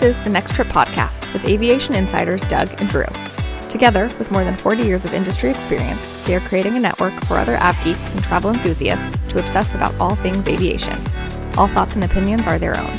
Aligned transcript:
This 0.00 0.16
is 0.16 0.24
the 0.24 0.30
Next 0.30 0.54
Trip 0.54 0.68
podcast 0.68 1.30
with 1.34 1.44
aviation 1.44 1.94
insiders 1.94 2.40
Doug 2.44 2.70
and 2.80 2.88
Drew. 2.88 3.04
Together, 3.68 4.04
with 4.18 4.30
more 4.30 4.44
than 4.44 4.56
40 4.56 4.82
years 4.82 5.04
of 5.04 5.12
industry 5.12 5.50
experience, 5.50 6.24
they 6.24 6.34
are 6.34 6.40
creating 6.40 6.74
a 6.74 6.80
network 6.80 7.12
for 7.24 7.36
other 7.36 7.58
av 7.58 7.76
geeks 7.84 8.14
and 8.14 8.24
travel 8.24 8.50
enthusiasts 8.50 9.18
to 9.30 9.38
obsess 9.38 9.74
about 9.74 9.94
all 10.00 10.14
things 10.14 10.46
aviation. 10.46 10.98
All 11.58 11.68
thoughts 11.68 11.96
and 11.96 12.04
opinions 12.04 12.46
are 12.46 12.58
their 12.58 12.78
own. 12.78 12.96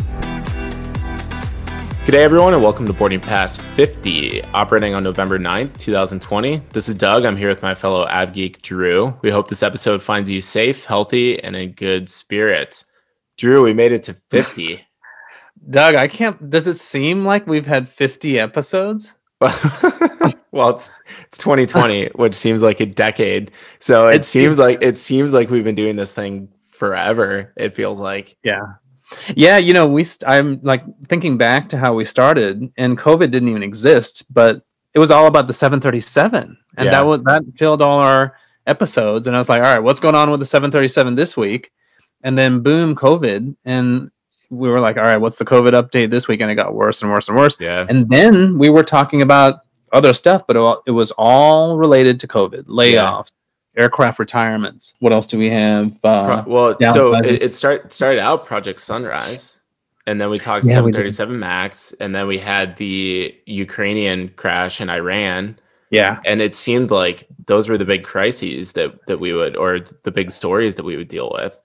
Good 2.05 2.11
day, 2.11 2.23
everyone, 2.23 2.53
and 2.53 2.61
welcome 2.61 2.85
to 2.85 2.93
Boarding 2.93 3.19
Pass 3.19 3.57
50, 3.57 4.43
operating 4.53 4.93
on 4.93 5.01
November 5.01 5.39
9th, 5.39 5.77
2020. 5.77 6.61
This 6.71 6.87
is 6.87 6.93
Doug. 6.93 7.25
I'm 7.25 7.35
here 7.35 7.49
with 7.49 7.63
my 7.63 7.73
fellow 7.73 8.05
av 8.05 8.31
geek, 8.31 8.61
Drew. 8.61 9.17
We 9.23 9.31
hope 9.31 9.47
this 9.47 9.63
episode 9.63 10.03
finds 10.03 10.29
you 10.29 10.39
safe, 10.39 10.85
healthy, 10.85 11.43
and 11.43 11.55
in 11.55 11.71
good 11.71 12.09
spirits. 12.09 12.85
Drew, 13.39 13.63
we 13.63 13.73
made 13.73 13.91
it 13.91 14.03
to 14.03 14.13
50. 14.13 14.85
Doug, 15.69 15.95
I 15.95 16.07
can't. 16.07 16.49
Does 16.49 16.67
it 16.67 16.77
seem 16.77 17.23
like 17.25 17.45
we've 17.47 17.65
had 17.65 17.87
50 17.87 18.39
episodes? 18.39 19.15
well, 20.51 20.69
it's 20.69 20.91
it's 21.25 21.37
2020, 21.37 22.05
which 22.15 22.35
seems 22.35 22.63
like 22.63 22.79
a 22.79 22.85
decade. 22.85 23.51
So 23.79 24.07
it, 24.07 24.23
seems 24.23 24.59
like 24.59 24.81
it 24.81 24.97
seems 24.97 25.33
like 25.33 25.49
we've 25.49 25.63
been 25.63 25.75
doing 25.75 25.95
this 25.95 26.13
thing 26.13 26.49
forever. 26.69 27.53
It 27.57 27.73
feels 27.73 27.99
like. 27.99 28.37
Yeah. 28.43 28.61
Yeah, 29.35 29.57
you 29.57 29.73
know, 29.73 29.87
we 29.87 30.03
st- 30.03 30.31
I'm 30.31 30.59
like 30.61 30.83
thinking 31.05 31.37
back 31.37 31.67
to 31.69 31.77
how 31.77 31.93
we 31.93 32.05
started 32.05 32.71
and 32.77 32.97
COVID 32.97 33.29
didn't 33.29 33.49
even 33.49 33.63
exist, 33.63 34.23
but 34.33 34.63
it 34.93 34.99
was 34.99 35.11
all 35.11 35.27
about 35.27 35.47
the 35.47 35.53
737 35.53 36.57
and 36.77 36.85
Yeah. 36.85 36.91
that 36.91 37.05
was 37.05 37.21
that 37.23 37.43
filled 37.57 37.81
all 37.81 37.99
our 37.99 38.37
episodes 38.67 39.27
and 39.27 39.35
I 39.35 39.39
was 39.39 39.49
like, 39.49 39.61
"All 39.63 39.73
right, 39.73 39.83
what's 39.83 39.99
going 39.99 40.15
on 40.15 40.31
with 40.31 40.39
the 40.39 40.45
737 40.45 41.15
this 41.15 41.35
week?" 41.35 41.71
And 42.23 42.37
then 42.37 42.61
boom, 42.61 42.95
COVID 42.95 43.55
and 43.65 44.11
we 44.51 44.69
were 44.69 44.79
like, 44.79 44.97
"All 44.97 45.03
right, 45.03 45.17
what's 45.17 45.37
the 45.37 45.45
COVID 45.45 45.71
update 45.71 46.11
this 46.11 46.27
week?" 46.27 46.41
And 46.41 46.51
it 46.51 46.55
got 46.55 46.75
worse 46.75 47.01
and 47.01 47.09
worse 47.09 47.27
and 47.27 47.37
worse. 47.37 47.59
Yeah. 47.59 47.85
And 47.89 48.09
then 48.09 48.59
we 48.59 48.69
were 48.69 48.83
talking 48.83 49.21
about 49.21 49.61
other 49.93 50.13
stuff, 50.13 50.45
but 50.47 50.55
it 50.85 50.91
was 50.91 51.11
all 51.17 51.77
related 51.77 52.19
to 52.21 52.27
COVID 52.27 52.63
layoffs, 52.65 53.31
aircraft 53.77 54.19
retirements. 54.19 54.95
What 54.99 55.13
else 55.13 55.27
do 55.27 55.37
we 55.37 55.49
have? 55.49 55.97
Uh, 56.03 56.43
Pro- 56.43 56.53
well, 56.53 56.77
so 56.93 57.15
it, 57.15 57.41
it 57.41 57.53
start 57.53 57.91
started 57.91 58.19
out 58.19 58.45
Project 58.45 58.81
Sunrise, 58.81 59.59
and 60.07 60.19
then 60.19 60.29
we 60.29 60.37
talked 60.37 60.65
Yeah, 60.65 60.81
we 60.81 60.91
737 60.91 61.39
Max, 61.39 61.93
and 61.99 62.13
then 62.15 62.27
we 62.27 62.37
had 62.37 62.77
the 62.77 63.35
Ukrainian 63.45 64.29
crash 64.29 64.81
in 64.81 64.89
Iran, 64.89 65.57
yeah, 65.89 66.19
and 66.25 66.41
it 66.41 66.55
seemed 66.55 66.91
like 66.91 67.27
those 67.47 67.67
were 67.67 67.77
the 67.77 67.85
big 67.85 68.03
crises 68.03 68.73
that 68.73 69.05
that 69.07 69.19
we 69.19 69.33
would, 69.33 69.55
or 69.55 69.79
the 70.03 70.11
big 70.11 70.31
stories 70.31 70.75
that 70.75 70.83
we 70.83 70.97
would 70.97 71.09
deal 71.09 71.31
with. 71.33 71.59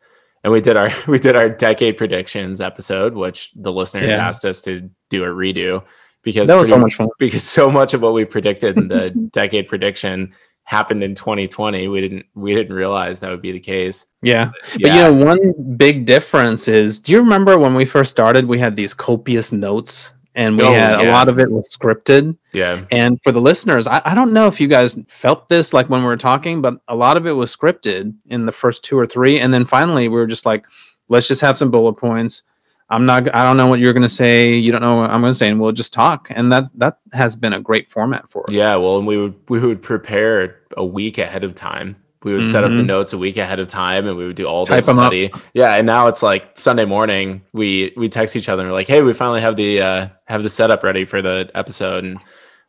And 0.46 0.52
we 0.52 0.60
did 0.60 0.76
our 0.76 0.90
we 1.08 1.18
did 1.18 1.34
our 1.34 1.48
decade 1.48 1.96
predictions 1.96 2.60
episode, 2.60 3.14
which 3.14 3.50
the 3.56 3.72
listeners 3.72 4.10
Yeah. 4.12 4.28
asked 4.28 4.44
us 4.44 4.60
to 4.62 4.88
do 5.10 5.24
a 5.24 5.26
redo 5.26 5.82
because 6.22 6.46
that 6.46 6.54
was 6.56 6.68
so 6.68 6.78
much 6.78 6.94
fun. 6.94 7.08
because 7.18 7.42
so 7.42 7.68
much 7.68 7.94
of 7.94 8.00
what 8.02 8.14
we 8.14 8.24
predicted 8.24 8.76
in 8.76 8.86
the 8.86 9.10
decade 9.32 9.66
prediction 9.66 10.34
happened 10.62 11.02
in 11.02 11.16
2020. 11.16 11.88
We 11.88 12.00
didn't 12.00 12.26
we 12.36 12.54
didn't 12.54 12.76
realize 12.76 13.18
that 13.20 13.30
would 13.30 13.42
be 13.42 13.50
the 13.50 13.58
case. 13.58 14.06
Yeah. 14.22 14.52
But 14.74 14.80
Yeah. 14.82 14.94
you 14.94 15.02
know, 15.18 15.24
one 15.26 15.76
big 15.76 16.06
difference 16.06 16.68
is 16.68 17.00
do 17.00 17.10
you 17.12 17.18
remember 17.18 17.58
when 17.58 17.74
we 17.74 17.84
first 17.84 18.12
started, 18.12 18.46
we 18.46 18.60
had 18.60 18.76
these 18.76 18.94
copious 18.94 19.50
notes 19.50 20.14
and 20.36 20.56
we 20.56 20.62
Oh, 20.64 20.72
had 20.72 21.00
a 21.00 21.10
lot 21.10 21.28
of 21.28 21.40
it 21.40 21.50
was 21.50 21.68
scripted. 21.68 22.36
yeah. 22.52 22.84
And 22.92 23.18
for 23.24 23.32
the 23.32 23.40
listeners, 23.40 23.88
I, 23.88 24.00
I 24.04 24.14
don't 24.14 24.32
know 24.32 24.46
if 24.46 24.60
you 24.60 24.68
guys 24.68 24.94
felt 25.08 25.48
this 25.48 25.72
like 25.72 25.88
when 25.90 26.02
we 26.02 26.06
were 26.06 26.16
talking, 26.16 26.60
but 26.62 26.74
a 26.88 26.94
lot 26.94 27.16
of 27.16 27.26
it 27.26 27.32
was 27.32 27.54
scripted 27.56 28.14
in 28.26 28.46
the 28.46 28.52
first 28.52 28.84
two 28.84 28.96
or 28.98 29.06
three. 29.06 29.40
And 29.40 29.52
then 29.52 29.64
finally, 29.64 30.08
we 30.08 30.14
were 30.16 30.26
just 30.26 30.46
like, 30.46 30.66
let's 31.08 31.26
just 31.26 31.40
have 31.40 31.56
some 31.58 31.70
bullet 31.70 31.94
points. 31.94 32.42
I'm 32.88 33.04
not, 33.04 33.34
I 33.34 33.42
don't 33.42 33.56
know 33.56 33.66
what 33.66 33.80
you're 33.80 33.92
going 33.92 34.04
to 34.04 34.08
say. 34.08 34.54
You 34.54 34.70
don't 34.70 34.80
know 34.82 34.96
what 34.98 35.10
I'm 35.10 35.20
going 35.20 35.32
to 35.32 35.38
say. 35.38 35.48
And 35.48 35.58
we'll 35.58 35.72
just 35.72 35.92
talk. 35.92 36.28
And 36.30 36.52
that, 36.52 36.64
that 36.78 36.98
has 37.12 37.34
been 37.34 37.54
a 37.54 37.60
great 37.60 37.90
format 37.90 38.30
for 38.30 38.44
us. 38.48 38.54
Yeah, 38.54 38.76
well, 38.76 38.98
and 38.98 39.06
we 39.08 39.16
would 39.18 39.34
we 39.48 39.58
would 39.58 39.82
prepare 39.82 40.60
a 40.76 40.84
week 40.86 41.18
ahead 41.18 41.42
of 41.42 41.54
time. 41.56 41.96
We 42.26 42.34
would 42.34 42.44
set 42.46 42.64
up 42.64 42.72
the 42.72 42.78
Mhm. 42.82 42.86
notes 42.86 43.12
a 43.12 43.18
week 43.18 43.36
ahead 43.36 43.60
of 43.60 43.68
time, 43.68 44.08
and 44.08 44.16
we 44.16 44.26
would 44.26 44.34
do 44.34 44.46
all 44.46 44.64
Type 44.66 44.78
this 44.78 44.88
'em 44.88 44.98
up. 44.98 45.06
study. 45.06 45.30
Yeah, 45.54 45.74
and 45.76 45.86
now 45.86 46.08
it's 46.08 46.24
like 46.24 46.50
Sunday 46.54 46.84
morning. 46.84 47.42
We 47.52 47.92
we 47.96 48.08
text 48.08 48.34
each 48.34 48.48
other 48.48 48.62
and 48.62 48.70
we're 48.70 48.76
like, 48.76 48.88
"Hey, 48.88 49.00
we 49.00 49.14
finally 49.14 49.40
have 49.40 49.54
the 49.54 49.80
uh, 49.80 50.06
have 50.26 50.42
the 50.42 50.48
setup 50.50 50.82
ready 50.82 51.04
for 51.04 51.22
the 51.22 51.48
episode," 51.54 52.02
and 52.02 52.18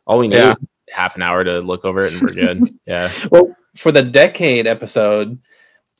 all 0.06 0.18
we 0.18 0.28
need 0.28 0.36
Yeah. 0.36 0.54
half 0.90 1.16
an 1.16 1.22
hour 1.22 1.42
to 1.42 1.58
look 1.60 1.84
over 1.84 2.02
it, 2.02 2.12
and 2.12 2.22
we're 2.22 2.28
good. 2.28 2.70
yeah, 2.86 3.10
Well, 3.32 3.54
for 3.76 3.90
the 3.90 4.02
decade 4.02 4.68
episode, 4.68 5.36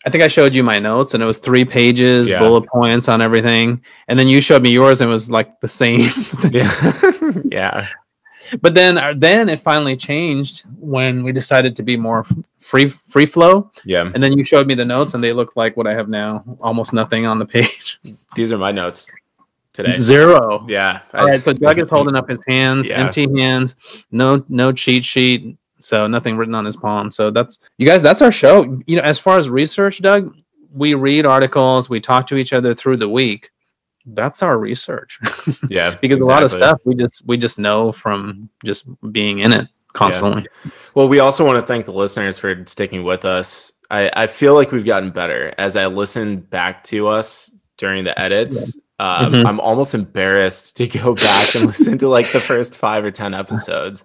I 0.06 0.10
think 0.10 0.22
I 0.22 0.28
showed 0.28 0.54
you 0.54 0.62
my 0.62 0.78
notes 0.78 1.12
and 1.14 1.22
it 1.22 1.26
was 1.26 1.38
three 1.38 1.64
pages, 1.64 2.30
Yeah. 2.30 2.38
bullet 2.38 2.64
points 2.68 3.08
on 3.08 3.20
everything. 3.20 3.82
And 4.06 4.16
then 4.16 4.28
you 4.28 4.40
showed 4.40 4.62
me 4.62 4.70
yours 4.70 5.00
and 5.00 5.10
it 5.10 5.12
was 5.12 5.28
like 5.32 5.60
the 5.60 5.66
same. 5.68 6.08
yeah, 6.52 6.70
yeah, 7.50 7.86
but 8.60 8.74
then 8.74 8.98
uh, 8.98 9.14
then 9.16 9.48
it 9.48 9.60
finally 9.60 9.96
changed 9.96 10.64
when 10.78 11.22
we 11.22 11.32
decided 11.32 11.76
to 11.76 11.82
be 11.82 11.96
more 11.96 12.24
free 12.60 12.88
free 12.88 13.26
flow. 13.26 13.70
yeah. 13.84 14.10
And 14.14 14.22
then 14.22 14.36
you 14.36 14.44
showed 14.44 14.66
me 14.66 14.74
the 14.74 14.84
notes 14.84 15.14
and 15.14 15.22
they 15.24 15.32
look 15.32 15.56
like 15.56 15.76
what 15.76 15.86
I 15.86 15.94
have 15.94 16.08
now, 16.08 16.44
almost 16.60 16.92
nothing 16.92 17.26
on 17.26 17.38
the 17.38 17.46
page. 17.56 17.98
These 18.34 18.52
are 18.52 18.58
my 18.58 18.72
notes 18.72 19.10
today. 19.72 19.96
Zero. 19.98 20.64
Yeah. 20.68 21.00
All 21.14 21.26
right, 21.26 21.40
so 21.40 21.52
Doug 21.52 21.78
is 21.78 21.88
holding 21.90 22.16
up 22.16 22.28
his 22.28 22.40
hands, 22.46 22.88
Yeah. 22.88 22.98
empty 22.98 23.26
hands, 23.38 23.76
no 24.10 24.44
no 24.48 24.72
cheat 24.72 25.04
sheet, 25.04 25.56
so 25.80 26.06
nothing 26.06 26.36
written 26.36 26.54
on 26.54 26.64
his 26.64 26.76
palm. 26.76 27.10
So 27.10 27.30
that's 27.30 27.60
you 27.78 27.86
guys. 27.86 28.02
That's 28.02 28.22
our 28.22 28.32
show. 28.32 28.80
You 28.86 28.96
know, 28.96 29.02
as 29.02 29.18
far 29.18 29.38
as 29.38 29.48
research, 29.48 30.02
Doug, 30.02 30.34
we 30.74 30.94
read 30.94 31.24
articles, 31.26 31.88
we 31.88 32.00
talk 32.00 32.26
to 32.28 32.36
each 32.36 32.52
other 32.52 32.74
through 32.74 32.98
the 32.98 33.08
week. 33.08 33.50
That's 34.14 34.42
our 34.42 34.58
research 34.58 35.18
Yeah, 35.68 35.94
because 36.00 36.18
a 36.18 36.24
lot 36.24 36.42
of 36.42 36.50
stuff 36.50 36.80
we 36.84 36.94
just 36.94 37.26
we 37.26 37.36
just 37.36 37.58
know 37.58 37.92
from 37.92 38.48
just 38.64 38.88
being 39.12 39.40
in 39.40 39.52
it 39.52 39.68
constantly. 39.92 40.46
Well, 40.94 41.08
we 41.08 41.18
also 41.20 41.44
want 41.44 41.56
to 41.58 41.66
thank 41.66 41.86
the 41.86 41.92
listeners 41.92 42.38
for 42.38 42.64
sticking 42.66 43.04
with 43.04 43.24
us. 43.24 43.72
I, 43.90 44.10
I 44.14 44.26
feel 44.26 44.54
like 44.54 44.70
we've 44.72 44.84
gotten 44.84 45.10
better 45.10 45.54
as 45.58 45.74
I 45.76 45.86
listen 45.86 46.40
back 46.40 46.84
to 46.84 47.08
us 47.08 47.50
during 47.78 48.04
the 48.04 48.18
edits. 48.18 48.78
Um, 49.00 49.32
Mhm. 49.32 49.46
I'm 49.46 49.60
almost 49.60 49.94
embarrassed 49.94 50.76
to 50.78 50.86
go 50.88 51.14
back 51.28 51.54
and 51.54 51.66
listen 51.66 51.96
to 51.98 52.08
like 52.08 52.30
the 52.32 52.40
first 52.40 52.76
five 52.76 53.04
or 53.04 53.10
ten 53.10 53.32
episodes. 53.34 54.04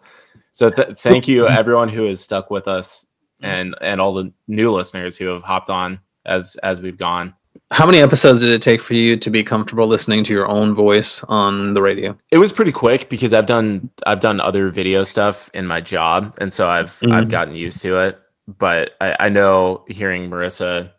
So 0.52 0.70
th- 0.70 0.98
thank 0.98 1.28
you 1.28 1.48
everyone 1.48 1.90
who 1.90 2.06
has 2.06 2.22
stuck 2.22 2.50
with 2.52 2.68
us 2.68 3.08
and 3.42 3.76
and 3.82 4.00
all 4.00 4.14
the 4.14 4.32
new 4.48 4.72
listeners 4.72 5.18
who 5.18 5.26
have 5.28 5.44
hopped 5.44 5.70
on 5.70 6.00
as 6.26 6.56
as 6.64 6.80
we've 6.82 6.98
gone. 6.98 7.34
How 7.72 7.86
many 7.86 8.00
episodes 8.00 8.42
did 8.42 8.52
it 8.52 8.62
take 8.62 8.82
for 8.82 8.94
you 8.94 9.18
to 9.18 9.30
be 9.30 9.44
comfortable 9.44 9.88
listening 9.88 10.24
to 10.26 10.34
your 10.34 10.48
own 10.48 10.74
voice 10.76 11.24
on 11.24 11.74
the 11.74 11.82
radio? 11.82 12.16
It 12.32 12.38
was 12.38 12.52
pretty 12.52 12.72
quick 12.72 13.10
because 13.10 13.34
I've 13.34 13.46
done 13.48 13.90
I've 14.06 14.20
done 14.20 14.40
other 14.40 14.70
video 14.70 15.04
stuff 15.04 15.50
in 15.54 15.66
my 15.66 15.82
job, 15.82 16.36
and 16.40 16.52
so 16.54 16.70
I've 16.70 16.98
I've 17.10 17.26
Mhm. 17.26 17.30
gotten 17.30 17.56
used 17.56 17.82
to 17.84 17.98
it. 17.98 18.20
But 18.60 18.92
I, 19.02 19.16
I 19.22 19.30
know 19.30 19.86
hearing 19.88 20.30
Marissa 20.30 20.92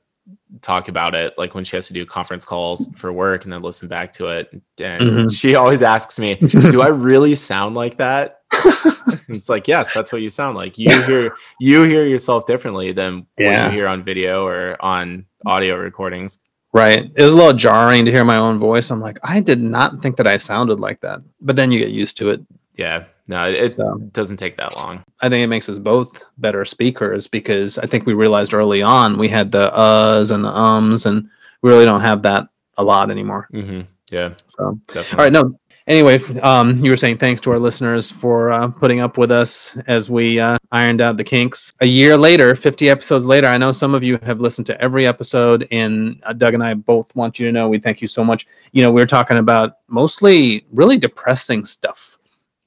talk 0.63 0.89
about 0.89 1.15
it, 1.15 1.35
like 1.37 1.55
when 1.55 1.65
she 1.65 1.77
has 1.77 1.87
to 1.89 1.93
do 1.93 2.07
conference 2.07 2.45
calls 2.45 2.89
for 2.97 3.13
work 3.13 3.45
and 3.45 3.53
then 3.53 3.61
listen 3.61 3.89
back 3.89 4.13
to 4.13 4.29
it, 4.29 4.51
and 4.81 5.11
Mhm. 5.29 5.33
she 5.37 5.55
always 5.57 5.83
asks 5.83 6.19
me, 6.19 6.35
"Do 6.37 6.81
I 6.83 6.89
really 6.89 7.35
sound 7.35 7.75
like 7.75 7.99
that?" 7.99 8.41
it's 9.29 9.49
like, 9.49 9.67
yes, 9.69 9.93
that's 9.93 10.13
what 10.13 10.23
you 10.23 10.31
sound 10.31 10.57
like. 10.57 10.79
You 10.79 11.03
hear 11.03 11.35
you 11.61 11.83
hear 11.83 12.05
yourself 12.05 12.47
differently 12.47 12.93
than 12.93 13.27
when 13.37 13.51
Yeah. 13.51 13.67
you 13.67 13.73
hear 13.73 13.87
on 13.89 14.03
video 14.03 14.47
or 14.47 14.77
on 14.81 15.27
audio 15.47 15.77
recordings. 15.77 16.41
Right. 16.73 17.11
It 17.15 17.23
was 17.23 17.33
a 17.33 17.37
little 17.37 17.53
jarring 17.53 18.05
to 18.05 18.11
hear 18.11 18.25
my 18.25 18.37
own 18.37 18.59
voice. 18.59 18.91
I'm 18.91 19.01
like, 19.01 19.19
I 19.23 19.41
did 19.41 19.63
not 19.63 20.03
think 20.03 20.17
that 20.17 20.27
I 20.27 20.37
sounded 20.37 20.81
like 20.81 21.01
that. 21.03 21.21
But 21.41 21.55
then 21.57 21.71
you 21.71 21.79
get 21.79 21.91
used 21.91 22.17
to 22.19 22.31
it. 22.31 22.41
Yeah, 22.77 23.05
no, 23.29 23.45
it, 23.49 23.75
So. 23.77 23.99
doesn't 24.13 24.39
take 24.39 24.57
that 24.57 24.75
long. 24.75 25.05
I 25.21 25.29
think 25.29 25.45
it 25.45 25.47
makes 25.47 25.69
us 25.69 25.79
both 25.79 26.25
better 26.39 26.65
speakers 26.65 27.29
because 27.29 27.79
I 27.79 27.87
think 27.87 28.05
we 28.07 28.15
realized 28.15 28.53
early 28.53 28.83
on 28.83 29.17
we 29.17 29.29
had 29.29 29.53
the 29.53 29.71
uhs 29.71 30.33
and 30.33 30.45
the 30.45 30.49
ums, 30.53 31.07
and 31.07 31.29
we 31.63 31.71
really 31.71 31.85
don't 31.85 32.01
have 32.01 32.23
that 32.23 32.49
a 32.77 32.83
lot 32.83 33.13
anymore. 33.13 33.47
hmm 33.53 33.83
Yeah, 34.11 34.31
So, 34.49 34.81
definitely. 34.89 35.13
all 35.19 35.25
right, 35.25 35.33
no. 35.33 35.57
Anyway, 35.87 36.19
um, 36.41 36.83
you 36.83 36.91
were 36.91 36.97
saying 36.97 37.19
thanks 37.19 37.43
to 37.43 37.51
our 37.51 37.59
listeners 37.59 38.11
for 38.11 38.51
uh, 38.51 38.69
putting 38.69 39.01
up 39.01 39.19
with 39.19 39.31
us 39.31 39.77
as 39.87 40.09
we 40.09 40.41
uh, 40.41 40.57
ironed 40.73 41.03
out 41.03 41.19
the 41.19 41.25
kinks. 41.25 41.75
A 41.83 41.87
year 41.87 42.17
later, 42.17 42.55
50 42.55 42.89
episodes 42.89 43.27
later, 43.27 43.49
I 43.49 43.59
know 43.59 43.71
some 43.71 43.95
of 43.95 44.03
you 44.03 44.19
have 44.23 44.41
listened 44.41 44.67
to 44.69 44.81
every 44.81 45.07
episode, 45.07 45.69
and 45.71 46.23
uh, 46.25 46.33
Doug 46.33 46.55
and 46.55 46.65
I 46.65 46.73
both 46.73 47.15
want 47.15 47.39
you 47.39 47.45
to 47.47 47.53
know 47.53 47.69
we 47.69 47.79
thank 47.79 48.01
you 48.01 48.09
so 48.09 48.25
much. 48.25 48.47
You 48.73 48.83
know, 48.83 48.91
we 48.91 49.03
are 49.03 49.07
talking 49.07 49.37
about 49.37 49.79
mostly 49.89 50.65
really 50.73 50.97
depressing 50.97 51.67
stuff, 51.67 52.17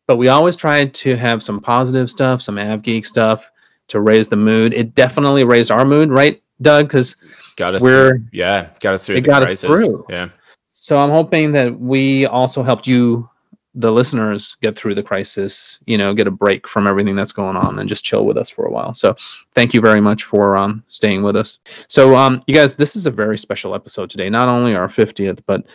but 0.06 0.18
we 0.18 0.28
always 0.28 0.56
tried 0.56 0.94
to 0.96 1.16
have 1.16 1.42
some 1.42 1.60
positive 1.60 2.12
stuff, 2.12 2.44
some 2.44 2.60
Av 2.60 2.84
Geek 2.84 3.04
stuff 3.04 3.52
to 3.88 4.00
raise 4.00 4.28
the 4.30 4.36
mood. 4.36 4.76
It 4.76 4.94
definitely 4.94 5.44
raised 5.44 5.72
our 5.72 5.86
mood, 5.86 6.12
right, 6.12 6.40
Doug? 6.62 6.86
Because 6.86 7.16
got 7.56 7.74
us 7.74 7.82
we're- 7.82 8.10
through, 8.10 8.26
yeah 8.32 8.70
got 8.80 8.94
us 8.94 9.08
through 9.08 9.16
it 9.16 9.22
the 9.22 9.28
got 9.28 9.42
us 9.42 9.62
crisis 9.62 9.66
through. 9.66 10.06
yeah 10.08 10.30
So 10.80 10.98
I'm 10.98 11.10
hoping 11.10 11.52
that 11.54 11.80
we 11.80 12.26
also 12.26 12.64
helped 12.64 12.88
you 12.88 13.30
the 13.78 13.92
listeners 13.92 14.58
get 14.62 14.76
through 14.76 14.96
the 14.96 15.04
crisis, 15.04 15.78
you 15.86 15.98
know, 16.00 16.14
get 16.14 16.26
a 16.26 16.32
break 16.32 16.68
from 16.68 16.88
everything 16.88 17.16
that's 17.16 17.32
going 17.32 17.56
on 17.56 17.78
and 17.78 17.88
just 17.88 18.04
chill 18.04 18.26
with 18.26 18.36
us 18.38 18.50
for 18.50 18.66
a 18.66 18.72
while. 18.72 18.94
So 18.96 19.16
thank 19.54 19.74
you 19.74 19.82
very 19.82 20.02
much 20.02 20.24
for 20.24 20.58
um, 20.58 20.84
staying 20.88 21.22
with 21.22 21.36
us. 21.36 21.60
So, 21.88 22.16
um, 22.16 22.40
you 22.48 22.56
guys, 22.56 22.74
this 22.74 22.96
is 22.96 23.06
a 23.06 23.12
very 23.12 23.38
special 23.38 23.76
episode 23.76 24.10
today. 24.10 24.30
Not 24.30 24.48
only 24.48 24.76
our 24.76 24.88
50th, 24.88 25.42
but 25.46 25.66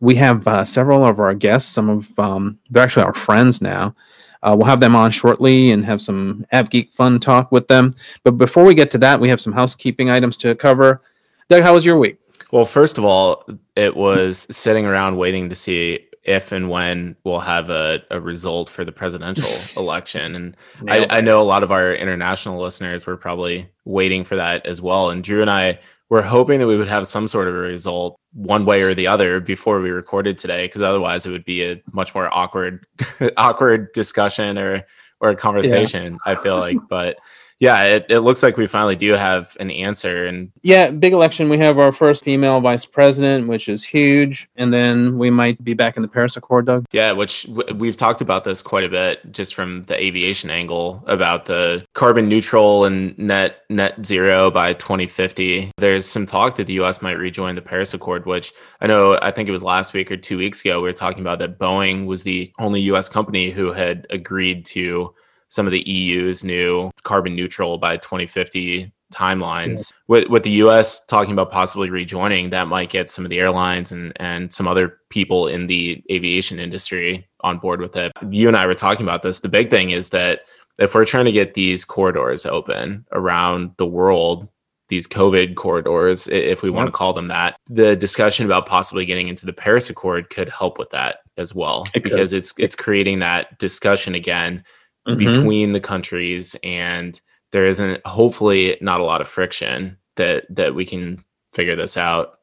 we 0.00 0.14
have 0.14 0.46
uh, 0.48 0.64
several 0.64 1.04
of 1.04 1.20
our 1.20 1.34
guests. 1.34 1.70
Some 1.70 1.90
of 1.90 2.18
um, 2.18 2.58
they're 2.70 2.82
actually 2.82 3.04
our 3.04 3.14
friends 3.14 3.60
now. 3.60 3.94
Uh, 4.42 4.56
we'll 4.58 4.66
have 4.66 4.80
them 4.80 4.96
on 4.96 5.10
shortly 5.10 5.72
and 5.72 5.84
have 5.84 6.00
some 6.00 6.46
AvGeek 6.54 6.94
fun 6.94 7.20
talk 7.20 7.52
with 7.52 7.68
them. 7.68 7.92
But 8.24 8.32
before 8.32 8.64
we 8.64 8.74
get 8.74 8.90
to 8.92 8.98
that, 8.98 9.20
we 9.20 9.28
have 9.28 9.40
some 9.40 9.52
housekeeping 9.52 10.10
items 10.10 10.36
to 10.38 10.54
cover. 10.54 11.02
Doug, 11.48 11.62
how 11.62 11.74
was 11.74 11.84
your 11.84 11.98
week? 11.98 12.18
Well, 12.50 12.64
first 12.64 12.98
of 12.98 13.04
all, 13.04 13.44
it 13.76 13.96
was 13.96 14.46
sitting 14.54 14.84
around 14.84 15.16
waiting 15.16 15.48
to 15.48 15.54
see 15.54 16.06
if 16.24 16.52
and 16.52 16.70
when 16.70 17.16
we'll 17.24 17.40
have 17.40 17.68
a, 17.70 18.00
a 18.10 18.20
result 18.20 18.70
for 18.70 18.84
the 18.84 18.92
presidential 18.92 19.50
election. 19.80 20.36
And 20.36 20.56
I, 20.88 21.18
I, 21.18 21.20
know 21.20 21.40
a 21.40 21.42
lot 21.42 21.64
of 21.64 21.72
our 21.72 21.92
international 21.94 22.60
listeners 22.60 23.06
were 23.06 23.16
probably 23.16 23.68
waiting 23.84 24.22
for 24.22 24.36
that 24.36 24.64
as 24.64 24.80
well. 24.80 25.10
And 25.10 25.24
Drew 25.24 25.40
and 25.40 25.50
I 25.50 25.80
were 26.10 26.22
hoping 26.22 26.60
that 26.60 26.68
we 26.68 26.76
would 26.76 26.88
have 26.88 27.08
some 27.08 27.26
sort 27.26 27.48
of 27.48 27.54
a 27.54 27.58
result 27.58 28.20
one 28.34 28.64
way 28.64 28.82
or 28.82 28.94
the 28.94 29.06
other 29.08 29.40
before 29.40 29.80
we 29.80 29.90
recorded 29.90 30.38
today, 30.38 30.66
because 30.66 30.82
otherwise 30.82 31.26
it 31.26 31.30
would 31.30 31.44
be 31.44 31.64
a 31.64 31.82
much 31.92 32.14
more 32.14 32.32
awkward, 32.32 32.86
awkward 33.36 33.90
discussion 33.92 34.58
or 34.58 34.84
or 35.20 35.30
a 35.30 35.36
conversation. 35.36 36.18
Yeah. 36.26 36.32
I 36.32 36.34
feel 36.34 36.58
like, 36.58 36.76
but 36.88 37.16
yeah, 37.62 37.84
it, 37.84 38.06
it 38.08 38.20
looks 38.20 38.42
like 38.42 38.56
we 38.56 38.66
finally 38.66 38.96
do 38.96 39.12
have 39.12 39.56
an 39.60 39.70
answer. 39.70 40.26
And 40.26 40.50
yeah, 40.62 40.90
big 40.90 41.12
election. 41.12 41.48
We 41.48 41.58
have 41.58 41.78
our 41.78 41.92
first 41.92 42.24
female 42.24 42.60
vice 42.60 42.84
president, 42.84 43.46
which 43.46 43.68
is 43.68 43.84
huge. 43.84 44.48
And 44.56 44.74
then 44.74 45.16
we 45.16 45.30
might 45.30 45.62
be 45.62 45.72
back 45.72 45.94
in 45.94 46.02
the 46.02 46.08
Paris 46.08 46.36
Accord, 46.36 46.66
Doug. 46.66 46.86
Yeah, 46.90 47.12
which 47.12 47.44
w- 47.44 47.72
we've 47.76 47.96
talked 47.96 48.20
about 48.20 48.42
this 48.42 48.62
quite 48.62 48.82
a 48.82 48.88
bit 48.88 49.30
just 49.30 49.54
from 49.54 49.84
the 49.84 49.94
aviation 49.94 50.50
angle 50.50 51.04
about 51.06 51.44
the 51.44 51.86
carbon 51.94 52.28
neutral 52.28 52.84
and 52.84 53.16
net 53.16 53.58
net 53.70 54.04
zero 54.04 54.50
by 54.50 54.72
2050. 54.72 55.70
There's 55.76 56.04
some 56.04 56.26
talk 56.26 56.56
that 56.56 56.66
the 56.66 56.80
US 56.80 57.00
might 57.00 57.16
rejoin 57.16 57.54
the 57.54 57.62
Paris 57.62 57.94
Accord, 57.94 58.26
which 58.26 58.52
I 58.80 58.88
know 58.88 59.20
I 59.22 59.30
think 59.30 59.48
it 59.48 59.52
was 59.52 59.62
last 59.62 59.94
week 59.94 60.10
or 60.10 60.16
two 60.16 60.36
weeks 60.36 60.62
ago 60.62 60.80
we 60.80 60.88
were 60.88 60.92
talking 60.92 61.20
about 61.20 61.38
that 61.38 61.60
Boeing 61.60 62.06
was 62.06 62.24
the 62.24 62.50
only 62.58 62.80
US 62.80 63.08
company 63.08 63.50
who 63.50 63.72
had 63.72 64.04
agreed 64.10 64.64
to 64.64 65.14
some 65.52 65.66
of 65.66 65.72
the 65.72 65.86
EU's 65.86 66.42
new 66.42 66.90
carbon 67.02 67.36
neutral 67.36 67.76
by 67.76 67.98
2050 67.98 68.90
timelines. 69.12 69.92
Yeah. 69.92 69.98
With 70.08 70.28
with 70.30 70.42
the 70.44 70.50
US 70.62 71.04
talking 71.04 71.34
about 71.34 71.50
possibly 71.50 71.90
rejoining, 71.90 72.48
that 72.50 72.68
might 72.68 72.88
get 72.88 73.10
some 73.10 73.26
of 73.26 73.30
the 73.30 73.38
airlines 73.38 73.92
and 73.92 74.14
and 74.16 74.50
some 74.50 74.66
other 74.66 74.98
people 75.10 75.46
in 75.48 75.66
the 75.66 76.02
aviation 76.10 76.58
industry 76.58 77.28
on 77.42 77.58
board 77.58 77.82
with 77.82 77.94
it. 77.96 78.12
You 78.30 78.48
and 78.48 78.56
I 78.56 78.66
were 78.66 78.74
talking 78.74 79.04
about 79.04 79.20
this. 79.20 79.40
The 79.40 79.50
big 79.50 79.68
thing 79.68 79.90
is 79.90 80.08
that 80.08 80.40
if 80.78 80.94
we're 80.94 81.04
trying 81.04 81.26
to 81.26 81.32
get 81.32 81.52
these 81.52 81.84
corridors 81.84 82.46
open 82.46 83.04
around 83.12 83.72
the 83.76 83.84
world, 83.84 84.48
these 84.88 85.06
COVID 85.06 85.54
corridors, 85.56 86.28
if 86.28 86.62
we 86.62 86.70
want 86.70 86.86
to 86.86 86.92
call 86.92 87.12
them 87.12 87.26
that, 87.26 87.56
the 87.66 87.94
discussion 87.94 88.46
about 88.46 88.64
possibly 88.64 89.04
getting 89.04 89.28
into 89.28 89.44
the 89.44 89.52
Paris 89.52 89.90
Accord 89.90 90.30
could 90.30 90.48
help 90.48 90.78
with 90.78 90.88
that 90.92 91.18
as 91.36 91.54
well, 91.54 91.84
it 91.94 92.02
because 92.02 92.30
could. 92.30 92.38
it's 92.38 92.54
it's 92.56 92.74
creating 92.74 93.18
that 93.18 93.58
discussion 93.58 94.14
again 94.14 94.64
mm-hmm. 95.06 95.18
between 95.18 95.72
the 95.72 95.80
countries 95.80 96.56
and 96.62 97.20
there 97.50 97.66
isn't 97.66 98.04
hopefully 98.06 98.76
not 98.80 99.00
a 99.00 99.04
lot 99.04 99.20
of 99.20 99.28
friction 99.28 99.96
that 100.16 100.44
that 100.54 100.74
we 100.74 100.84
can 100.84 101.22
figure 101.52 101.76
this 101.76 101.96
out 101.96 102.38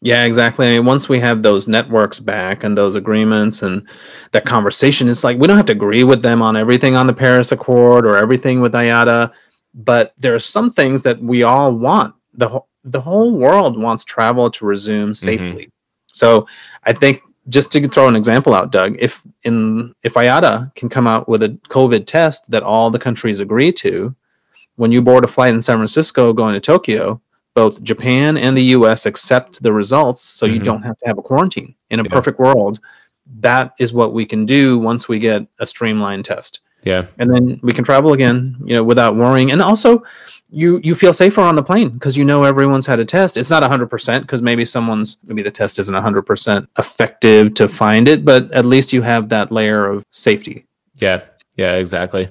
yeah 0.00 0.24
exactly 0.24 0.68
I 0.68 0.76
mean, 0.76 0.86
once 0.86 1.08
we 1.08 1.18
have 1.20 1.42
those 1.42 1.68
networks 1.68 2.20
back 2.20 2.64
and 2.64 2.76
those 2.76 2.94
agreements 2.94 3.62
and 3.62 3.86
that 4.32 4.46
conversation 4.46 5.08
it's 5.08 5.24
like 5.24 5.38
we 5.38 5.46
don't 5.46 5.56
have 5.56 5.66
to 5.66 5.72
agree 5.72 6.04
with 6.04 6.22
them 6.22 6.42
on 6.42 6.56
everything 6.56 6.96
on 6.96 7.06
the 7.06 7.12
paris 7.12 7.52
accord 7.52 8.06
or 8.06 8.16
everything 8.16 8.60
with 8.60 8.72
iata 8.72 9.32
but 9.74 10.14
there 10.18 10.34
are 10.34 10.40
some 10.40 10.70
things 10.70 11.02
that 11.02 11.20
we 11.22 11.42
all 11.42 11.72
want 11.72 12.14
the, 12.34 12.60
the 12.84 13.00
whole 13.00 13.32
world 13.32 13.80
wants 13.80 14.04
travel 14.04 14.50
to 14.50 14.64
resume 14.64 15.10
mm-hmm. 15.10 15.12
safely 15.12 15.64
mm-hmm. 15.64 16.12
so 16.12 16.46
i 16.84 16.92
think 16.92 17.22
just 17.48 17.72
to 17.72 17.88
throw 17.88 18.08
an 18.08 18.16
example 18.16 18.54
out, 18.54 18.72
Doug, 18.72 18.96
if 18.98 19.22
in 19.44 19.94
if 20.02 20.14
IATA 20.14 20.74
can 20.74 20.88
come 20.88 21.06
out 21.06 21.28
with 21.28 21.42
a 21.42 21.50
COVID 21.68 22.06
test 22.06 22.50
that 22.50 22.62
all 22.62 22.90
the 22.90 22.98
countries 22.98 23.40
agree 23.40 23.72
to, 23.72 24.14
when 24.76 24.92
you 24.92 25.02
board 25.02 25.24
a 25.24 25.28
flight 25.28 25.54
in 25.54 25.60
San 25.60 25.76
Francisco 25.76 26.32
going 26.32 26.54
to 26.54 26.60
Tokyo, 26.60 27.20
both 27.54 27.82
Japan 27.82 28.36
and 28.36 28.56
the 28.56 28.62
US 28.76 29.06
accept 29.06 29.62
the 29.62 29.72
results 29.72 30.20
so 30.20 30.46
mm-hmm. 30.46 30.54
you 30.54 30.60
don't 30.60 30.82
have 30.82 30.98
to 30.98 31.06
have 31.06 31.18
a 31.18 31.22
quarantine. 31.22 31.74
In 31.90 32.00
a 32.00 32.04
yeah. 32.04 32.10
perfect 32.10 32.38
world, 32.38 32.80
that 33.40 33.74
is 33.78 33.92
what 33.92 34.12
we 34.12 34.24
can 34.24 34.46
do 34.46 34.78
once 34.78 35.08
we 35.08 35.18
get 35.18 35.46
a 35.58 35.66
streamlined 35.66 36.24
test. 36.24 36.60
Yeah. 36.84 37.06
And 37.18 37.34
then 37.34 37.58
we 37.62 37.72
can 37.72 37.84
travel 37.84 38.12
again, 38.12 38.56
you 38.64 38.74
know, 38.76 38.84
without 38.84 39.16
worrying. 39.16 39.50
And 39.50 39.60
also 39.60 40.04
you 40.50 40.80
you 40.82 40.94
feel 40.94 41.12
safer 41.12 41.40
on 41.40 41.54
the 41.54 41.62
plane 41.62 41.90
because 41.90 42.16
you 42.16 42.24
know 42.24 42.44
everyone's 42.44 42.86
had 42.86 43.00
a 43.00 43.04
test. 43.04 43.36
It's 43.36 43.50
not 43.50 43.62
100% 43.62 44.22
because 44.22 44.42
maybe 44.42 44.64
someone's 44.64 45.18
maybe 45.24 45.42
the 45.42 45.50
test 45.50 45.78
isn't 45.78 45.94
100% 45.94 46.64
effective 46.78 47.54
to 47.54 47.68
find 47.68 48.08
it, 48.08 48.24
but 48.24 48.50
at 48.52 48.64
least 48.64 48.92
you 48.92 49.02
have 49.02 49.28
that 49.28 49.52
layer 49.52 49.86
of 49.86 50.04
safety. 50.10 50.66
Yeah. 50.96 51.22
Yeah, 51.56 51.74
exactly. 51.74 52.28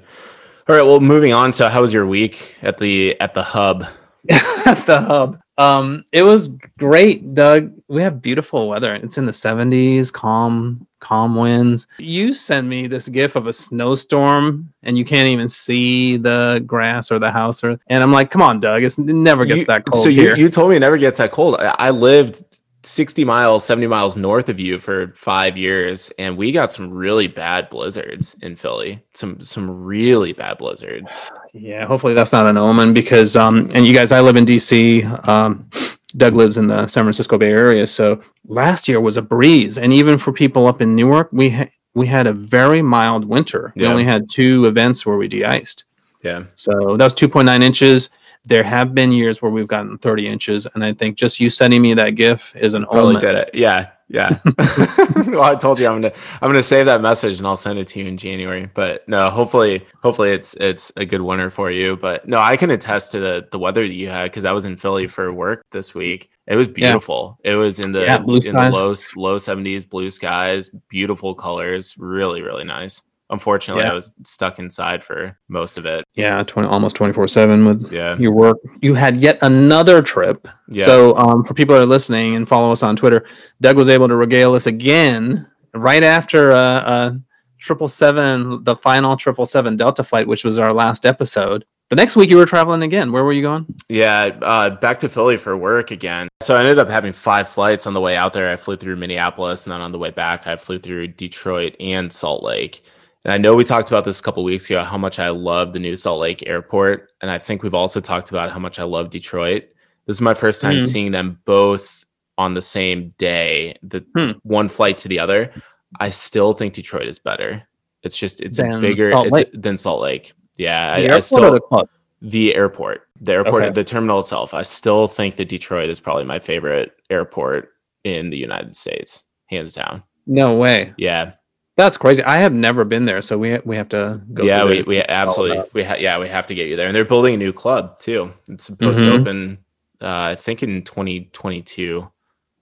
All 0.69 0.75
right, 0.75 0.81
well, 0.81 0.99
moving 0.99 1.33
on. 1.33 1.53
So 1.53 1.69
how 1.69 1.81
was 1.81 1.93
your 1.93 2.07
week 2.07 2.55
at 2.61 2.77
the 2.77 3.19
at 3.21 3.33
the 3.33 3.43
hub? 3.43 3.85
at 4.29 4.85
the 4.85 5.01
hub. 5.01 5.39
Um, 5.57 6.05
it 6.11 6.23
was 6.23 6.49
great, 6.77 7.33
Doug. 7.33 7.73
We 7.87 8.03
have 8.03 8.21
beautiful 8.21 8.67
weather. 8.67 8.93
It's 8.93 9.17
in 9.17 9.25
the 9.25 9.31
70s, 9.31 10.13
calm, 10.13 10.85
calm 10.99 11.35
winds. 11.35 11.87
You 11.97 12.33
send 12.33 12.69
me 12.69 12.87
this 12.87 13.09
gif 13.09 13.35
of 13.35 13.47
a 13.47 13.53
snowstorm 13.53 14.71
and 14.83 14.97
you 14.97 15.03
can't 15.03 15.27
even 15.27 15.47
see 15.47 16.17
the 16.17 16.63
grass 16.65 17.11
or 17.11 17.19
the 17.19 17.31
house 17.31 17.63
or 17.63 17.79
and 17.87 18.03
I'm 18.03 18.11
like, 18.11 18.29
come 18.29 18.41
on, 18.41 18.59
Doug, 18.59 18.83
it's, 18.83 18.99
it 18.99 19.05
never 19.05 19.45
gets 19.45 19.61
you, 19.61 19.65
that 19.65 19.85
cold. 19.85 20.03
So 20.03 20.09
you, 20.09 20.35
you 20.35 20.49
told 20.49 20.69
me 20.69 20.75
it 20.75 20.81
never 20.81 20.97
gets 20.97 21.17
that 21.17 21.31
cold. 21.31 21.55
I, 21.59 21.75
I 21.79 21.89
lived 21.89 22.43
60 22.83 23.25
miles, 23.25 23.65
70 23.65 23.87
miles 23.87 24.15
north 24.17 24.49
of 24.49 24.59
you 24.59 24.79
for 24.79 25.07
five 25.13 25.57
years, 25.57 26.11
and 26.19 26.37
we 26.37 26.51
got 26.51 26.71
some 26.71 26.89
really 26.91 27.27
bad 27.27 27.69
blizzards 27.69 28.35
in 28.41 28.55
Philly. 28.55 29.03
Some 29.13 29.39
some 29.41 29.83
really 29.83 30.33
bad 30.33 30.57
blizzards. 30.57 31.19
Yeah, 31.53 31.85
hopefully 31.85 32.13
that's 32.13 32.33
not 32.33 32.47
an 32.47 32.57
omen 32.57 32.93
because 32.93 33.35
um 33.35 33.69
and 33.73 33.85
you 33.85 33.93
guys 33.93 34.11
I 34.11 34.21
live 34.21 34.35
in 34.35 34.45
DC. 34.45 35.27
Um 35.27 35.69
Doug 36.15 36.35
lives 36.35 36.57
in 36.57 36.67
the 36.67 36.87
San 36.87 37.03
Francisco 37.03 37.37
Bay 37.37 37.49
Area, 37.51 37.85
so 37.85 38.21
last 38.47 38.87
year 38.87 39.01
was 39.01 39.17
a 39.17 39.21
breeze 39.21 39.77
and 39.77 39.91
even 39.91 40.17
for 40.17 40.31
people 40.31 40.67
up 40.67 40.81
in 40.81 40.95
Newark, 40.95 41.29
we 41.31 41.49
ha- 41.49 41.69
we 41.93 42.07
had 42.07 42.27
a 42.27 42.33
very 42.33 42.81
mild 42.81 43.25
winter. 43.25 43.73
We 43.75 43.87
only 43.87 44.03
had 44.05 44.29
two 44.29 44.65
events 44.65 45.05
where 45.05 45.17
we 45.17 45.27
de-iced. 45.27 45.83
Yeah. 46.21 46.43
So 46.55 46.95
that 46.95 47.03
was 47.03 47.13
2.9 47.13 47.63
inches 47.63 48.09
there 48.47 48.63
have 48.63 48.95
been 48.95 49.11
years 49.11 49.41
where 49.41 49.51
we've 49.51 49.67
gotten 49.67 49.97
30 49.97 50.27
inches, 50.27 50.67
and 50.73 50.83
I 50.83 50.93
think 50.93 51.17
just 51.17 51.39
you 51.39 51.49
sending 51.49 51.81
me 51.81 51.93
that 51.93 52.11
GIF 52.11 52.55
is 52.55 52.73
an 52.73 52.83
Probably 52.83 53.15
omen. 53.15 53.21
did 53.21 53.35
it. 53.35 53.49
Yeah, 53.53 53.89
yeah. 54.09 54.37
well, 55.27 55.43
I 55.43 55.55
told 55.55 55.79
you 55.79 55.87
I'm 55.87 55.99
gonna 55.99 56.13
I'm 56.41 56.49
gonna 56.49 56.63
save 56.63 56.85
that 56.85 57.01
message 57.01 57.37
and 57.37 57.47
I'll 57.47 57.57
send 57.57 57.77
it 57.79 57.87
to 57.89 57.99
you 57.99 58.07
in 58.07 58.17
January. 58.17 58.69
But 58.73 59.07
no, 59.07 59.29
hopefully 59.29 59.85
hopefully 60.01 60.31
it's 60.31 60.55
it's 60.55 60.91
a 60.95 61.05
good 61.05 61.21
winter 61.21 61.49
for 61.49 61.71
you. 61.71 61.97
But 61.97 62.27
no, 62.27 62.39
I 62.39 62.57
can 62.57 62.71
attest 62.71 63.11
to 63.11 63.19
the 63.19 63.47
the 63.51 63.59
weather 63.59 63.85
that 63.85 63.93
you 63.93 64.09
had 64.09 64.31
because 64.31 64.45
I 64.45 64.53
was 64.53 64.65
in 64.65 64.77
Philly 64.77 65.07
for 65.07 65.31
work 65.33 65.65
this 65.71 65.93
week. 65.93 66.29
It 66.47 66.55
was 66.55 66.69
beautiful. 66.69 67.37
Yeah. 67.43 67.53
It 67.53 67.55
was 67.55 67.79
in 67.79 67.91
the 67.91 68.03
yeah, 68.03 68.17
in 68.17 68.55
the 68.55 68.69
low 68.71 68.93
low 69.15 69.37
70s, 69.37 69.89
blue 69.89 70.09
skies, 70.09 70.69
beautiful 70.89 71.35
colors, 71.35 71.95
really 71.97 72.41
really 72.41 72.63
nice. 72.63 73.03
Unfortunately, 73.29 73.83
yeah. 73.83 73.91
I 73.91 73.93
was 73.93 74.13
stuck 74.23 74.57
inside 74.57 75.03
for 75.03 75.37
most 75.49 75.77
of 75.77 75.85
it. 75.85 76.05
Yeah, 76.15 76.43
20, 76.43 76.69
almost 76.69 76.95
24 76.95 77.27
7 77.27 77.65
with 77.65 77.91
yeah. 77.91 78.17
your 78.17 78.31
work. 78.31 78.57
You 78.81 78.93
had 78.93 79.17
yet 79.17 79.37
another 79.41 80.01
trip. 80.01 80.47
Yeah. 80.69 80.85
So, 80.85 81.17
um, 81.17 81.43
for 81.43 81.53
people 81.53 81.75
that 81.75 81.83
are 81.83 81.87
listening 81.87 82.35
and 82.35 82.47
follow 82.47 82.71
us 82.71 82.83
on 82.83 82.95
Twitter, 82.95 83.25
Doug 83.59 83.75
was 83.75 83.89
able 83.89 84.07
to 84.07 84.15
regale 84.15 84.53
us 84.53 84.67
again 84.67 85.45
right 85.73 86.03
after 86.03 86.51
uh, 86.51 86.55
uh, 86.55 87.11
triple 87.59 87.87
seven, 87.87 88.63
the 88.63 88.75
final 88.75 89.17
triple 89.17 89.45
seven 89.45 89.75
Delta 89.75 90.03
flight, 90.03 90.27
which 90.27 90.45
was 90.45 90.57
our 90.59 90.73
last 90.73 91.05
episode. 91.05 91.65
The 91.89 91.95
next 91.95 92.17
week 92.17 92.29
you 92.29 92.35
were 92.35 92.45
traveling 92.45 92.83
again. 92.83 93.13
Where 93.13 93.23
were 93.23 93.31
you 93.31 93.41
going? 93.41 93.65
Yeah, 93.87 94.37
uh, 94.41 94.71
back 94.71 94.99
to 94.99 95.09
Philly 95.09 95.37
for 95.37 95.55
work 95.55 95.91
again. 95.91 96.27
So 96.41 96.55
I 96.55 96.59
ended 96.59 96.79
up 96.79 96.89
having 96.89 97.13
five 97.13 97.47
flights 97.47 97.87
on 97.87 97.93
the 97.93 98.01
way 98.01 98.15
out 98.17 98.33
there. 98.33 98.51
I 98.51 98.57
flew 98.57 98.75
through 98.75 98.97
Minneapolis, 98.97 99.65
and 99.65 99.71
then 99.71 99.79
on 99.79 99.93
the 99.93 99.97
way 99.97 100.11
back, 100.11 100.47
I 100.47 100.57
flew 100.57 100.79
through 100.79 101.07
Detroit 101.09 101.75
and 101.79 102.11
Salt 102.11 102.43
Lake. 102.43 102.83
And 103.27 103.33
I 103.33 103.37
know 103.37 103.55
we 103.55 103.65
talked 103.65 103.89
about 103.89 104.05
this 104.05 104.21
a 104.21 104.23
couple 104.23 104.41
weeks 104.45 104.69
ago 104.69 104.85
how 104.85 104.97
much 104.97 105.19
I 105.19 105.29
love 105.29 105.73
the 105.73 105.79
new 105.79 105.97
Salt 105.97 106.21
Lake 106.21 106.47
airport, 106.47 107.11
and 107.21 107.29
I 107.29 107.37
think 107.37 107.61
we've 107.61 107.73
also 107.73 107.99
talked 107.99 108.29
about 108.29 108.51
how 108.51 108.59
much 108.59 108.79
I 108.79 108.83
love 108.83 109.09
Detroit. 109.09 109.65
This 110.05 110.15
is 110.15 110.21
my 110.21 110.33
first 110.33 110.61
time 110.61 110.77
mm. 110.77 110.83
seeing 110.83 111.11
them 111.11 111.39
both 111.43 112.05
on 112.37 112.53
the 112.53 112.61
same 112.61 113.13
day, 113.17 113.77
the 113.83 114.05
hmm. 114.15 114.31
one 114.43 114.69
flight 114.69 114.97
to 114.99 115.09
the 115.09 115.19
other. 115.19 115.51
I 115.99 116.09
still 116.09 116.53
think 116.53 116.73
Detroit 116.73 117.07
is 117.07 117.19
better. 117.19 117.67
It's 118.03 118.15
just 118.15 118.41
it's 118.41 118.59
than 118.59 118.79
bigger 118.79 119.11
Salt 119.11 119.27
it's 119.33 119.49
than 119.53 119.77
Salt 119.77 120.01
Lake. 120.01 120.33
Yeah, 120.57 120.93
I, 120.93 121.15
I, 121.15 121.19
still 121.19 121.51
the, 121.51 121.87
the, 122.21 122.55
airport, 122.55 123.01
the 123.19 123.33
airport, 123.33 123.63
okay. 123.63 123.73
the 123.73 123.83
terminal 123.83 124.19
itself. 124.19 124.53
I 124.53 124.63
still 124.63 125.07
think 125.07 125.35
that 125.35 125.49
Detroit 125.49 125.89
is 125.89 125.99
probably 125.99 126.23
my 126.23 126.39
favorite 126.39 126.93
airport 127.09 127.73
in 128.03 128.29
the 128.29 128.37
United 128.37 128.75
States, 128.75 129.25
hands 129.47 129.73
down. 129.73 130.03
No 130.25 130.55
way. 130.55 130.93
Yeah, 130.97 131.33
That's 131.77 131.95
crazy. 131.95 132.23
I 132.23 132.37
have 132.37 132.53
never 132.53 132.83
been 132.83 133.05
there, 133.05 133.21
so 133.21 133.37
we 133.37 133.59
we 133.63 133.75
have 133.77 133.89
to 133.89 134.19
go. 134.33 134.43
yeah, 134.43 134.65
we, 134.65 134.81
we 134.81 135.01
absolutely 135.03 135.63
we 135.73 135.83
ha- 135.83 135.95
yeah 135.99 136.17
we 136.17 136.27
have 136.27 136.47
to 136.47 136.55
get 136.55 136.67
you 136.67 136.75
there, 136.75 136.87
and 136.87 136.95
they're 136.95 137.05
building 137.05 137.35
a 137.35 137.37
new 137.37 137.53
club 137.53 137.99
too. 137.99 138.33
It's 138.49 138.65
supposed 138.65 138.99
to 139.03 139.09
Mhm. 139.11 139.19
open, 139.21 139.57
uh, 140.01 140.07
I 140.31 140.35
think 140.35 140.63
in 140.63 140.81
2022. 140.83 142.09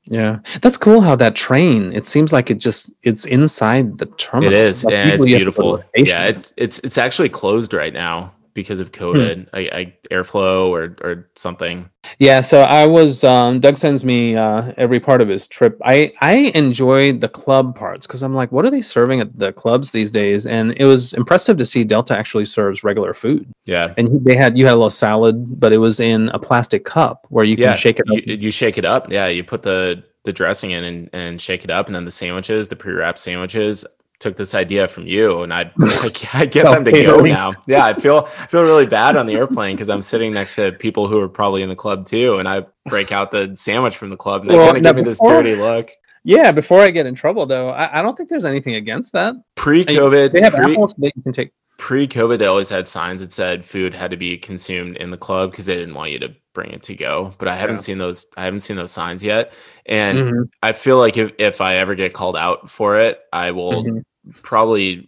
Yeah, 0.07 0.39
that's 0.61 0.77
cool. 0.77 1.01
How 1.01 1.15
that 1.15 1.35
train? 1.35 1.91
It 1.93 2.05
seems 2.05 2.31
like 2.33 2.51
it 2.51 2.59
just 2.59 2.91
it's 3.03 3.25
inside 3.25 3.97
the 3.97 4.05
terminal. 4.05 4.53
It 4.53 4.59
is, 4.59 4.83
Like, 4.83 4.93
and 4.93 5.09
it's 5.09 5.25
usually 5.25 5.39
you 5.39 5.45
have 5.45 5.55
to 5.55 5.61
go 5.61 5.77
to 5.77 5.83
beautiful. 5.83 5.91
Yeah, 6.05 6.25
it's 6.25 6.53
it's 6.57 6.79
it's 6.79 6.97
actually 6.97 7.29
closed 7.29 7.73
right 7.73 7.93
now 7.93 8.33
because 8.55 8.79
Hmm. 8.79 8.83
of 8.83 8.91
COVID, 8.91 9.49
I, 9.53 9.59
I 9.59 9.93
airflow 10.09 10.69
or 10.69 10.95
or 11.03 11.29
something. 11.35 11.87
Yeah, 12.17 12.41
so 12.41 12.61
I 12.61 12.87
was 12.87 13.23
um, 13.23 13.59
Doug 13.59 13.77
sends 13.77 14.03
me 14.03 14.35
uh, 14.35 14.71
every 14.77 14.99
part 14.99 15.21
of 15.21 15.27
his 15.27 15.45
trip. 15.45 15.77
I 15.83 16.13
I 16.21 16.51
enjoy 16.55 17.13
the 17.13 17.29
club 17.29 17.75
parts 17.75 18.07
because 18.07 18.23
I'm 18.23 18.33
like, 18.33 18.51
what 18.51 18.65
are 18.65 18.71
they 18.71 18.81
serving 18.81 19.19
at 19.21 19.37
the 19.37 19.53
clubs 19.53 19.91
these 19.91 20.11
days? 20.11 20.47
And 20.47 20.73
it 20.77 20.85
was 20.85 21.13
impressive 21.13 21.57
to 21.57 21.65
see 21.65 21.83
Delta 21.83 22.17
actually 22.17 22.45
serves 22.45 22.83
regular 22.83 23.13
food. 23.13 23.45
Yeah, 23.65 23.93
And 23.97 24.25
they 24.25 24.35
had 24.35 24.57
you 24.57 24.65
had 24.65 24.73
a 24.73 24.79
little 24.81 24.89
salad, 24.89 25.59
but 25.59 25.71
it 25.73 25.77
was 25.77 25.99
in 25.99 26.29
a 26.29 26.39
plastic 26.39 26.85
cup 26.85 27.25
where 27.29 27.45
you 27.45 27.55
can 27.55 27.63
yeah. 27.63 27.73
shake 27.75 27.99
it. 27.99 28.05
You, 28.07 28.33
up. 28.35 28.41
you 28.41 28.51
shake 28.51 28.77
it 28.79 28.85
up. 28.85 29.11
Yeah, 29.11 29.27
you 29.27 29.43
put 29.43 29.61
the 29.61 30.03
the 30.23 30.33
dressing 30.33 30.71
in 30.71 30.83
and, 30.83 31.09
and 31.13 31.39
shake 31.41 31.63
it 31.63 31.69
up, 31.69 31.85
and 31.87 31.95
then 31.95 32.05
the 32.05 32.11
sandwiches, 32.11 32.69
the 32.69 32.75
pre-wrapped 32.75 33.19
sandwiches. 33.19 33.85
Took 34.19 34.37
this 34.37 34.55
idea 34.55 34.87
from 34.87 35.05
you, 35.07 35.43
and 35.43 35.53
I 35.59 35.71
I, 35.79 36.11
I 36.33 36.45
get 36.45 36.63
them 36.63 36.85
to 36.85 36.91
go 36.91 37.17
now. 37.19 37.51
Yeah, 37.67 37.85
I 37.85 37.93
feel 37.93 38.27
I 38.39 38.47
feel 38.47 38.63
really 38.63 38.87
bad 38.87 39.15
on 39.17 39.25
the 39.25 39.33
airplane 39.33 39.75
because 39.75 39.89
I'm 39.89 40.01
sitting 40.01 40.31
next 40.31 40.55
to 40.55 40.71
people 40.71 41.07
who 41.07 41.19
are 41.19 41.27
probably 41.29 41.61
in 41.63 41.69
the 41.69 41.75
club 41.75 42.05
too, 42.05 42.37
and 42.37 42.47
I 42.47 42.65
break 42.87 43.11
out 43.11 43.31
the 43.31 43.53
sandwich 43.55 43.97
from 43.97 44.09
the 44.09 44.17
club, 44.17 44.41
and 44.43 44.49
they 44.51 44.55
Well, 44.57 44.67
kind 44.73 44.77
of 44.77 44.83
give 44.83 44.95
me 44.95 45.01
this 45.03 45.19
before- 45.19 45.41
dirty 45.43 45.55
look. 45.55 45.91
Yeah, 46.27 46.51
before 46.51 46.79
I 46.81 46.89
get 46.89 47.05
in 47.05 47.13
trouble 47.13 47.45
though, 47.45 47.69
I, 47.69 47.99
I 47.99 48.01
don't 48.01 48.15
think 48.17 48.29
there's 48.29 48.45
anything 48.45 48.73
against 48.75 49.13
that. 49.13 49.35
Pre-COVID, 49.55 50.31
They 50.31 50.41
have 50.41 50.53
pre- 50.53 50.71
apples 50.73 50.95
that 50.97 51.11
you 51.15 51.21
can 51.21 51.31
take. 51.33 51.51
pre-COVID, 51.77 52.39
they 52.39 52.47
always 52.47 52.69
had 52.69 52.87
signs 52.87 53.21
that 53.21 53.31
said 53.31 53.63
food 53.63 53.93
had 53.93 54.09
to 54.09 54.17
be 54.17 54.35
consumed 54.37 54.97
in 54.97 55.11
the 55.11 55.17
club 55.17 55.51
because 55.51 55.67
they 55.67 55.75
didn't 55.75 55.93
want 55.93 56.11
you 56.11 56.17
to 56.19 56.33
bring 56.55 56.71
it 56.71 56.81
to 56.83 56.95
go. 56.95 57.33
But 57.37 57.47
I 57.47 57.55
haven't 57.55 57.75
Yeah. 57.75 57.81
seen 57.81 57.97
those. 57.99 58.25
I 58.35 58.45
haven't 58.45 58.61
seen 58.61 58.77
those 58.77 58.91
signs 58.91 59.23
yet, 59.23 59.53
and 59.85 60.17
Mhm, 60.17 60.49
I 60.63 60.71
feel 60.73 60.97
like 60.97 61.17
if 61.17 61.31
if 61.37 61.61
I 61.61 61.75
ever 61.75 61.93
get 61.93 62.13
called 62.13 62.35
out 62.37 62.67
for 62.69 62.97
it, 62.99 63.19
I 63.31 63.51
will 63.51 63.83
mhm. 63.83 64.03
probably 64.41 65.07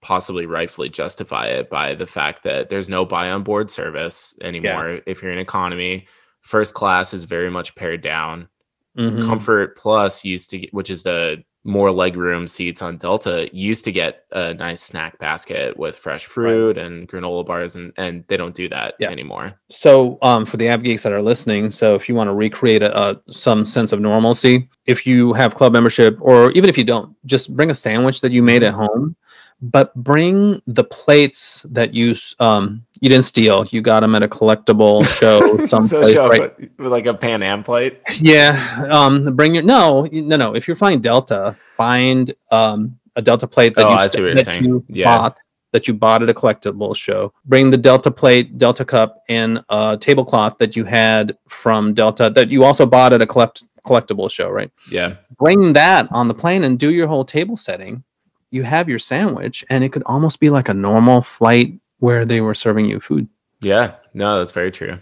possibly 0.00 0.46
rightfully 0.46 0.88
justify 0.88 1.46
it 1.48 1.68
by 1.70 1.94
the 1.94 2.06
fact 2.06 2.42
that 2.44 2.70
there's 2.70 2.88
no 2.88 3.04
buy 3.04 3.30
on 3.30 3.42
board 3.42 3.70
service 3.70 4.34
anymore. 4.42 5.00
If 5.06 5.22
you're 5.22 5.32
in 5.32 5.38
economy, 5.38 6.06
first 6.40 6.74
class 6.74 7.12
is 7.12 7.24
very 7.24 7.50
much 7.50 7.74
pared 7.74 8.00
down. 8.00 8.48
Mhm. 8.96 9.24
Comfort 9.26 9.76
Plus 9.76 10.24
used 10.24 10.50
to 10.50 10.58
get, 10.58 10.72
which 10.74 10.88
is 10.90 11.02
the 11.02 11.42
more 11.68 11.90
legroom 11.90 12.48
seats 12.48 12.82
on 12.82 12.96
Delta, 12.96 13.48
used 13.52 13.84
to 13.84 13.92
get 13.92 14.24
a 14.32 14.54
nice 14.54 14.82
snack 14.82 15.18
basket 15.18 15.76
with 15.76 15.96
fresh 15.96 16.24
fruit 16.24 16.78
and 16.78 17.08
granola 17.08 17.46
bars, 17.46 17.76
and 17.76 17.92
and 17.96 18.24
they 18.28 18.36
don't 18.36 18.54
do 18.54 18.68
that 18.70 18.94
Yeah. 18.98 19.10
anymore. 19.10 19.52
So, 19.68 20.18
um, 20.22 20.44
for 20.46 20.56
the 20.56 20.68
av 20.70 20.82
geeks 20.82 21.02
that 21.04 21.12
are 21.12 21.22
listening, 21.22 21.70
so 21.70 21.94
if 21.94 22.08
you 22.08 22.14
want 22.14 22.28
to 22.28 22.34
recreate 22.34 22.82
a, 22.82 23.10
a 23.10 23.16
some 23.30 23.64
sense 23.64 23.92
of 23.92 24.00
normalcy, 24.00 24.68
if 24.86 25.06
you 25.06 25.32
have 25.34 25.54
club 25.54 25.72
membership, 25.72 26.16
or 26.20 26.50
even 26.52 26.68
if 26.70 26.76
you 26.78 26.84
don't, 26.84 27.14
just 27.26 27.54
bring 27.54 27.70
a 27.70 27.74
sandwich 27.74 28.20
that 28.22 28.32
you 28.32 28.42
made 28.42 28.62
at 28.62 28.74
home, 28.74 29.14
but 29.60 29.94
bring 29.94 30.62
the 30.66 30.84
plates 30.84 31.62
that 31.70 31.92
you 31.94 32.14
um 32.38 32.84
you 33.00 33.08
didn't 33.08 33.24
steal. 33.24 33.64
You 33.70 33.80
got 33.82 34.00
them 34.00 34.14
at 34.14 34.22
a 34.22 34.28
collectible 34.28 35.04
show 35.18 35.56
so 35.66 35.66
someplace, 35.66 36.14
show 36.14 36.28
right? 36.28 36.52
like 36.80 37.06
a 37.06 37.14
Pan 37.14 37.42
Am 37.42 37.62
plate. 37.62 38.00
Yeah. 38.20 38.86
Um, 38.90 39.36
bring 39.36 39.54
your 39.54 39.62
no, 39.64 40.08
no, 40.12 40.36
no. 40.36 40.54
If 40.54 40.66
you're 40.68 40.76
flying 40.76 41.00
Delta, 41.00 41.56
find 41.76 42.34
um 42.50 42.98
a 43.16 43.22
Delta 43.22 43.46
plate 43.48 43.74
that 43.76 43.86
Oh, 43.86 43.90
you 43.90 43.94
I 43.96 44.06
st- 44.06 44.12
see 44.12 44.20
what 44.20 44.26
you're 44.26 44.34
that 44.36 44.44
saying. 44.44 44.64
you 44.64 44.84
Yeah. 44.88 45.04
bought 45.18 45.38
that 45.72 45.86
you 45.86 45.92
bought 45.94 46.22
at 46.22 46.30
a 46.30 46.34
collectible 46.34 46.96
show. 46.96 47.32
Bring 47.44 47.68
the 47.70 47.76
Delta 47.76 48.10
plate, 48.10 48.56
Delta 48.58 48.84
cup, 48.86 49.22
and 49.28 49.60
a 49.68 49.98
tablecloth 50.00 50.56
that 50.58 50.74
you 50.76 50.84
had 50.84 51.36
from 51.48 51.92
Delta 51.94 52.30
that 52.34 52.48
you 52.48 52.64
also 52.64 52.86
bought 52.86 53.12
at 53.12 53.20
a 53.20 53.26
collect 53.26 53.64
collectible 53.86 54.30
show, 54.30 54.48
right? 54.50 54.70
Yeah, 54.90 55.16
Bring 55.38 55.72
that 55.74 56.08
on 56.10 56.26
the 56.28 56.34
plane 56.34 56.64
and 56.64 56.78
do 56.78 56.90
your 56.90 57.06
whole 57.06 57.24
table 57.24 57.56
setting. 57.56 58.02
You 58.50 58.62
have 58.62 58.88
your 58.88 58.98
sandwich, 58.98 59.64
and 59.68 59.84
it 59.84 59.92
could 59.92 60.02
almost 60.06 60.40
be 60.40 60.50
like 60.50 60.68
a 60.68 60.74
normal 60.74 61.22
flight 61.22 61.74
where 61.98 62.24
they 62.24 62.40
were 62.40 62.54
serving 62.54 62.86
you 62.86 63.00
food. 63.00 63.28
yeah. 63.60 63.94
No, 64.14 64.38
that's 64.38 64.52
very 64.52 64.72
true. 64.72 64.98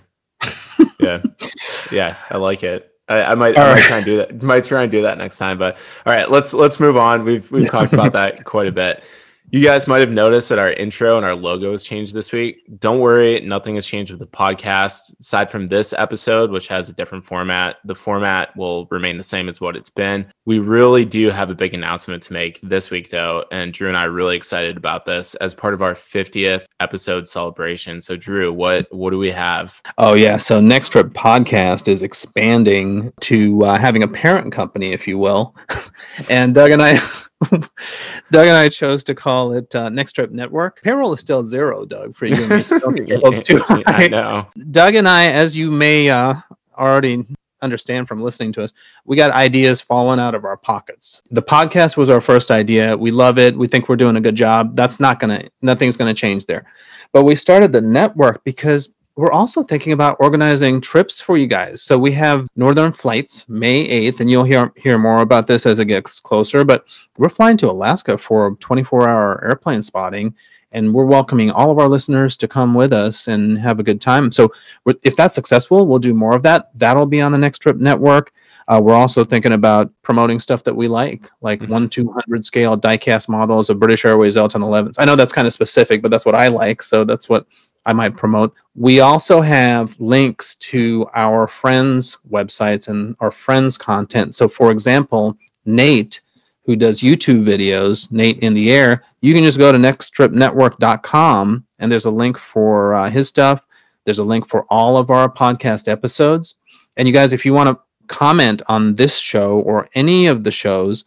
yeah, 1.01 1.23
yeah. 1.91 2.17
I 2.31 2.37
like 2.37 2.63
it. 2.63 2.93
I, 3.09 3.23
I 3.23 3.35
might, 3.35 3.57
I 3.57 3.75
might 3.75 3.83
try 3.85 3.97
and 3.97 4.05
do 4.05 4.17
that. 4.19 4.43
Might 4.43 4.65
try 4.65 4.83
and 4.83 4.91
do 4.91 5.03
that 5.03 5.17
next 5.17 5.39
time. 5.39 5.59
But 5.59 5.77
all 6.05 6.13
right, 6.13 6.31
let's 6.31 6.53
let's 6.53 6.81
move 6.81 6.97
on. 6.97 7.25
We've 7.25 7.51
we've 7.51 7.71
talked 7.71 7.93
about 7.93 8.13
that 8.13 8.45
quite 8.45 8.67
a 8.67 8.73
bit. 8.73 9.03
You 9.51 9.63
guys 9.63 9.87
might 9.87 10.01
have 10.01 10.11
noticed 10.11 10.49
that 10.49 10.59
our 10.59 10.73
intro 10.73 11.17
and 11.17 11.25
our 11.25 11.37
logo 11.37 11.71
has 11.71 11.85
changed 11.85 12.13
this 12.13 12.33
week. 12.33 12.65
Don't 12.81 12.99
worry, 12.99 13.41
nothing 13.41 13.77
has 13.77 13.87
changed 13.87 14.11
with 14.11 14.19
the 14.19 14.27
podcast. 14.27 15.17
Aside 15.21 15.53
from 15.53 15.69
this 15.69 15.93
episode, 15.93 16.51
which 16.51 16.67
has 16.67 16.91
a 16.91 16.93
different 16.93 17.25
format, 17.25 17.77
the 17.85 17.95
format 17.95 18.57
will 18.57 18.87
remain 18.87 19.17
the 19.17 19.23
same 19.23 19.49
as 19.49 19.61
what 19.61 19.77
it's 19.77 19.89
been. 19.89 20.27
We 20.47 20.59
really 20.59 21.05
do 21.05 21.31
have 21.31 21.49
a 21.49 21.55
big 21.55 21.75
announcement 21.75 22.25
to 22.25 22.33
make 22.33 22.61
this 22.61 22.91
week, 22.91 23.11
though. 23.11 23.45
And 23.53 23.73
Drew 23.73 23.87
and 23.87 23.97
I 23.97 24.07
are 24.07 24.11
really 24.11 24.37
excited 24.37 24.77
about 24.77 25.05
this 25.05 25.37
as 25.37 25.55
part 25.55 25.75
of 25.75 25.83
our 25.83 25.95
50th 25.95 26.67
episode 26.81 27.29
celebration. 27.29 28.01
So, 28.01 28.17
Drew, 28.17 28.53
what 28.53 28.89
what 28.91 29.11
do 29.11 29.19
we 29.19 29.31
have? 29.31 29.81
Oh 29.97 30.15
yeah, 30.15 30.39
so 30.39 30.61
Next 30.61 30.89
Trip 30.89 31.13
Podcast 31.13 31.87
is 31.87 32.03
expanding 32.03 33.13
to 33.21 33.65
uh, 33.65 33.79
having 33.79 34.03
a 34.03 34.09
parent 34.09 34.53
company, 34.53 34.93
if 34.93 35.07
you 35.07 35.19
will, 35.19 35.55
and 36.31 36.53
Doug 36.53 36.73
and 36.73 36.83
I, 36.83 36.99
Doug 37.51 38.47
and 38.47 38.57
I 38.57 38.69
chose 38.69 39.05
to 39.05 39.15
call 39.15 39.53
it 39.53 39.75
uh, 39.75 39.89
Next 39.89 40.13
Trip 40.13 40.31
Network. 40.31 40.83
Payroll 40.83 41.13
is 41.13 41.21
still 41.21 41.45
zero, 41.45 41.85
Doug, 41.85 42.15
for 42.15 42.27
you 42.27 42.37
and 42.37 42.49
me. 42.49 42.63
So 42.63 42.79
don't 42.79 42.95
get 42.95 43.09
your 43.09 43.21
hopes 43.21 43.43
too 43.43 43.63
I 43.87 44.09
know. 44.09 44.47
Doug 44.71 44.95
and 44.95 45.09
I, 45.09 45.29
as 45.29 45.57
you 45.57 45.71
may 45.71 46.09
uh, 46.09 46.35
already 46.77 47.27
understand 47.63 48.09
from 48.09 48.21
listening 48.21 48.53
to 48.53 48.63
us, 48.63 48.73
we 49.05 49.17
got 49.17 49.31
ideas 49.33 49.81
falling 49.81 50.19
out 50.19 50.35
of 50.35 50.45
our 50.45 50.57
pockets. 50.57 51.23
The 51.31 51.43
podcast 51.43 51.97
was 51.97 52.11
our 52.11 52.21
first 52.21 52.51
idea. 52.51 52.97
We 52.97 53.11
love 53.11 53.39
it. 53.39 53.57
We 53.57 53.67
think 53.69 53.89
we're 53.89 53.97
doing 53.97 54.17
a 54.17 54.21
good 54.21 54.35
job. 54.35 54.75
That's 54.75 54.99
not 54.99 55.21
gonna, 55.21 55.49
nothing's 55.63 55.97
gonna 55.97 56.15
change 56.15 56.47
there. 56.47 56.65
But 57.13 57.25
we 57.25 57.37
started 57.37 57.73
the 57.73 57.81
network 57.81 58.43
because 58.45 58.95
we're 59.17 59.33
also 59.33 59.63
thinking 59.63 59.93
about 59.95 60.17
organizing 60.21 60.81
trips 60.81 61.21
for 61.21 61.39
you 61.39 61.47
guys. 61.47 61.83
So 61.83 61.99
we 61.99 62.13
have 62.13 62.47
Northern 62.55 62.93
Flights 62.93 63.49
May 63.49 63.89
8th, 63.89 64.21
and 64.21 64.31
you'll 64.31 64.45
hear 64.45 64.73
hear 64.77 64.99
more 64.99 65.23
about 65.23 65.47
this 65.47 65.65
as 65.67 65.81
it 65.81 65.87
gets 65.87 66.21
closer. 66.21 66.65
But 66.65 66.85
we're 67.17 67.31
flying 67.31 67.57
to 67.59 67.71
Alaska 67.71 68.19
for 68.19 68.57
24 68.61 69.09
hour 69.09 69.43
airplane 69.45 69.81
spotting, 69.81 70.35
and 70.73 70.93
we're 70.93 71.07
welcoming 71.07 71.51
all 71.51 71.71
of 71.71 71.79
our 71.79 71.89
listeners 71.89 72.37
to 72.37 72.49
come 72.49 72.75
with 72.75 72.93
us 72.93 73.27
and 73.29 73.59
have 73.59 73.81
a 73.81 73.83
good 73.83 74.03
time. 74.03 74.31
So 74.31 74.53
we're- 74.85 74.99
if 75.03 75.17
that's 75.17 75.35
successful, 75.35 75.87
we'll 75.87 75.99
do 75.99 76.13
more 76.13 76.37
of 76.37 76.43
that. 76.43 76.71
That'll 76.75 77.07
be 77.07 77.23
on 77.23 77.33
the 77.33 77.39
Next 77.39 77.59
Trip 77.61 77.79
Network. 77.79 78.33
Uh, 78.69 78.81
we're 78.83 78.95
also 78.95 79.23
thinking 79.25 79.53
about 79.53 79.93
promoting 80.03 80.41
stuff 80.41 80.65
that 80.65 80.75
we 80.75 80.89
like, 80.89 81.31
like 81.41 81.61
Mhm. 81.61 81.69
one 81.69 81.89
two 81.89 82.11
hundred 82.13 82.45
scale 82.45 82.77
diecast 82.77 83.29
models 83.29 83.71
of 83.71 83.79
British 83.79 84.05
Airways 84.05 84.37
L10 84.37 84.61
11s. 84.63 84.97
I 84.99 85.05
know 85.05 85.15
that's 85.15 85.33
kind 85.33 85.47
of 85.47 85.53
specific, 85.53 86.03
but 86.03 86.11
that's 86.11 86.27
what 86.27 86.35
I 86.35 86.49
like, 86.49 86.83
so 86.83 87.05
that's 87.05 87.29
what 87.29 87.47
I 87.87 87.93
might 87.93 88.17
promote. 88.17 88.53
We 88.75 89.01
also 89.01 89.41
have 89.41 89.99
links 90.01 90.57
to 90.57 91.09
our 91.15 91.47
friends' 91.47 92.19
websites 92.29 92.89
and 92.89 93.17
our 93.21 93.31
friends' 93.31 93.79
content. 93.79 94.35
So, 94.35 94.49
for 94.49 94.73
example, 94.73 95.39
Nate, 95.65 96.21
who 96.65 96.75
does 96.75 97.01
YouTube 97.01 97.45
videos, 97.45 98.11
Nate 98.11 98.41
in 98.41 98.55
the 98.55 98.73
Air, 98.73 99.05
you 99.21 99.33
can 99.35 99.45
just 99.45 99.59
go 99.59 99.71
to 99.71 99.79
nexttripnetwork.com 99.79 101.65
and 101.79 101.93
there's 101.93 102.07
a 102.07 102.11
link 102.11 102.37
for 102.37 102.95
uh, 102.95 103.09
his 103.09 103.29
stuff. 103.29 103.65
There's 104.05 104.19
a 104.19 104.25
link 104.25 104.49
for 104.49 104.67
all 104.69 104.97
of 104.97 105.11
our 105.11 105.33
podcast 105.33 105.87
episodes. 105.89 106.57
And 106.97 107.07
you 107.07 107.15
guys, 107.15 107.33
if 107.33 107.47
you 107.47 107.55
want 107.55 107.69
to 107.69 107.79
comment 108.09 108.63
on 108.67 108.97
this 108.97 109.17
show 109.17 109.61
or 109.61 109.89
any 109.95 110.27
of 110.27 110.43
the 110.43 110.51
shows, 110.51 111.05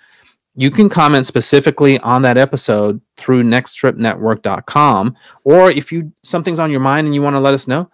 you 0.60 0.70
can 0.70 0.90
comment 0.90 1.26
specifically 1.26 2.00
on 2.00 2.22
that 2.22 2.38
episode 2.38 3.00
through 3.16 3.44
nexttripnetwork.com 3.44 5.16
or 5.46 5.72
if 5.72 5.92
you 5.92 6.12
something's 6.24 6.60
on 6.60 6.70
your 6.70 6.82
mind 6.82 7.06
and 7.08 7.16
you 7.16 7.22
want 7.22 7.36
to 7.36 7.40
let 7.40 7.54
us 7.54 7.68
know 7.68 7.90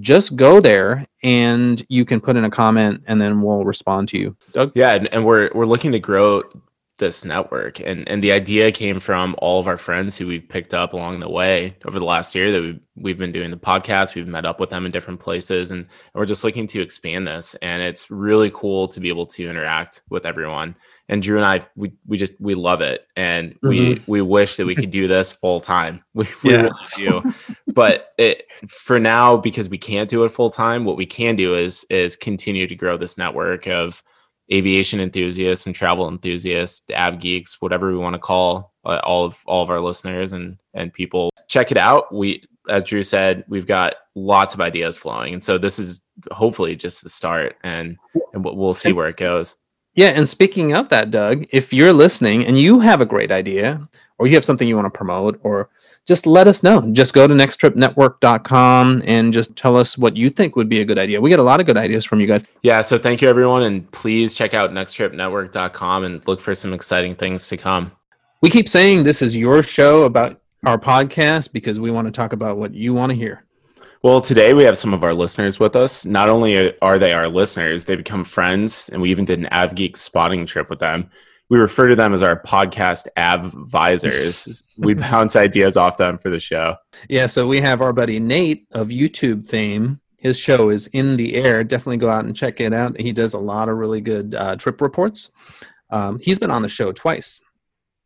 just 0.00 0.36
go 0.36 0.60
there 0.60 1.06
and 1.22 1.86
you 1.88 2.04
can 2.04 2.20
put 2.20 2.36
in 2.36 2.44
a 2.44 2.50
comment 2.50 3.02
and 3.06 3.20
then 3.20 3.40
we'll 3.40 3.64
respond 3.64 4.08
to 4.08 4.18
you 4.18 4.36
Doug? 4.52 4.72
Yeah, 4.74 4.94
and, 4.94 5.12
and 5.14 5.24
we're 5.24 5.50
we're 5.54 5.64
looking 5.64 5.92
to 5.92 5.98
grow 6.00 6.42
this 6.98 7.24
network, 7.24 7.80
and 7.80 8.06
and 8.08 8.22
the 8.22 8.32
idea 8.32 8.70
came 8.70 9.00
from 9.00 9.34
all 9.38 9.60
of 9.60 9.66
our 9.66 9.76
friends 9.76 10.16
who 10.16 10.26
we've 10.26 10.48
picked 10.48 10.74
up 10.74 10.92
along 10.92 11.20
the 11.20 11.30
way 11.30 11.76
over 11.86 11.98
the 11.98 12.04
last 12.04 12.34
year 12.34 12.52
that 12.52 12.60
we've 12.60 12.80
we've 12.96 13.18
been 13.18 13.32
doing 13.32 13.50
the 13.50 13.56
podcast. 13.56 14.14
We've 14.14 14.26
met 14.26 14.44
up 14.44 14.60
with 14.60 14.70
them 14.70 14.84
in 14.84 14.92
different 14.92 15.20
places, 15.20 15.70
and 15.70 15.86
we're 16.14 16.26
just 16.26 16.44
looking 16.44 16.66
to 16.68 16.82
expand 16.82 17.26
this. 17.26 17.54
And 17.62 17.82
it's 17.82 18.10
really 18.10 18.50
cool 18.52 18.88
to 18.88 19.00
be 19.00 19.08
able 19.08 19.26
to 19.26 19.48
interact 19.48 20.02
with 20.10 20.26
everyone. 20.26 20.76
And 21.08 21.22
Drew 21.22 21.36
and 21.36 21.46
I, 21.46 21.66
we 21.74 21.92
we 22.06 22.18
just 22.18 22.34
we 22.38 22.54
love 22.54 22.80
it, 22.82 23.06
and 23.16 23.54
we 23.62 24.02
we 24.06 24.20
wish 24.20 24.56
that 24.56 24.66
we 24.66 24.74
could 24.74 24.90
do 24.90 25.08
this 25.08 25.32
full 25.32 25.60
time. 25.60 26.02
We, 26.14 26.26
we 26.44 26.52
Yeah. 26.52 26.62
really 26.62 26.74
do, 26.96 27.32
but 27.68 28.12
it 28.18 28.44
for 28.68 28.98
now 29.00 29.36
because 29.36 29.68
we 29.68 29.78
can't 29.78 30.10
do 30.10 30.24
it 30.24 30.32
full 30.32 30.50
time. 30.50 30.84
What 30.84 30.96
we 30.98 31.06
can 31.06 31.34
do 31.36 31.54
is 31.54 31.84
is 31.88 32.14
continue 32.16 32.66
to 32.66 32.74
grow 32.74 32.96
this 32.98 33.16
network 33.16 33.66
of 33.66 34.02
aviation 34.52 35.00
enthusiasts 35.00 35.66
and 35.66 35.74
travel 35.74 36.08
enthusiasts, 36.08 36.82
av 36.94 37.20
geeks, 37.20 37.60
whatever 37.60 37.90
we 37.90 37.98
want 37.98 38.14
to 38.14 38.18
call 38.20 38.72
uh, 38.84 39.00
all 39.04 39.24
of 39.24 39.38
all 39.46 39.62
of 39.62 39.70
our 39.70 39.80
listeners 39.80 40.32
and 40.34 40.58
and 40.74 40.92
people. 40.92 41.30
Check 41.48 41.70
it 41.70 41.76
out. 41.78 42.14
We, 42.14 42.42
as 42.68 42.84
Drew 42.84 43.02
said, 43.02 43.44
we've 43.48 43.66
got 43.66 43.94
lots 44.14 44.52
of 44.52 44.60
ideas 44.60 44.98
flowing, 44.98 45.32
and 45.32 45.42
so 45.42 45.56
this 45.56 45.78
is 45.78 46.02
hopefully 46.32 46.76
just 46.76 47.02
the 47.02 47.08
start, 47.08 47.56
and 47.62 47.96
and 48.34 48.44
we'll 48.44 48.74
see 48.74 48.92
where 48.92 49.08
it 49.08 49.16
goes. 49.16 49.54
Yeah, 49.98 50.10
and 50.10 50.28
speaking 50.28 50.74
of 50.74 50.88
that, 50.90 51.10
Doug, 51.10 51.44
if 51.50 51.72
you're 51.72 51.92
listening 51.92 52.46
and 52.46 52.56
you 52.56 52.78
have 52.78 53.00
a 53.00 53.04
great 53.04 53.32
idea, 53.32 53.80
or 54.18 54.28
you 54.28 54.34
have 54.36 54.44
something 54.44 54.68
you 54.68 54.76
want 54.76 54.86
to 54.86 54.96
promote, 54.96 55.40
or 55.42 55.70
just 56.06 56.24
let 56.24 56.46
us 56.46 56.62
know. 56.62 56.82
Just 56.92 57.14
go 57.14 57.26
to 57.26 57.34
nexttripnetwork.com 57.34 59.02
and 59.04 59.32
just 59.32 59.56
tell 59.56 59.76
us 59.76 59.98
what 59.98 60.16
you 60.16 60.30
think 60.30 60.54
would 60.54 60.68
be 60.68 60.82
a 60.82 60.84
good 60.84 61.00
idea. 61.00 61.20
We 61.20 61.30
get 61.30 61.40
a 61.40 61.42
lot 61.42 61.58
of 61.58 61.66
good 61.66 61.76
ideas 61.76 62.04
from 62.04 62.20
you 62.20 62.28
guys. 62.28 62.44
Yeah, 62.62 62.80
so 62.80 62.96
thank 62.96 63.20
you 63.20 63.28
everyone 63.28 63.64
and 63.64 63.90
please 63.90 64.34
check 64.34 64.54
out 64.54 64.70
nexttripnetwork.com 64.70 66.04
and 66.04 66.24
look 66.28 66.40
for 66.40 66.54
some 66.54 66.72
exciting 66.72 67.16
things 67.16 67.48
to 67.48 67.56
come. 67.56 67.90
We 68.40 68.50
keep 68.50 68.68
saying 68.68 69.02
this 69.02 69.20
is 69.20 69.36
your 69.36 69.64
show 69.64 70.04
about 70.04 70.40
our 70.64 70.78
podcast 70.78 71.52
because 71.52 71.80
we 71.80 71.90
want 71.90 72.06
to 72.06 72.12
talk 72.12 72.32
about 72.32 72.56
what 72.56 72.72
you 72.72 72.94
want 72.94 73.10
to 73.10 73.16
hear. 73.16 73.42
Well, 74.02 74.20
today 74.20 74.54
we 74.54 74.62
have 74.64 74.78
some 74.78 74.94
of 74.94 75.02
our 75.02 75.14
listeners 75.14 75.58
with 75.58 75.74
us. 75.74 76.06
Not 76.06 76.28
only 76.28 76.78
are 76.80 76.98
they 76.98 77.12
our 77.12 77.28
listeners, 77.28 77.84
they 77.84 77.96
become 77.96 78.24
friends, 78.24 78.88
and 78.90 79.02
we 79.02 79.10
even 79.10 79.24
did 79.24 79.40
an 79.40 79.48
AvGeek 79.50 79.96
spotting 79.96 80.46
trip 80.46 80.70
with 80.70 80.78
them 80.78 81.10
we 81.50 81.58
refer 81.58 81.86
to 81.88 81.96
them 81.96 82.12
as 82.12 82.22
our 82.22 82.40
podcast 82.42 83.06
advisors. 83.16 84.64
we 84.76 84.94
bounce 84.94 85.34
ideas 85.36 85.76
off 85.76 85.96
them 85.96 86.18
for 86.18 86.30
the 86.30 86.38
show. 86.38 86.76
Yeah, 87.08 87.26
so 87.26 87.46
we 87.46 87.60
have 87.60 87.80
our 87.80 87.92
buddy 87.92 88.20
Nate 88.20 88.66
of 88.72 88.88
YouTube 88.88 89.46
fame. 89.46 90.00
His 90.16 90.38
show 90.38 90.68
is 90.68 90.88
in 90.88 91.16
the 91.16 91.36
air. 91.36 91.64
Definitely 91.64 91.98
go 91.98 92.10
out 92.10 92.24
and 92.24 92.36
check 92.36 92.60
it 92.60 92.74
out. 92.74 93.00
He 93.00 93.12
does 93.12 93.34
a 93.34 93.38
lot 93.38 93.68
of 93.68 93.78
really 93.78 94.00
good 94.00 94.34
uh, 94.34 94.56
trip 94.56 94.80
reports. 94.80 95.30
Um, 95.90 96.18
he's 96.20 96.38
been 96.38 96.50
on 96.50 96.62
the 96.62 96.68
show 96.68 96.92
twice. 96.92 97.40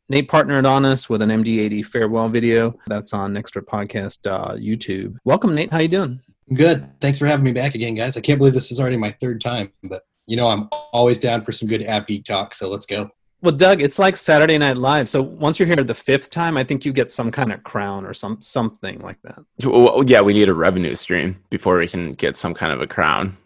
Nate 0.08 0.28
partnered 0.28 0.66
on 0.66 0.84
us 0.84 1.08
with 1.08 1.22
an 1.22 1.30
MD80 1.30 1.86
farewell 1.86 2.28
video 2.28 2.78
that's 2.86 3.12
on 3.12 3.32
Next 3.32 3.52
Trip 3.52 3.66
Podcast 3.66 4.30
uh, 4.30 4.54
YouTube. 4.54 5.16
Welcome, 5.24 5.54
Nate. 5.54 5.72
How 5.72 5.78
you 5.78 5.88
doing? 5.88 6.20
Good. 6.52 6.86
Thanks 7.00 7.18
for 7.18 7.26
having 7.26 7.44
me 7.44 7.52
back 7.52 7.74
again, 7.74 7.94
guys. 7.94 8.16
I 8.16 8.20
can't 8.20 8.38
believe 8.38 8.52
this 8.52 8.72
is 8.72 8.80
already 8.80 8.96
my 8.96 9.10
third 9.10 9.40
time, 9.40 9.72
but 9.82 10.02
you 10.26 10.36
know 10.36 10.48
I'm 10.48 10.68
always 10.92 11.18
down 11.18 11.42
for 11.42 11.52
some 11.52 11.68
good 11.68 11.86
av 11.86 12.06
geek 12.06 12.24
talk. 12.24 12.54
So 12.54 12.68
let's 12.68 12.86
go. 12.86 13.10
Well, 13.40 13.54
Doug, 13.54 13.82
it's 13.82 13.98
like 13.98 14.16
Saturday 14.16 14.56
Night 14.58 14.76
Live. 14.76 15.08
So 15.08 15.20
once 15.20 15.58
you're 15.58 15.66
here 15.66 15.76
the 15.76 15.94
fifth 15.94 16.30
time, 16.30 16.56
I 16.56 16.62
think 16.62 16.84
you 16.84 16.92
get 16.92 17.10
some 17.10 17.32
kind 17.32 17.52
of 17.52 17.64
crown 17.64 18.04
or 18.06 18.14
some 18.14 18.40
something 18.40 19.00
like 19.00 19.20
that. 19.22 19.44
Well, 19.64 20.04
yeah, 20.06 20.20
we 20.20 20.32
need 20.32 20.48
a 20.48 20.54
revenue 20.54 20.94
stream 20.94 21.42
before 21.50 21.78
we 21.78 21.88
can 21.88 22.12
get 22.12 22.36
some 22.36 22.54
kind 22.54 22.72
of 22.72 22.80
a 22.80 22.86
crown. 22.86 23.36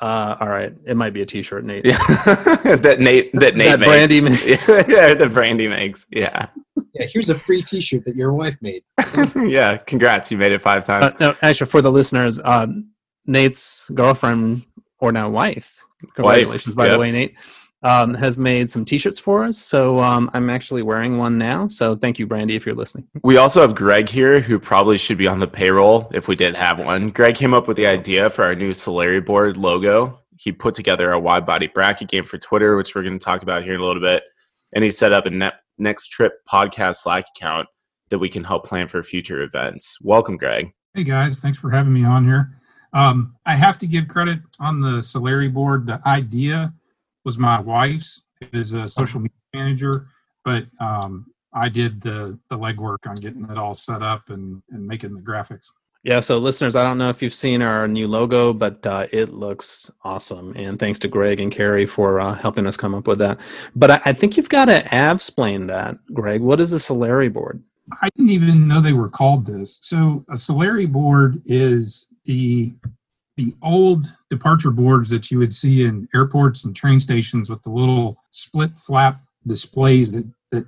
Uh, 0.00 0.36
all 0.40 0.48
right, 0.48 0.72
it 0.86 0.96
might 0.96 1.12
be 1.12 1.20
a 1.20 1.26
T-shirt, 1.26 1.64
Nate. 1.64 1.84
Yeah. 1.84 1.98
that 2.06 2.96
Nate 3.00 3.30
that 3.34 3.54
Nate 3.54 3.70
that 3.70 3.80
makes. 3.80 3.90
Brandy 3.90 4.20
makes. 4.22 4.68
yeah, 4.88 5.14
that 5.14 5.30
Brandy 5.32 5.68
makes. 5.68 6.06
Yeah. 6.10 6.46
Yeah, 6.94 7.06
here's 7.12 7.28
a 7.28 7.34
free 7.34 7.62
T-shirt 7.62 8.04
that 8.06 8.16
your 8.16 8.32
wife 8.32 8.56
made. 8.62 8.82
yeah, 9.36 9.76
congrats, 9.76 10.30
you 10.30 10.38
made 10.38 10.52
it 10.52 10.62
five 10.62 10.86
times. 10.86 11.14
Uh, 11.14 11.16
no, 11.20 11.36
actually, 11.42 11.66
for 11.68 11.82
the 11.82 11.92
listeners, 11.92 12.38
uh, 12.38 12.66
Nate's 13.26 13.90
girlfriend 13.90 14.66
or 14.98 15.12
now 15.12 15.28
wife. 15.28 15.82
Congratulations, 16.14 16.68
wife, 16.68 16.76
by 16.76 16.84
yep. 16.86 16.92
the 16.94 16.98
way, 16.98 17.12
Nate 17.12 17.36
um, 17.82 18.14
has 18.14 18.38
made 18.38 18.70
some 18.70 18.84
t-shirts 18.84 19.18
for 19.18 19.44
us. 19.44 19.58
So 19.58 20.00
um, 20.00 20.30
I'm 20.34 20.50
actually 20.50 20.82
wearing 20.82 21.18
one 21.18 21.38
now. 21.38 21.66
So 21.66 21.96
thank 21.96 22.18
you, 22.18 22.26
Brandy, 22.26 22.56
if 22.56 22.66
you're 22.66 22.74
listening. 22.74 23.08
We 23.22 23.36
also 23.36 23.60
have 23.62 23.74
Greg 23.74 24.08
here, 24.08 24.40
who 24.40 24.58
probably 24.58 24.98
should 24.98 25.18
be 25.18 25.26
on 25.26 25.38
the 25.38 25.48
payroll 25.48 26.10
if 26.12 26.28
we 26.28 26.36
did 26.36 26.54
have 26.54 26.84
one. 26.84 27.10
Greg 27.10 27.34
came 27.34 27.54
up 27.54 27.68
with 27.68 27.76
the 27.76 27.86
idea 27.86 28.28
for 28.28 28.44
our 28.44 28.54
new 28.54 28.70
Solari 28.70 29.24
board 29.24 29.56
logo. 29.56 30.18
He 30.38 30.52
put 30.52 30.74
together 30.74 31.12
a 31.12 31.20
wide 31.20 31.44
body 31.46 31.66
bracket 31.66 32.08
game 32.08 32.24
for 32.24 32.38
Twitter, 32.38 32.76
which 32.76 32.94
we're 32.94 33.02
going 33.02 33.18
to 33.18 33.24
talk 33.24 33.42
about 33.42 33.62
here 33.62 33.74
in 33.74 33.80
a 33.80 33.84
little 33.84 34.02
bit. 34.02 34.24
And 34.72 34.84
he 34.84 34.90
set 34.90 35.12
up 35.12 35.26
a 35.26 35.30
net, 35.30 35.54
next 35.78 36.08
trip 36.08 36.34
podcast 36.50 36.96
Slack 36.96 37.26
account 37.36 37.68
that 38.08 38.18
we 38.18 38.28
can 38.28 38.44
help 38.44 38.66
plan 38.66 38.88
for 38.88 39.02
future 39.02 39.42
events. 39.42 39.98
Welcome, 40.02 40.36
Greg. 40.36 40.72
Hey 40.94 41.04
guys, 41.04 41.40
thanks 41.40 41.58
for 41.58 41.70
having 41.70 41.92
me 41.92 42.04
on 42.04 42.24
here. 42.24 42.50
Um, 42.92 43.36
I 43.46 43.54
have 43.54 43.78
to 43.78 43.86
give 43.86 44.08
credit 44.08 44.40
on 44.58 44.80
the 44.80 44.98
Solari 44.98 45.52
board. 45.52 45.86
The 45.86 46.00
idea 46.06 46.72
was 47.24 47.38
my 47.38 47.60
wife's 47.60 48.22
is 48.52 48.72
a 48.72 48.88
social 48.88 49.20
media 49.20 49.36
manager, 49.54 50.08
but 50.44 50.64
um, 50.80 51.26
I 51.52 51.68
did 51.68 52.00
the 52.00 52.38
the 52.48 52.58
legwork 52.58 53.06
on 53.06 53.14
getting 53.16 53.44
it 53.44 53.58
all 53.58 53.74
set 53.74 54.02
up 54.02 54.30
and 54.30 54.62
and 54.70 54.86
making 54.86 55.14
the 55.14 55.20
graphics. 55.20 55.68
Yeah, 56.02 56.20
so 56.20 56.38
listeners, 56.38 56.76
I 56.76 56.82
don't 56.82 56.96
know 56.96 57.10
if 57.10 57.20
you've 57.20 57.34
seen 57.34 57.60
our 57.60 57.86
new 57.86 58.08
logo, 58.08 58.54
but 58.54 58.86
uh, 58.86 59.06
it 59.12 59.34
looks 59.34 59.90
awesome. 60.02 60.54
And 60.56 60.78
thanks 60.78 60.98
to 61.00 61.08
Greg 61.08 61.40
and 61.40 61.52
Carrie 61.52 61.84
for 61.84 62.20
uh, 62.20 62.34
helping 62.34 62.66
us 62.66 62.78
come 62.78 62.94
up 62.94 63.06
with 63.06 63.18
that. 63.18 63.36
But 63.76 63.90
I, 63.90 64.00
I 64.06 64.12
think 64.14 64.38
you've 64.38 64.48
got 64.48 64.66
to 64.66 64.82
avsplain 64.84 65.68
that, 65.68 65.98
Greg. 66.14 66.40
What 66.40 66.58
is 66.58 66.72
a 66.72 66.76
Solari 66.76 67.30
board? 67.30 67.62
I 68.00 68.08
didn't 68.16 68.30
even 68.30 68.66
know 68.66 68.80
they 68.80 68.94
were 68.94 69.10
called 69.10 69.44
this. 69.44 69.78
So 69.82 70.24
a 70.30 70.34
Solari 70.34 70.90
board 70.90 71.42
is 71.44 72.06
the 72.24 72.74
the 73.40 73.54
old 73.62 74.06
departure 74.28 74.70
boards 74.70 75.08
that 75.08 75.30
you 75.30 75.38
would 75.38 75.52
see 75.52 75.84
in 75.84 76.06
airports 76.14 76.64
and 76.64 76.76
train 76.76 77.00
stations 77.00 77.48
with 77.48 77.62
the 77.62 77.70
little 77.70 78.18
split 78.30 78.78
flap 78.78 79.22
displays 79.46 80.12
that 80.12 80.26
that 80.50 80.66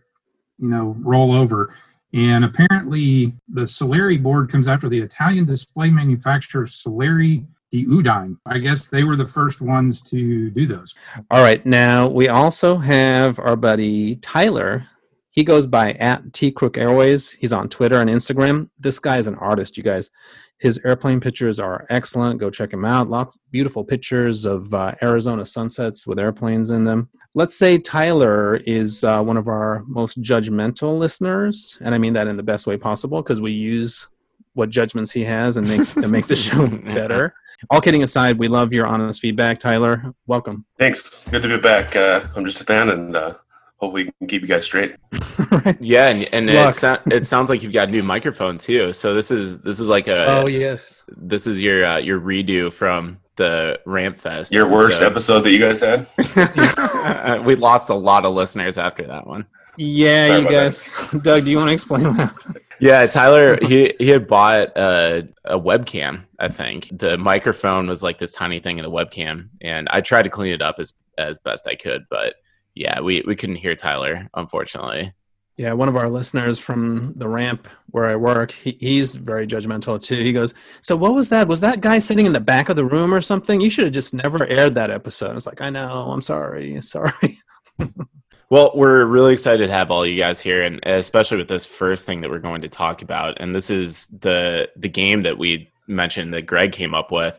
you 0.59 0.69
know 0.71 0.97
roll 1.01 1.35
over 1.35 1.75
and 2.15 2.45
apparently 2.45 3.35
the 3.49 3.63
Solari 3.63 4.23
board 4.23 4.51
comes 4.51 4.69
after 4.69 4.89
the 4.89 4.99
Italian 4.99 5.45
display 5.45 5.91
manufacturer 5.91 6.65
Solari 6.65 7.47
di 7.71 7.85
Udine. 7.87 8.37
I 8.47 8.59
guess 8.59 8.87
they 8.87 9.05
were 9.05 9.17
the 9.17 9.29
first 9.29 9.61
ones 9.61 10.03
to 10.03 10.51
do 10.51 10.67
those. 10.67 10.95
All 11.31 11.43
right. 11.43 11.65
Now 11.67 12.09
we 12.09 12.29
also 12.29 12.79
have 12.79 13.39
our 13.39 13.57
buddy 13.57 14.17
Tyler. 14.17 14.89
He 15.31 15.45
goes 15.45 15.67
by 15.67 15.93
at 15.93 16.33
T 16.33 16.51
Crook 16.51 16.77
Airways. 16.79 17.33
He's 17.33 17.53
on 17.53 17.69
Twitter 17.69 18.01
and 18.01 18.11
Instagram. 18.11 18.69
This 18.79 18.99
guy 18.99 19.19
is 19.19 19.27
an 19.27 19.37
artist, 19.37 19.77
you 19.77 19.83
guys. 19.83 20.11
His 20.63 20.79
airplane 20.85 21.19
pictures 21.19 21.59
are 21.59 21.87
excellent. 21.91 22.39
Go 22.39 22.49
check 22.49 22.73
him 22.73 22.85
out. 22.85 23.11
Lots 23.11 23.37
beautiful 23.51 23.83
pictures 23.83 24.45
of 24.45 24.73
uh, 24.73 24.95
Arizona 25.03 25.45
sunsets 25.45 26.07
with 26.07 26.21
airplanes 26.21 26.71
in 26.71 26.85
them. 26.85 27.09
Let's 27.35 27.59
say 27.59 27.79
Tyler 27.79 28.59
is 28.65 29.03
uh, 29.03 29.21
one 29.25 29.37
of 29.37 29.49
our 29.49 29.83
most 29.89 30.23
judgmental 30.23 31.01
listeners, 31.01 31.79
and 31.81 31.97
I 31.97 31.99
mean 31.99 32.13
that 32.13 32.29
in 32.29 32.37
the 32.37 32.45
best 32.45 32.69
way 32.69 32.77
possible 32.77 33.25
because 33.25 33.41
we 33.41 33.51
use 33.51 34.09
what 34.53 34.71
judgments 34.71 35.11
he 35.11 35.25
has 35.25 35.57
and 35.57 35.67
makes 35.67 35.93
to 35.95 36.07
make 36.07 36.29
the 36.29 36.37
show 36.47 36.69
better. 36.69 37.35
All 37.69 37.81
kidding 37.81 38.05
aside, 38.05 38.39
we 38.39 38.47
love 38.47 38.73
your 38.73 38.87
honest 38.87 39.21
feedback, 39.21 39.59
Tyler. 39.59 40.15
Welcome. 40.29 40.65
Thanks. 40.79 41.25
Good 41.29 41.43
to 41.43 41.49
be 41.49 41.59
back. 41.59 41.97
Uh, 41.97 42.25
I'm 42.37 42.45
just 42.47 42.61
a 42.61 42.65
fan, 42.65 42.89
and 42.89 43.17
uh, 43.17 43.35
hope 43.83 43.93
we 43.93 44.05
can 44.05 44.29
keep 44.29 44.43
you 44.43 44.49
guys 44.49 44.65
straight. 44.65 44.95
right. 45.51 45.77
Yeah, 45.81 46.09
and, 46.09 46.29
and 46.33 46.49
it, 46.49 46.75
so, 46.75 46.99
it, 47.07 47.27
sounds 47.27 47.51
like 47.51 47.63
you've 47.63 47.73
got 47.73 47.89
a 47.89 47.91
new 47.91 48.03
microphone 48.03 48.57
too. 48.57 48.93
So 48.93 49.15
this 49.15 49.31
is 49.31 49.59
this 49.59 49.81
is 49.81 49.89
like 49.89 50.09
a 50.09 50.27
oh 50.27 50.47
yes, 50.47 51.05
this 51.09 51.47
is 51.47 51.61
your 51.61 51.85
uh, 51.85 51.99
your 51.99 52.21
redo 52.21 52.73
from 52.73 53.19
the 53.37 53.81
Ramp 53.85 54.17
Fest. 54.17 54.53
Your 54.53 54.71
worst 54.71 55.01
so, 55.01 55.07
episode 55.07 55.41
that 55.41 55.51
you 55.51 55.59
guys 55.59 55.81
had. 55.81 56.07
we 57.45 57.57
lost 57.57 57.91
a 57.91 57.95
lot 57.95 58.25
of 58.25 58.35
listeners 58.35 58.79
after 58.79 59.07
that 59.09 59.27
one. 59.27 59.47
Yeah, 59.77 60.29
Sorry 60.29 60.43
you 60.43 60.51
guys. 60.51 60.91
That. 61.11 61.23
Doug, 61.25 61.45
do 61.45 61.51
you 61.51 61.57
want 61.57 61.69
to 61.69 61.73
explain 61.73 62.05
what 62.05 62.17
happened? 62.17 62.59
Yeah, 62.79 63.07
Tyler, 63.07 63.59
he 63.63 63.95
he 63.99 64.09
had 64.09 64.29
bought 64.29 64.77
a, 64.77 65.29
a 65.45 65.59
webcam. 65.59 66.25
I 66.39 66.49
think 66.49 66.89
the 66.93 67.19
microphone 67.19 67.89
was 67.89 68.03
like 68.03 68.19
this 68.19 68.33
tiny 68.33 68.61
thing 68.61 68.79
in 68.79 68.85
the 68.85 68.91
webcam, 68.91 69.49
and 69.61 69.89
I 69.91 70.03
tried 70.03 70.23
to 70.23 70.31
clean 70.31 70.53
it 70.53 70.63
up 70.63 70.77
as 70.79 70.95
as 71.19 71.39
best 71.39 71.67
I 71.67 71.75
could, 71.75 72.07
but 72.11 72.35
yeah, 72.75 73.01
we, 73.01 73.23
we 73.27 73.37
couldn't 73.37 73.57
hear 73.57 73.75
Tyler, 73.75 74.29
unfortunately. 74.35 75.13
Yeah, 75.57 75.75
one 75.75 75.89
of 75.89 75.97
our 75.97 76.09
listeners 76.09 76.59
from 76.59 77.13
the 77.15 77.29
ramp 77.29 77.69
where 77.91 78.07
I 78.07 78.17
work, 78.17 78.53
he, 78.53 78.77
he's 78.81 79.15
very 79.15 79.47
judgmental 79.47 80.03
too. 80.03 80.17
He 80.17 80.33
goes, 80.33 80.55
"So 80.81 80.97
what 80.97 81.13
was 81.13 81.29
that? 81.29 81.47
Was 81.47 81.61
that 81.61 81.83
guy 81.83 81.99
sitting 81.99 82.25
in 82.25 82.33
the 82.33 82.41
back 82.41 82.71
of 82.71 82.77
the 82.77 82.87
room 82.87 83.13
or 83.13 83.21
something? 83.21 83.61
You 83.61 83.69
should 83.69 83.85
have 83.85 83.93
just 83.93 84.15
never 84.15 84.47
aired 84.47 84.75
that 84.77 84.91
episode." 84.91 85.37
It's 85.37 85.47
like, 85.47 85.61
"I 85.61 85.69
know, 85.69 86.11
I'm 86.11 86.23
sorry, 86.23 86.81
sorry." 86.83 87.37
well, 88.49 88.73
we're 88.75 89.05
really 89.05 89.35
excited 89.35 89.67
to 89.67 89.73
have 89.73 89.91
all 89.91 90.07
you 90.07 90.17
guys 90.17 90.41
here, 90.41 90.63
and 90.63 90.81
especially 90.87 91.37
with 91.37 91.49
this 91.49 91.67
first 91.67 92.07
thing 92.07 92.23
that 92.23 92.31
we're 92.31 92.39
going 92.39 92.63
to 92.63 92.69
talk 92.71 93.03
about. 93.03 93.39
And 93.39 93.55
this 93.55 93.69
is 93.69 94.07
the 94.07 94.71
the 94.75 94.89
game 94.89 95.21
that 95.23 95.37
we 95.37 95.71
mentioned 95.87 96.33
that 96.33 96.47
Greg 96.47 96.73
came 96.73 96.95
up 96.95 97.13
with. 97.13 97.39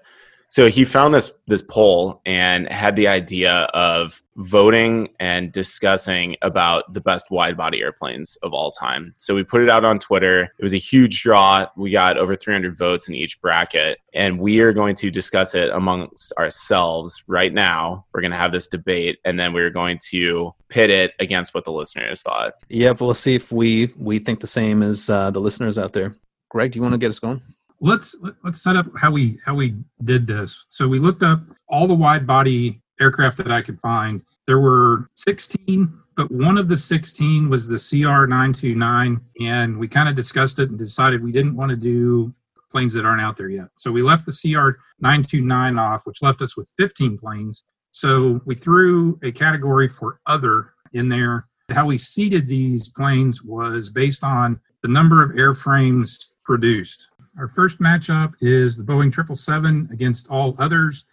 So 0.54 0.70
he 0.70 0.86
found 0.86 1.16
this 1.16 1.34
this 1.48 1.63
poll 1.63 2.22
and 2.28 2.72
had 2.72 2.96
the 2.96 3.08
idea 3.08 3.63
of 3.74 4.22
voting 4.36 5.10
and 5.20 5.52
discussing 5.52 6.36
about 6.44 6.94
the 6.94 7.02
best 7.02 7.32
wide 7.32 7.58
body 7.58 7.82
airplanes 7.82 8.36
of 8.44 8.54
all 8.54 8.70
time. 8.70 9.16
So 9.18 9.34
we 9.34 9.44
put 9.44 9.63
it 9.63 9.70
out 9.72 9.84
on 9.84 9.98
Twitter. 9.98 10.44
It 10.44 10.62
was 10.62 10.76
a 10.76 10.78
huge 10.78 11.24
draw. 11.24 11.66
We 11.76 11.89
got 11.89 12.20
over 12.20 12.36
300 12.36 12.78
votes 12.78 13.08
in 13.08 13.16
each 13.16 13.42
bracket, 13.42 13.98
and 14.13 14.39
we 14.39 14.60
are 14.60 14.74
going 14.74 14.94
to 14.98 15.10
discuss 15.10 15.56
it 15.56 15.72
amongst 15.72 16.32
ourselves 16.34 17.24
right 17.26 17.52
now. 17.52 18.06
We're 18.13 18.22
going 18.22 18.30
to 18.30 18.38
have 18.38 18.52
this 18.52 18.68
debate, 18.68 19.18
and 19.26 19.39
then 19.39 19.54
we're 19.54 19.72
going 19.72 19.98
to 20.12 20.54
pit 20.70 20.92
it 20.92 21.13
against 21.18 21.56
what 21.56 21.66
the 21.66 21.72
listeners 21.72 22.22
thought. 22.22 22.54
Yep, 22.70 23.02
we'll 23.02 23.16
see 23.16 23.34
if 23.34 23.52
we 23.52 23.92
we 23.98 24.20
think 24.20 24.39
the 24.39 24.46
same 24.46 24.84
as 24.84 25.10
uh, 25.10 25.32
the 25.32 25.42
listeners 25.42 25.80
out 25.80 25.94
there. 25.94 26.16
Greg, 26.50 26.74
do 26.74 26.78
you 26.78 26.84
want 26.84 26.94
to 26.94 27.00
get 27.00 27.10
us 27.10 27.18
going? 27.18 27.42
Let's 27.84 28.15
let's 28.43 28.63
set 28.63 28.76
up 28.76 28.88
how 28.98 29.12
we 29.12 29.39
how 29.46 29.54
we 29.54 29.76
did 30.04 30.26
this. 30.26 30.65
So 30.69 30.88
we 30.88 31.00
looked 31.00 31.22
up 31.22 31.41
all 31.67 31.88
the 31.88 31.93
wide 31.93 32.26
body 32.26 32.82
aircraft 33.00 33.38
that 33.38 33.52
I 33.52 33.62
could 33.62 33.80
find, 33.80 34.24
There 34.48 34.60
were 34.60 35.10
16, 35.15 35.91
but 36.15 36.32
one 36.32 36.58
of 36.58 36.69
the 36.69 36.78
16 36.78 37.50
was 37.50 37.67
the 37.67 37.76
CR929, 37.76 39.19
and 39.41 39.78
we 39.78 39.88
kind 39.88 40.08
of 40.08 40.15
discussed 40.15 40.60
it 40.60 40.69
and 40.69 40.78
decided 40.78 41.24
we 41.24 41.32
didn't 41.32 41.56
want 41.56 41.69
to 41.72 41.76
do 41.76 42.34
planes 42.72 42.93
that 42.93 43.06
aren't 43.06 43.22
out 43.22 43.38
there 43.38 43.50
yet. 43.50 43.67
So 43.76 43.91
we 43.91 44.02
left 44.02 44.26
the 44.26 44.32
CR929 44.32 45.80
off, 45.80 46.06
which 46.06 46.22
left 46.22 46.41
us 46.41 46.56
with 46.58 46.69
15 46.78 47.17
planes. 47.17 47.63
So 47.91 48.41
we 48.46 48.56
threw 48.56 49.19
a 49.24 49.32
category 49.32 49.88
for 49.88 50.19
other 50.26 50.74
in 50.93 51.08
there. 51.08 51.48
How 51.69 51.86
we 51.86 51.98
seeded 51.98 52.48
these 52.48 52.89
planes 52.89 53.43
was 53.43 53.89
based 53.89 54.24
on 54.24 54.60
the 54.82 54.88
number 54.88 55.24
of 55.24 55.32
airframes 55.32 56.30
produced. 56.43 57.10
Our 57.38 57.48
first 57.48 57.80
matchup 57.80 58.34
is 58.41 58.78
the 58.78 58.84
Boeing 58.84 59.13
777 59.13 59.89
against 59.91 60.28
all 60.28 60.56
others, 60.60 61.06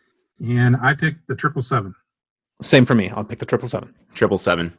and 0.45 0.77
I 0.77 0.93
picked 0.93 1.27
the 1.29 1.35
777. 1.35 1.95
Same 2.63 2.85
for 2.85 2.95
me. 2.95 3.09
I'll 3.11 3.25
pick 3.25 3.39
the 3.39 3.47
triple 3.47 3.69
seven. 3.69 3.95
Triple 4.13 4.37
seven. 4.37 4.75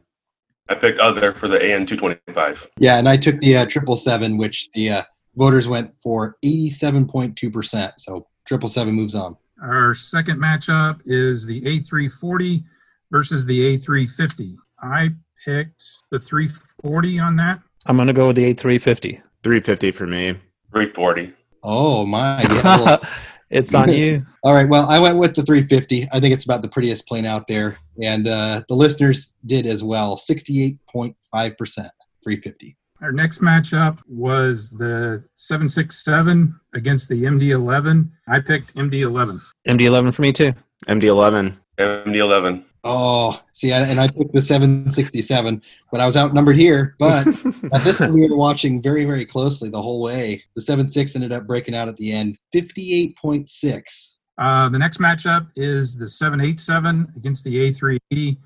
I 0.70 0.76
picked 0.76 1.00
other 1.00 1.32
for 1.32 1.48
the 1.48 1.58
AN 1.58 1.86
225. 1.88 2.68
Yeah, 2.78 2.98
and 2.98 3.10
I 3.10 3.18
took 3.18 3.40
the 3.40 3.58
uh, 3.58 3.66
triple 3.66 3.98
seven, 3.98 4.38
which 4.38 4.70
the 4.74 4.90
uh, 4.90 5.04
voters 5.36 5.68
went 5.68 5.94
for 6.00 6.38
eighty-seven 6.44 7.08
point 7.08 7.36
two 7.36 7.50
percent. 7.50 8.00
So 8.00 8.28
triple 8.46 8.70
seven 8.70 8.94
moves 8.94 9.16
on. 9.16 9.36
Our 9.62 9.96
second 9.96 10.40
matchup 10.40 11.02
is 11.06 11.46
the 11.46 11.62
A340 11.62 12.64
versus 13.12 13.46
the 13.46 13.78
A350. 13.78 14.56
I 14.82 15.10
picked 15.44 15.84
the 16.10 16.20
340 16.20 17.20
on 17.20 17.36
that. 17.38 17.62
I'm 17.86 17.98
gonna 17.98 18.14
go 18.14 18.28
with 18.28 18.36
the 18.36 18.54
A350. 18.54 19.22
350 19.44 19.92
for 19.92 20.08
me. 20.08 20.38
340. 20.72 21.34
Oh 21.64 22.06
my! 22.06 22.42
Yeah, 22.42 22.62
well, 22.64 23.02
it's 23.50 23.74
on 23.76 23.92
you. 23.92 24.26
all 24.44 24.54
right. 24.54 24.68
Well, 24.68 24.88
I 24.90 25.00
went 25.00 25.18
with 25.18 25.36
the 25.36 25.44
350. 25.44 26.08
I 26.12 26.20
think 26.20 26.34
it's 26.34 26.46
about 26.46 26.62
the 26.62 26.70
prettiest 26.70 27.08
plane 27.08 27.26
out 27.26 27.48
there, 27.48 27.78
and 28.02 28.28
uh, 28.28 28.64
the 28.68 28.76
listeners 28.76 29.38
did 29.46 29.66
as 29.66 29.84
well. 29.84 30.18
Sixty-eight 30.18 30.78
point 30.88 31.16
five 31.32 31.58
percent. 31.58 31.90
350. 32.24 32.78
Our 33.02 33.12
next 33.12 33.42
matchup 33.42 33.98
was 34.08 34.70
the 34.70 35.24
767 35.36 36.60
against 36.76 37.10
the 37.10 37.24
MD11. 37.24 38.08
I 38.28 38.40
picked 38.40 38.76
MD11. 38.76 39.42
MD11 39.68 40.14
for 40.14 40.22
me 40.22 40.32
too. 40.32 40.54
MD11. 40.88 41.58
MD11. 41.80 42.64
Oh, 42.84 43.40
see, 43.54 43.72
I, 43.72 43.82
and 43.82 44.00
I 44.00 44.08
took 44.08 44.32
the 44.32 44.42
767, 44.42 45.62
but 45.92 46.02
I 46.02 46.06
was 46.06 46.18
outnumbered 46.18 46.58
here. 46.58 46.96
But 46.98 47.28
at 47.74 47.84
this 47.84 48.00
one, 48.00 48.14
we 48.14 48.28
were 48.28 48.36
watching 48.36 48.82
very, 48.82 49.06
very 49.06 49.26
closely 49.26 49.70
the 49.70 49.82
whole 49.82 50.02
way. 50.02 50.44
The 50.56 50.62
76 50.62 51.16
ended 51.16 51.32
up 51.32 51.46
breaking 51.46 51.76
out 51.76 51.88
at 51.88 51.98
the 51.98 52.12
end, 52.12 52.38
58.6. 52.54 54.16
Uh, 54.38 54.70
the 54.70 54.80
next 54.80 54.98
matchup 54.98 55.50
is 55.56 55.96
the 55.96 56.08
787 56.08 57.14
against 57.16 57.44
the 57.44 57.72
A380. 57.72 58.38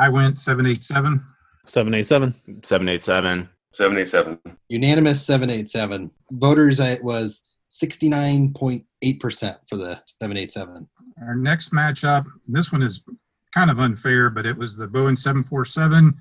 I 0.00 0.08
went 0.08 0.40
787. 0.40 1.24
787. 1.66 2.34
787. 2.64 3.48
787. 3.72 4.58
Unanimous 4.68 5.24
787. 5.24 6.10
Voters, 6.32 6.80
uh, 6.80 6.84
it 6.84 7.04
was 7.04 7.44
69.8% 7.70 9.56
for 9.68 9.76
the 9.76 10.00
787. 10.20 10.88
Our 11.22 11.36
next 11.36 11.72
matchup, 11.72 12.24
this 12.48 12.72
one 12.72 12.82
is 12.82 13.02
kind 13.56 13.70
of 13.70 13.80
unfair, 13.80 14.28
but 14.28 14.44
it 14.44 14.54
was 14.56 14.76
the 14.76 14.86
Boeing 14.86 15.18
747 15.18 16.14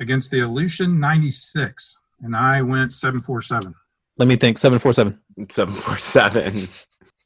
against 0.00 0.32
the 0.32 0.38
Ilyushin 0.38 0.98
96. 0.98 1.96
And 2.22 2.34
I 2.34 2.62
went 2.62 2.96
747. 2.96 3.72
Let 4.18 4.28
me 4.28 4.34
think. 4.36 4.58
747. 4.58 5.18
747. 5.48 6.68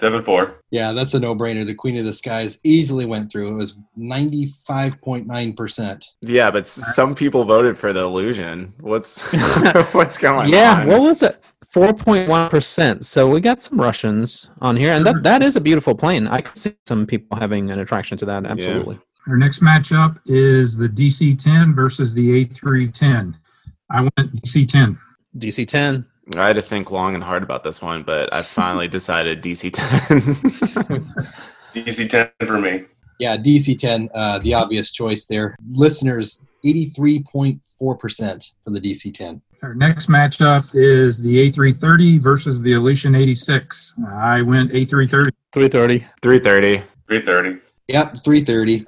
74. 0.01 0.61
Yeah, 0.71 0.93
that's 0.93 1.15
a 1.15 1.21
no 1.21 1.35
brainer. 1.35 1.65
The 1.65 1.75
Queen 1.75 1.97
of 1.97 2.05
the 2.05 2.13
Skies 2.13 2.59
easily 2.63 3.07
went 3.07 3.33
through. 3.33 3.53
It 3.53 3.55
was 3.55 3.77
95.9%. 3.97 6.05
Yeah, 6.21 6.51
but 6.51 6.67
some 6.67 7.15
people 7.15 7.45
voted 7.45 7.79
for 7.79 7.95
the 7.95 8.07
Ilyushin. 8.07 8.73
What's 8.81 9.23
what's 9.95 10.19
going 10.19 10.51
yeah. 10.51 10.73
on? 10.73 10.89
Yeah, 10.89 10.93
what 10.93 11.01
was 11.01 11.23
it? 11.23 11.43
4.1%. 11.73 13.05
So 13.05 13.29
we 13.29 13.41
got 13.41 13.63
some 13.63 13.81
Russians 13.81 14.51
on 14.61 14.77
here, 14.77 14.95
and 14.95 15.07
that, 15.07 15.23
that 15.23 15.43
is 15.43 15.57
a 15.57 15.61
beautiful 15.61 15.95
plane. 15.95 16.27
I 16.29 16.41
could 16.41 16.59
see 16.59 16.75
some 16.87 17.07
people 17.07 17.39
having 17.39 17.71
an 17.71 17.79
attraction 17.81 18.19
to 18.19 18.27
that. 18.27 18.47
Absolutely. 18.47 18.99
Our 19.27 19.39
next 19.39 19.61
matchup 19.61 20.19
is 20.27 20.77
the 20.77 20.89
DC 20.89 21.43
10 21.43 21.75
versus 21.75 22.13
the 22.13 22.45
A310. 22.45 23.35
I 23.91 24.01
went 24.01 24.43
DC 24.43 24.69
10. 24.69 24.99
DC 25.39 25.67
10. 25.67 26.05
I 26.37 26.47
had 26.47 26.57
to 26.57 26.63
think 26.63 26.91
long 26.91 27.15
and 27.15 27.25
hard 27.25 27.43
about 27.43 27.65
this 27.65 27.81
one, 27.81 28.03
but 28.03 28.33
I 28.35 28.43
finally 28.43 28.89
decided 28.99 29.43
DC 29.43 29.73
10. 29.73 29.85
DC 31.75 32.09
10 32.09 32.31
for 32.47 32.61
me. 32.61 32.85
Yeah, 33.19 33.37
DC 33.37 33.79
10, 33.79 34.11
uh, 34.13 34.41
the 34.41 34.55
obvious 34.55 34.91
choice 34.91 35.25
there. 35.25 35.57
Listeners, 35.71 36.43
83.4% 36.65 37.61
for 37.79 38.71
the 38.71 38.81
DC 38.81 39.15
10. 39.15 39.41
Our 39.63 39.75
next 39.75 40.09
matchup 40.09 40.71
is 40.75 41.19
the 41.23 41.51
A330 41.51 42.21
versus 42.21 42.61
the 42.61 42.73
Ilyushin 42.73 43.19
86. 43.19 43.95
I 44.11 44.43
went 44.43 44.73
A330. 44.73 45.31
330. 45.53 46.01
330. 46.21 46.79
330. 47.09 47.64
Yep, 47.89 48.19
330. 48.25 48.87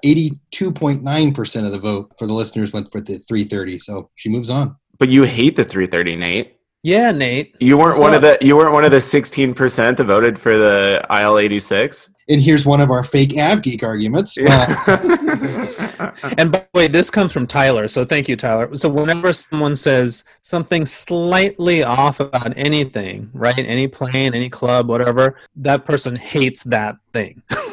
82.9% 0.53 1.67
of 1.67 1.73
the 1.73 1.79
vote 1.79 2.13
for 2.19 2.27
the 2.27 2.33
listeners 2.33 2.73
went 2.73 2.91
for 2.91 3.01
the 3.01 3.19
330. 3.19 3.79
So 3.79 4.11
she 4.15 4.29
moves 4.29 4.51
on. 4.51 4.77
But 4.99 5.09
you 5.09 5.25
hate 5.25 5.57
the 5.57 5.65
330, 5.65 6.17
Nate. 6.17 6.57
Yeah, 6.83 7.11
Nate. 7.11 7.55
You 7.61 7.77
weren't 7.77 7.99
What's 7.99 8.01
one 8.01 8.15
of 8.15 8.23
the 8.23 8.39
you 8.41 8.57
weren't 8.57 8.73
one 8.73 8.85
of 8.85 8.93
the 8.93 8.99
16% 8.99 9.97
that 9.97 10.05
voted 10.05 10.39
for 10.39 10.57
the 10.57 11.05
IL 11.11 11.39
86. 11.39 12.11
And 12.29 12.41
here's 12.41 12.65
one 12.65 12.81
of 12.81 12.91
our 12.91 13.03
fake 13.05 13.31
AvGeek 13.31 13.83
arguments. 13.83 14.37
Uh, 14.39 15.73
And 16.39 16.53
by 16.53 16.59
the 16.59 16.79
way, 16.79 16.89
this 16.89 17.11
comes 17.11 17.33
from 17.33 17.47
Tyler. 17.47 17.89
So 17.89 18.05
thank 18.05 18.29
you, 18.29 18.37
Tyler. 18.37 18.75
So 18.75 18.89
whenever 18.89 19.33
someone 19.33 19.77
says 19.77 20.25
something 20.41 20.87
slightly 20.87 21.83
off 21.83 22.21
about 22.21 22.53
anything, 22.57 23.31
right? 23.33 23.59
Any 23.59 23.89
plane, 23.89 24.35
any 24.35 24.49
club, 24.49 24.89
whatever, 24.89 25.39
that 25.57 25.85
person 25.85 26.17
hates 26.17 26.63
that 26.65 26.97
thing. 27.13 27.43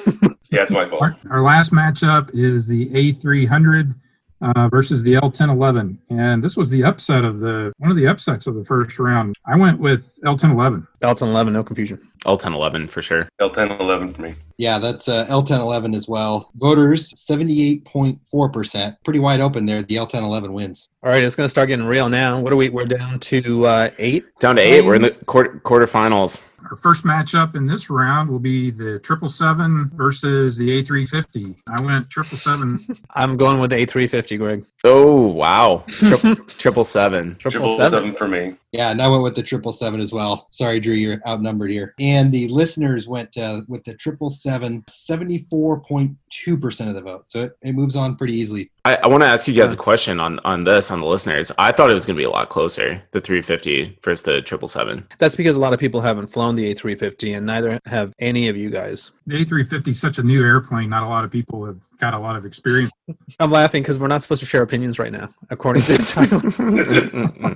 Yeah, 0.53 0.61
it's 0.61 0.71
my 0.71 0.85
fault. 0.85 1.01
Our, 1.01 1.17
our 1.31 1.41
last 1.41 1.71
matchup 1.71 2.29
is 2.31 2.67
the 2.67 2.87
A300 2.89 3.95
uh, 4.43 4.69
versus 4.69 5.01
the 5.01 5.13
L1011. 5.15 5.97
And 6.11 6.43
this 6.43 6.55
was 6.55 6.69
the 6.69 6.83
upset 6.83 7.25
of 7.25 7.39
the 7.39 7.73
one 7.79 7.89
of 7.89 7.97
the 7.97 8.07
upsets 8.07 8.45
of 8.45 8.53
the 8.53 8.63
first 8.63 8.99
round. 8.99 9.35
I 9.47 9.57
went 9.57 9.79
with 9.79 10.19
L1011. 10.23 10.87
Belts 11.03 11.21
on 11.21 11.27
11, 11.27 11.51
no 11.51 11.65
confusion. 11.65 11.99
L 12.25 12.37
10 12.37 12.53
11 12.53 12.87
for 12.87 13.01
sure. 13.01 13.27
L10 13.41 13.77
11 13.81 14.13
for 14.13 14.21
me. 14.21 14.35
yeah, 14.55 14.79
that's 14.79 15.09
uh, 15.09 15.25
L1011 15.25 15.93
as 15.97 16.07
well. 16.07 16.49
Voters, 16.55 17.11
78.4%. 17.15 18.95
Pretty 19.03 19.19
wide 19.19 19.41
open 19.41 19.65
there. 19.65 19.83
The 19.83 19.95
L1011 19.95 20.53
wins. 20.53 20.87
All 21.03 21.09
right, 21.11 21.21
it's 21.21 21.35
going 21.35 21.43
to 21.43 21.49
start 21.49 21.67
getting 21.67 21.85
real 21.85 22.07
now. 22.07 22.39
What 22.39 22.53
are 22.53 22.55
we? 22.55 22.69
We're 22.69 22.85
down 22.85 23.19
to 23.19 23.65
uh, 23.65 23.89
eight. 23.97 24.23
Down 24.39 24.55
to 24.55 24.61
eight. 24.61 24.85
We're 24.85 24.95
in 24.95 25.01
the 25.01 25.11
quarter, 25.25 25.59
quarterfinals. 25.65 26.41
Our 26.71 26.77
first 26.77 27.03
matchup 27.03 27.55
in 27.57 27.65
this 27.65 27.89
round 27.89 28.29
will 28.29 28.39
be 28.39 28.71
the 28.71 29.01
777 29.05 29.91
versus 29.97 30.57
the 30.57 30.81
A350. 30.81 31.57
I 31.67 31.81
went 31.81 32.13
777. 32.13 33.03
I'm 33.15 33.35
going 33.35 33.59
with 33.59 33.71
the 33.71 33.85
A350, 33.85 34.37
Greg. 34.37 34.65
Oh 34.85 35.27
wow. 35.27 35.83
Triple 35.89 36.35
triple 36.35 36.83
seven. 36.85 37.35
Triple 37.35 37.51
Triple 37.51 37.75
seven. 37.75 37.91
seven 37.91 38.13
for 38.13 38.27
me. 38.29 38.55
Yeah, 38.71 38.91
and 38.91 39.01
I 39.01 39.07
went 39.07 39.23
with 39.23 39.35
the 39.35 39.43
triple 39.43 39.71
seven 39.71 39.99
as 39.99 40.11
well. 40.11 40.47
Sorry, 40.51 40.79
Drew, 40.79 40.92
you're 40.95 41.21
outnumbered 41.27 41.71
here. 41.71 41.93
And 41.99 42.31
the 42.31 42.47
listeners 42.47 43.07
went 43.07 43.37
uh, 43.37 43.61
with 43.67 43.83
the 43.83 43.93
triple 43.93 44.29
seven, 44.29 44.83
74.2% 44.83 46.87
of 46.87 46.95
the 46.95 47.01
vote. 47.01 47.29
So 47.29 47.43
it, 47.43 47.57
it 47.61 47.73
moves 47.73 47.95
on 47.95 48.15
pretty 48.15 48.33
easily. 48.33 48.71
I, 48.85 48.95
I 48.97 49.07
want 49.07 49.23
to 49.23 49.27
ask 49.27 49.47
you 49.47 49.53
guys 49.53 49.71
a 49.71 49.77
question 49.77 50.19
on 50.19 50.39
on 50.43 50.65
this 50.65 50.91
on 50.91 50.99
the 50.99 51.05
listeners. 51.05 51.53
I 51.57 51.71
thought 51.71 51.89
it 51.89 51.93
was 51.93 52.05
going 52.05 52.17
to 52.17 52.19
be 52.19 52.25
a 52.25 52.29
lot 52.29 52.49
closer, 52.49 53.01
the 53.11 53.21
350 53.21 53.99
versus 54.03 54.23
the 54.23 54.41
triple 54.41 54.67
seven. 54.67 55.07
That's 55.19 55.37
because 55.37 55.55
a 55.55 55.59
lot 55.61 55.71
of 55.71 55.79
people 55.79 56.01
haven't 56.01 56.27
flown 56.27 56.57
the 56.57 56.73
A350, 56.75 57.37
and 57.37 57.45
neither 57.45 57.79
have 57.85 58.13
any 58.19 58.49
of 58.49 58.57
you 58.57 58.69
guys. 58.69 59.11
The 59.25 59.45
A350 59.45 59.87
is 59.87 60.01
such 60.01 60.17
a 60.17 60.23
new 60.23 60.43
airplane. 60.43 60.89
Not 60.89 61.03
a 61.03 61.07
lot 61.07 61.23
of 61.23 61.31
people 61.31 61.63
have 61.65 61.81
got 61.97 62.13
a 62.13 62.19
lot 62.19 62.35
of 62.35 62.45
experience. 62.45 62.91
I'm 63.39 63.51
laughing 63.51 63.83
because 63.83 63.99
we're 63.99 64.09
not 64.09 64.21
supposed 64.21 64.41
to 64.41 64.45
share 64.45 64.63
opinions 64.63 64.99
right 64.99 65.13
now, 65.13 65.33
according 65.49 65.83
to 65.83 65.97
Tyler. 66.05 67.55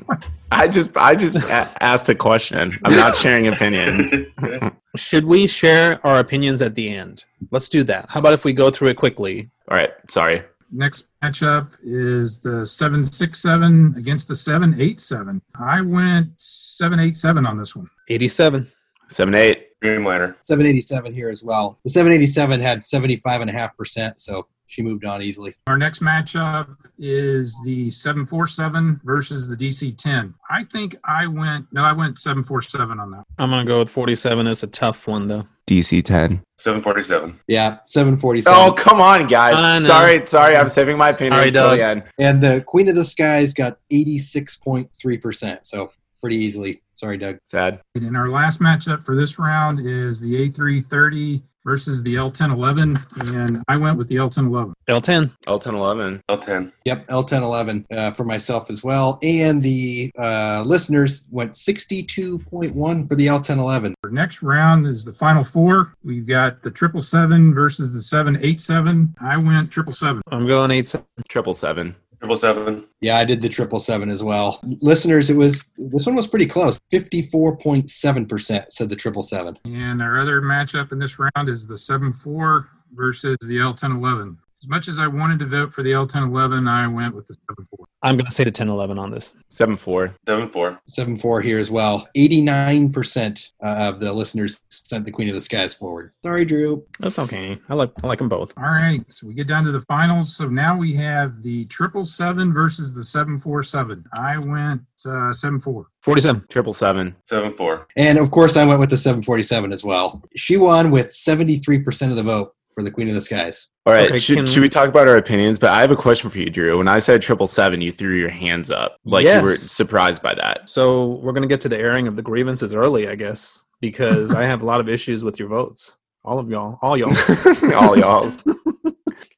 I 0.50 0.70
just 0.70 0.96
I 0.96 1.14
just 1.14 1.36
a- 1.36 1.84
asked 1.84 2.08
a 2.08 2.16
question. 2.16 2.72
I'm 2.86 2.96
not 2.96 3.18
sharing 3.18 3.48
opinions. 3.48 4.14
Should 4.96 5.26
we 5.26 5.46
share 5.48 6.00
our 6.08 6.20
opinions 6.20 6.62
at 6.62 6.76
the 6.76 6.88
end? 6.90 7.26
Let's 7.52 7.68
do 7.68 7.84
that. 7.84 8.06
How 8.08 8.22
about 8.22 8.32
if 8.34 8.46
we 8.46 8.54
go 8.54 8.72
through 8.72 8.88
it 8.88 8.96
quickly? 8.96 9.50
All 9.70 9.76
right, 9.76 9.92
sorry. 10.10 10.44
Next 10.72 11.06
matchup 11.24 11.72
is 11.84 12.40
the 12.40 12.66
767 12.66 13.96
against 13.98 14.28
the 14.28 14.36
787. 14.36 15.42
I 15.60 15.82
went 15.82 16.30
787 16.38 17.46
on 17.46 17.58
this 17.58 17.76
one. 17.76 17.90
87. 18.10 18.70
Seven 19.10 19.36
eight. 19.36 19.68
Dreamliner. 19.82 20.36
787 20.42 21.14
here 21.14 21.30
as 21.30 21.44
well. 21.44 21.80
The 21.84 21.90
787 21.90 22.60
had 22.60 22.82
75.5%, 22.82 24.20
so 24.20 24.48
she 24.66 24.82
moved 24.82 25.06
on 25.06 25.22
easily. 25.22 25.56
Our 25.68 25.78
next 25.78 26.02
matchup 26.02 26.76
is 26.98 27.58
the 27.64 27.90
747 27.92 29.02
versus 29.04 29.48
the 29.48 29.56
DC 29.56 29.98
10. 29.98 30.34
I 30.50 30.64
think 30.66 30.98
I 31.06 31.28
went, 31.28 31.68
no, 31.72 31.84
I 31.84 31.94
went 31.94 32.20
747 32.20 33.00
on 33.00 33.12
that. 33.12 33.24
I'm 33.38 33.50
going 33.50 33.66
to 33.66 33.72
go 33.72 33.80
with 33.80 33.90
47. 33.90 34.48
It's 34.48 34.64
a 34.64 34.68
tough 34.68 35.08
one, 35.08 35.28
though. 35.28 35.48
DC 35.68 36.04
10. 36.04 36.42
747. 36.58 37.40
Yeah, 37.48 37.80
747. 37.86 38.58
Oh, 38.58 38.72
come 38.72 39.02
on, 39.02 39.28
guys. 39.28 39.86
Sorry, 39.86 40.26
sorry. 40.26 40.56
I'm 40.56 40.70
saving 40.70 40.98
my 40.98 41.10
opinion 41.10 41.34
Sorry, 41.34 41.48
until 41.50 41.72
the 41.72 41.84
end. 41.84 42.04
And 42.18 42.42
the 42.42 42.64
Queen 42.66 42.88
of 42.88 42.96
the 42.96 43.06
Skies 43.06 43.54
got 43.54 43.78
86.3%. 43.92 45.60
So 45.64 45.92
pretty 46.22 46.38
easily. 46.38 46.82
Sorry, 46.96 47.18
Doug. 47.18 47.38
Sad. 47.46 47.82
And 47.96 48.18
our 48.18 48.30
last 48.30 48.60
matchup 48.60 49.06
for 49.06 49.16
this 49.16 49.38
round 49.38 49.86
is 49.86 50.20
the 50.20 50.50
A330 50.50 51.44
versus 51.68 52.02
the 52.02 52.16
L1011, 52.16 53.36
and 53.36 53.62
I 53.68 53.76
went 53.76 53.98
with 53.98 54.08
the 54.08 54.16
L1011. 54.16 54.72
L10. 54.88 55.32
L10 55.46 55.74
11. 55.74 56.24
L10. 56.30 56.72
Yep, 56.86 57.08
L1011 57.08 57.86
uh, 57.92 58.12
for 58.12 58.24
myself 58.24 58.70
as 58.70 58.86
well. 58.86 59.20
And 59.22 59.62
the 59.62 60.10
uh, 60.18 60.64
listeners 60.66 61.28
went 61.30 61.52
62.1 61.52 63.08
for 63.08 63.16
the 63.16 63.28
L1011. 63.28 63.94
Our 64.02 64.10
next 64.10 64.42
round 64.42 64.88
is 64.88 65.04
the 65.04 65.12
final 65.12 65.44
four. 65.44 65.94
We've 66.06 66.26
got 66.26 66.64
the 66.64 66.70
777 66.70 67.54
versus 67.54 67.92
the 67.92 68.02
787. 68.02 69.16
I 69.20 69.36
went 69.36 69.74
777. 69.74 70.22
I'm 70.32 70.48
going 70.48 70.72
eight. 70.72 70.96
Triple 71.28 71.54
seven. 71.54 71.98
Triple 72.20 72.38
seven. 72.38 72.84
Yeah, 73.00 73.18
I 73.18 73.26
did 73.26 73.42
the 73.42 73.52
777 73.52 74.10
as 74.10 74.24
well. 74.24 74.60
Listeners, 74.82 75.30
it 75.30 75.38
was 75.38 75.66
this 75.78 76.06
one 76.06 76.16
was 76.16 76.28
pretty 76.28 76.48
close. 76.48 76.80
54.7% 76.92 78.72
said 78.72 78.90
the 78.90 78.98
777. 78.98 79.60
And 79.66 80.02
our 80.02 80.20
other 80.20 80.42
matchup 80.42 80.92
in 80.92 81.00
this 81.00 81.20
round 81.20 81.50
is 81.50 81.68
the 81.68 81.78
seven 81.78 82.12
four 82.12 82.70
versus 82.94 83.38
the 83.42 83.58
L1011. 83.58 84.38
As 84.64 84.68
much 84.68 84.88
as 84.88 84.98
I 84.98 85.06
wanted 85.06 85.38
to 85.40 85.46
vote 85.46 85.72
for 85.72 85.84
the 85.84 85.92
L1011, 85.92 86.68
I 86.68 86.88
went 86.88 87.14
with 87.14 87.28
the 87.28 87.36
7 87.36 87.68
4. 87.78 87.88
I'm 88.02 88.16
going 88.16 88.26
to 88.26 88.32
say 88.32 88.44
the 88.44 88.52
10 88.52 88.70
11 88.70 88.98
on 88.98 89.12
this. 89.12 89.36
7 89.50 89.76
4. 89.76 90.16
7 90.26 90.50
4. 90.50 90.82
7-4 90.90 91.44
here 91.44 91.60
as 91.60 91.70
well. 91.70 92.08
89% 92.18 93.52
uh, 93.62 93.66
of 93.68 94.00
the 94.00 94.12
listeners 94.12 94.62
sent 94.70 95.06
the 95.06 95.12
Queen 95.12 95.30
of 95.30 95.36
the 95.36 95.42
Skies 95.42 95.76
forward. 95.76 96.12
Sorry, 96.24 96.44
Drew. 96.44 96.84
That's 97.00 97.20
okay. 97.20 97.60
I 97.70 97.76
like 97.76 97.92
I 98.04 98.08
like 98.08 98.18
them 98.18 98.30
both. 98.30 98.54
All 98.58 98.64
right, 98.64 99.04
so 99.10 99.28
we 99.28 99.36
get 99.36 99.48
down 99.48 99.64
to 99.66 99.72
the 99.72 99.82
finals. 99.82 100.36
So 100.36 100.48
now 100.48 100.76
we 100.76 100.94
have 100.96 101.44
the 101.44 101.68
777 101.70 102.52
versus 102.52 102.94
the 102.94 103.04
747. 103.04 104.06
I 104.18 104.40
went 104.40 104.82
uh, 105.06 105.34
74. 105.34 105.88
47. 106.02 106.46
Triple 106.50 106.74
seven. 106.74 107.16
7 107.26 107.54
4. 107.54 107.88
And 107.96 108.18
of 108.18 108.32
course, 108.32 108.58
I 108.58 108.66
went 108.66 108.80
with 108.80 108.90
the 108.90 108.98
747 108.98 109.72
as 109.72 109.84
well. 109.84 110.24
She 110.36 110.58
won 110.58 110.90
with 110.90 111.12
73% 111.12 112.10
of 112.10 112.16
the 112.16 112.24
vote 112.24 112.56
for 112.78 112.84
the 112.84 112.92
Queen 112.92 113.08
of 113.08 113.16
the 113.16 113.22
Skies. 113.22 113.70
All 113.88 113.94
right. 113.94 114.08
Okay, 114.08 114.20
should, 114.20 114.36
can- 114.36 114.46
should 114.46 114.62
we 114.62 114.70
talk 114.70 114.88
about 114.88 115.08
our 115.08 115.18
opinions? 115.18 115.58
But 115.58 115.72
I 115.72 115.82
have 115.82 115.90
a 115.90 115.96
question 115.96 116.30
for 116.30 116.38
you, 116.38 116.52
Drew. 116.52 116.78
When 116.78 116.88
I 116.88 117.00
said 117.00 117.24
triple 117.24 117.48
seven, 117.48 117.82
you 117.82 117.92
threw 117.92 118.14
your 118.16 118.30
hands 118.30 118.70
up. 118.70 118.98
Like 119.04 119.26
you 119.26 119.42
were 119.42 119.56
surprised 119.56 120.22
by 120.22 120.36
that. 120.36 120.70
So 120.70 121.16
we're 121.16 121.32
going 121.32 121.42
to 121.42 121.48
get 121.48 121.60
to 121.62 121.70
the 121.70 121.78
airing 121.78 122.08
of 122.08 122.16
the 122.16 122.22
grievances 122.22 122.76
early, 122.76 123.10
I 123.10 123.16
guess, 123.16 123.64
because 123.82 124.32
I 124.32 124.44
have 124.44 124.62
a 124.62 124.66
lot 124.68 124.80
of 124.80 124.88
issues 124.88 125.24
with 125.24 125.40
your 125.40 125.48
votes. 125.50 125.98
All 126.24 126.38
of 126.38 126.52
y'all. 126.52 126.78
All 126.84 126.96
y'all. 126.96 127.16
All 127.74 127.98
y'all's. 127.98 128.38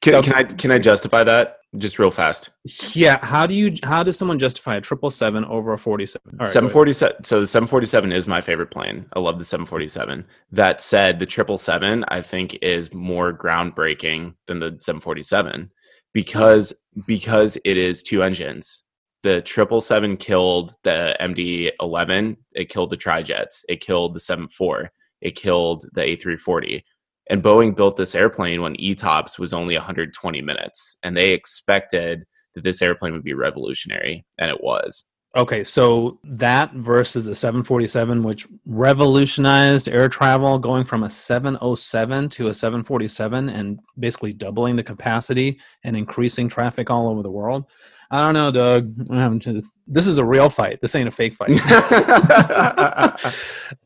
Can, 0.02 0.22
can 0.22 0.32
I 0.34 0.44
can 0.44 0.70
I 0.70 0.78
justify 0.78 1.24
that 1.24 1.58
just 1.76 1.98
real 1.98 2.10
fast? 2.10 2.50
yeah. 2.94 3.24
How 3.24 3.46
do 3.46 3.54
you, 3.54 3.74
how 3.82 4.02
does 4.02 4.18
someone 4.18 4.38
justify 4.38 4.76
a 4.76 4.80
triple 4.80 5.10
seven 5.10 5.44
over 5.44 5.72
a 5.72 5.78
47? 5.78 6.20
All 6.24 6.30
right, 6.30 6.38
go 6.38 6.42
ahead. 6.44 6.52
Seven 6.52 6.68
forty 6.68 6.92
seven. 6.92 7.24
So 7.24 7.40
the 7.40 7.46
seven 7.46 7.66
forty 7.66 7.86
seven 7.86 8.12
is 8.12 8.26
my 8.26 8.40
favorite 8.40 8.70
plane. 8.70 9.06
I 9.14 9.20
love 9.20 9.38
the 9.38 9.44
seven 9.44 9.66
forty 9.66 9.88
seven. 9.88 10.26
That 10.50 10.80
said, 10.80 11.18
the 11.18 11.26
triple 11.26 11.58
seven 11.58 12.04
I 12.08 12.22
think 12.22 12.58
is 12.62 12.92
more 12.92 13.32
groundbreaking 13.32 14.34
than 14.46 14.60
the 14.60 14.76
seven 14.80 15.00
forty 15.00 15.22
seven 15.22 15.70
because 16.12 16.72
because 17.06 17.56
it 17.64 17.76
is 17.76 18.02
two 18.02 18.22
engines. 18.22 18.84
The 19.22 19.42
triple 19.42 19.80
seven 19.80 20.16
killed 20.16 20.74
the 20.82 21.16
MD 21.20 21.70
eleven. 21.80 22.36
It 22.52 22.70
killed 22.70 22.90
the 22.90 22.96
trijets. 22.96 23.64
It 23.68 23.80
killed 23.80 24.14
the 24.14 24.20
seven 24.20 24.48
four. 24.48 24.90
It 25.20 25.36
killed 25.36 25.84
the 25.92 26.02
A 26.02 26.16
three 26.16 26.36
forty. 26.36 26.84
And 27.30 27.44
Boeing 27.44 27.76
built 27.76 27.96
this 27.96 28.16
airplane 28.16 28.60
when 28.60 28.74
ETOPS 28.74 29.38
was 29.38 29.54
only 29.54 29.76
120 29.76 30.42
minutes, 30.42 30.96
and 31.04 31.16
they 31.16 31.30
expected 31.30 32.24
that 32.56 32.64
this 32.64 32.82
airplane 32.82 33.12
would 33.12 33.22
be 33.22 33.34
revolutionary, 33.34 34.26
and 34.36 34.50
it 34.50 34.60
was. 34.62 35.04
Okay, 35.36 35.62
so 35.62 36.18
that 36.24 36.72
versus 36.74 37.24
the 37.24 37.36
747, 37.36 38.24
which 38.24 38.48
revolutionized 38.66 39.88
air 39.88 40.08
travel, 40.08 40.58
going 40.58 40.84
from 40.84 41.04
a 41.04 41.10
707 41.10 42.30
to 42.30 42.48
a 42.48 42.54
747 42.54 43.48
and 43.48 43.78
basically 43.96 44.32
doubling 44.32 44.74
the 44.74 44.82
capacity 44.82 45.60
and 45.84 45.96
increasing 45.96 46.48
traffic 46.48 46.90
all 46.90 47.08
over 47.08 47.22
the 47.22 47.30
world. 47.30 47.64
I 48.10 48.20
don't 48.20 48.34
know, 48.34 48.50
Doug. 48.50 48.94
I'm 49.08 49.16
having 49.16 49.38
to, 49.40 49.62
this 49.86 50.06
is 50.06 50.18
a 50.18 50.24
real 50.24 50.50
fight. 50.50 50.80
This 50.80 50.94
ain't 50.94 51.08
a 51.08 51.12
fake 51.12 51.34
fight. 51.34 51.50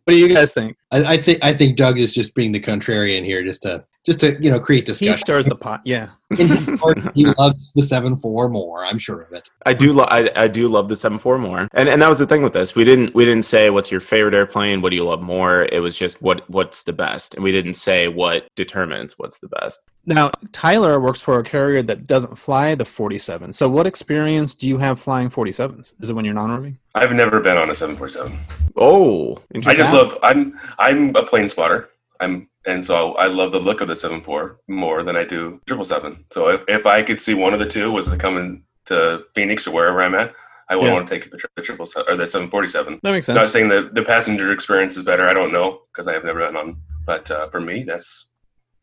what 0.05 0.11
do 0.11 0.17
you 0.17 0.29
guys 0.29 0.55
think? 0.55 0.77
I, 0.91 1.15
I 1.15 1.17
think 1.19 1.39
I 1.43 1.53
think 1.53 1.77
Doug 1.77 1.99
is 1.99 2.15
just 2.15 2.35
being 2.35 2.53
the 2.53 2.61
contrarian 2.61 3.25
here, 3.25 3.43
just 3.43 3.63
to 3.63 3.85
just 4.05 4.21
to 4.21 4.43
you 4.43 4.51
know 4.51 4.61
create 4.61 4.87
discussion. 4.87 5.07
He 5.07 5.13
discussion. 5.13 5.27
stirs 5.27 5.47
the 5.47 5.57
pot. 5.57 5.81
Yeah. 5.85 6.11
In 6.39 6.49
his 6.49 6.81
heart, 6.81 6.99
he 7.15 7.27
loves 7.27 7.73
the 7.73 7.83
seven 7.83 8.17
four 8.17 8.49
more. 8.49 8.85
I'm 8.85 8.99
sure 8.99 9.23
of 9.23 9.33
it. 9.33 9.49
I 9.67 9.73
do, 9.73 9.93
lo- 9.93 10.07
I, 10.09 10.31
I 10.35 10.49
do 10.49 10.69
love 10.69 10.89
the 10.89 10.95
7.4 10.95 11.39
more, 11.39 11.69
and 11.73 11.89
and 11.89 12.03
that 12.03 12.09
was 12.09 12.19
the 12.19 12.27
thing 12.27 12.43
with 12.43 12.53
this. 12.53 12.75
We 12.75 12.85
didn't 12.85 13.15
we 13.15 13.25
didn't 13.25 13.45
say 13.45 13.71
what's 13.71 13.91
your 13.91 14.01
favorite 14.01 14.35
airplane, 14.35 14.83
what 14.83 14.91
do 14.91 14.97
you 14.97 15.05
love 15.05 15.23
more. 15.23 15.69
It 15.71 15.81
was 15.81 15.97
just 15.97 16.21
what 16.23 16.49
what's 16.51 16.83
the 16.83 16.93
best, 16.93 17.35
and 17.35 17.45
we 17.45 17.53
didn't 17.53 17.75
say 17.75 18.09
what 18.09 18.49
determines 18.57 19.19
what's 19.19 19.39
the 19.39 19.49
best. 19.49 19.83
Now, 20.07 20.33
Tyler 20.53 21.01
works 21.01 21.21
for 21.23 21.39
a 21.39 21.45
carrier 21.45 21.83
that 21.83 22.07
doesn't 22.07 22.37
fly 22.37 22.75
the 22.75 22.85
47. 22.85 23.55
So, 23.55 23.69
what 23.69 23.87
experience 23.87 24.55
do 24.55 24.69
you 24.69 24.79
have 24.79 25.01
flying 25.01 25.31
47s? 25.31 25.95
Is 26.01 26.11
it 26.11 26.13
when 26.13 26.25
you're 26.25 26.35
non 26.35 26.51
roving? 26.51 26.79
I've 26.95 27.13
never 27.13 27.41
been 27.41 27.57
on 27.57 27.71
a 27.71 27.75
747. 27.75 28.39
Oh, 28.77 29.39
I 29.67 29.75
just 29.75 29.93
love. 29.93 30.19
I'm 30.23 30.59
I'm 30.79 31.15
a 31.17 31.23
plane 31.23 31.49
spotter. 31.49 31.89
I'm 32.21 32.49
and 32.67 32.83
so 32.83 33.15
I 33.15 33.27
love 33.27 33.53
the 33.53 33.59
look 33.61 33.81
of 33.81 33.89
the 33.89 33.97
seven 33.97 34.21
four 34.21 34.61
more 34.69 35.03
than 35.03 35.17
I 35.17 35.25
do 35.25 35.61
777. 35.69 36.25
So 36.33 36.49
if, 36.49 36.65
if 36.69 36.87
I 36.87 37.03
could 37.03 37.21
see 37.21 37.35
one 37.35 37.53
of 37.53 37.59
the 37.61 37.67
two 37.69 37.93
was 37.93 38.11
to 38.11 38.17
come 38.17 38.39
in 38.39 38.63
to 38.87 39.25
Phoenix 39.35 39.67
or 39.67 39.73
wherever 39.73 40.03
I'm 40.03 40.15
at, 40.15 40.33
I 40.71 40.77
would 40.77 40.87
Yeah. 40.87 40.95
want 40.95 41.09
to 41.09 41.15
take 41.15 41.31
the 41.31 41.37
triple 41.63 41.87
or 42.09 42.17
the 42.17 42.27
747. 42.27 43.01
That 43.03 43.13
makes 43.13 43.27
sense. 43.27 43.39
Not 43.39 43.51
saying 43.51 43.69
that 43.69 43.95
the 43.95 44.03
passenger 44.03 44.51
experience 44.51 44.97
is 44.97 45.03
better. 45.03 45.29
I 45.29 45.35
don't 45.35 45.53
know 45.53 45.83
because 45.93 46.09
I 46.09 46.15
have 46.15 46.25
never 46.25 46.39
been 46.41 46.57
on. 46.57 46.77
But 47.05 47.31
uh, 47.31 47.49
for 47.51 47.61
me, 47.61 47.83
that's 47.83 48.29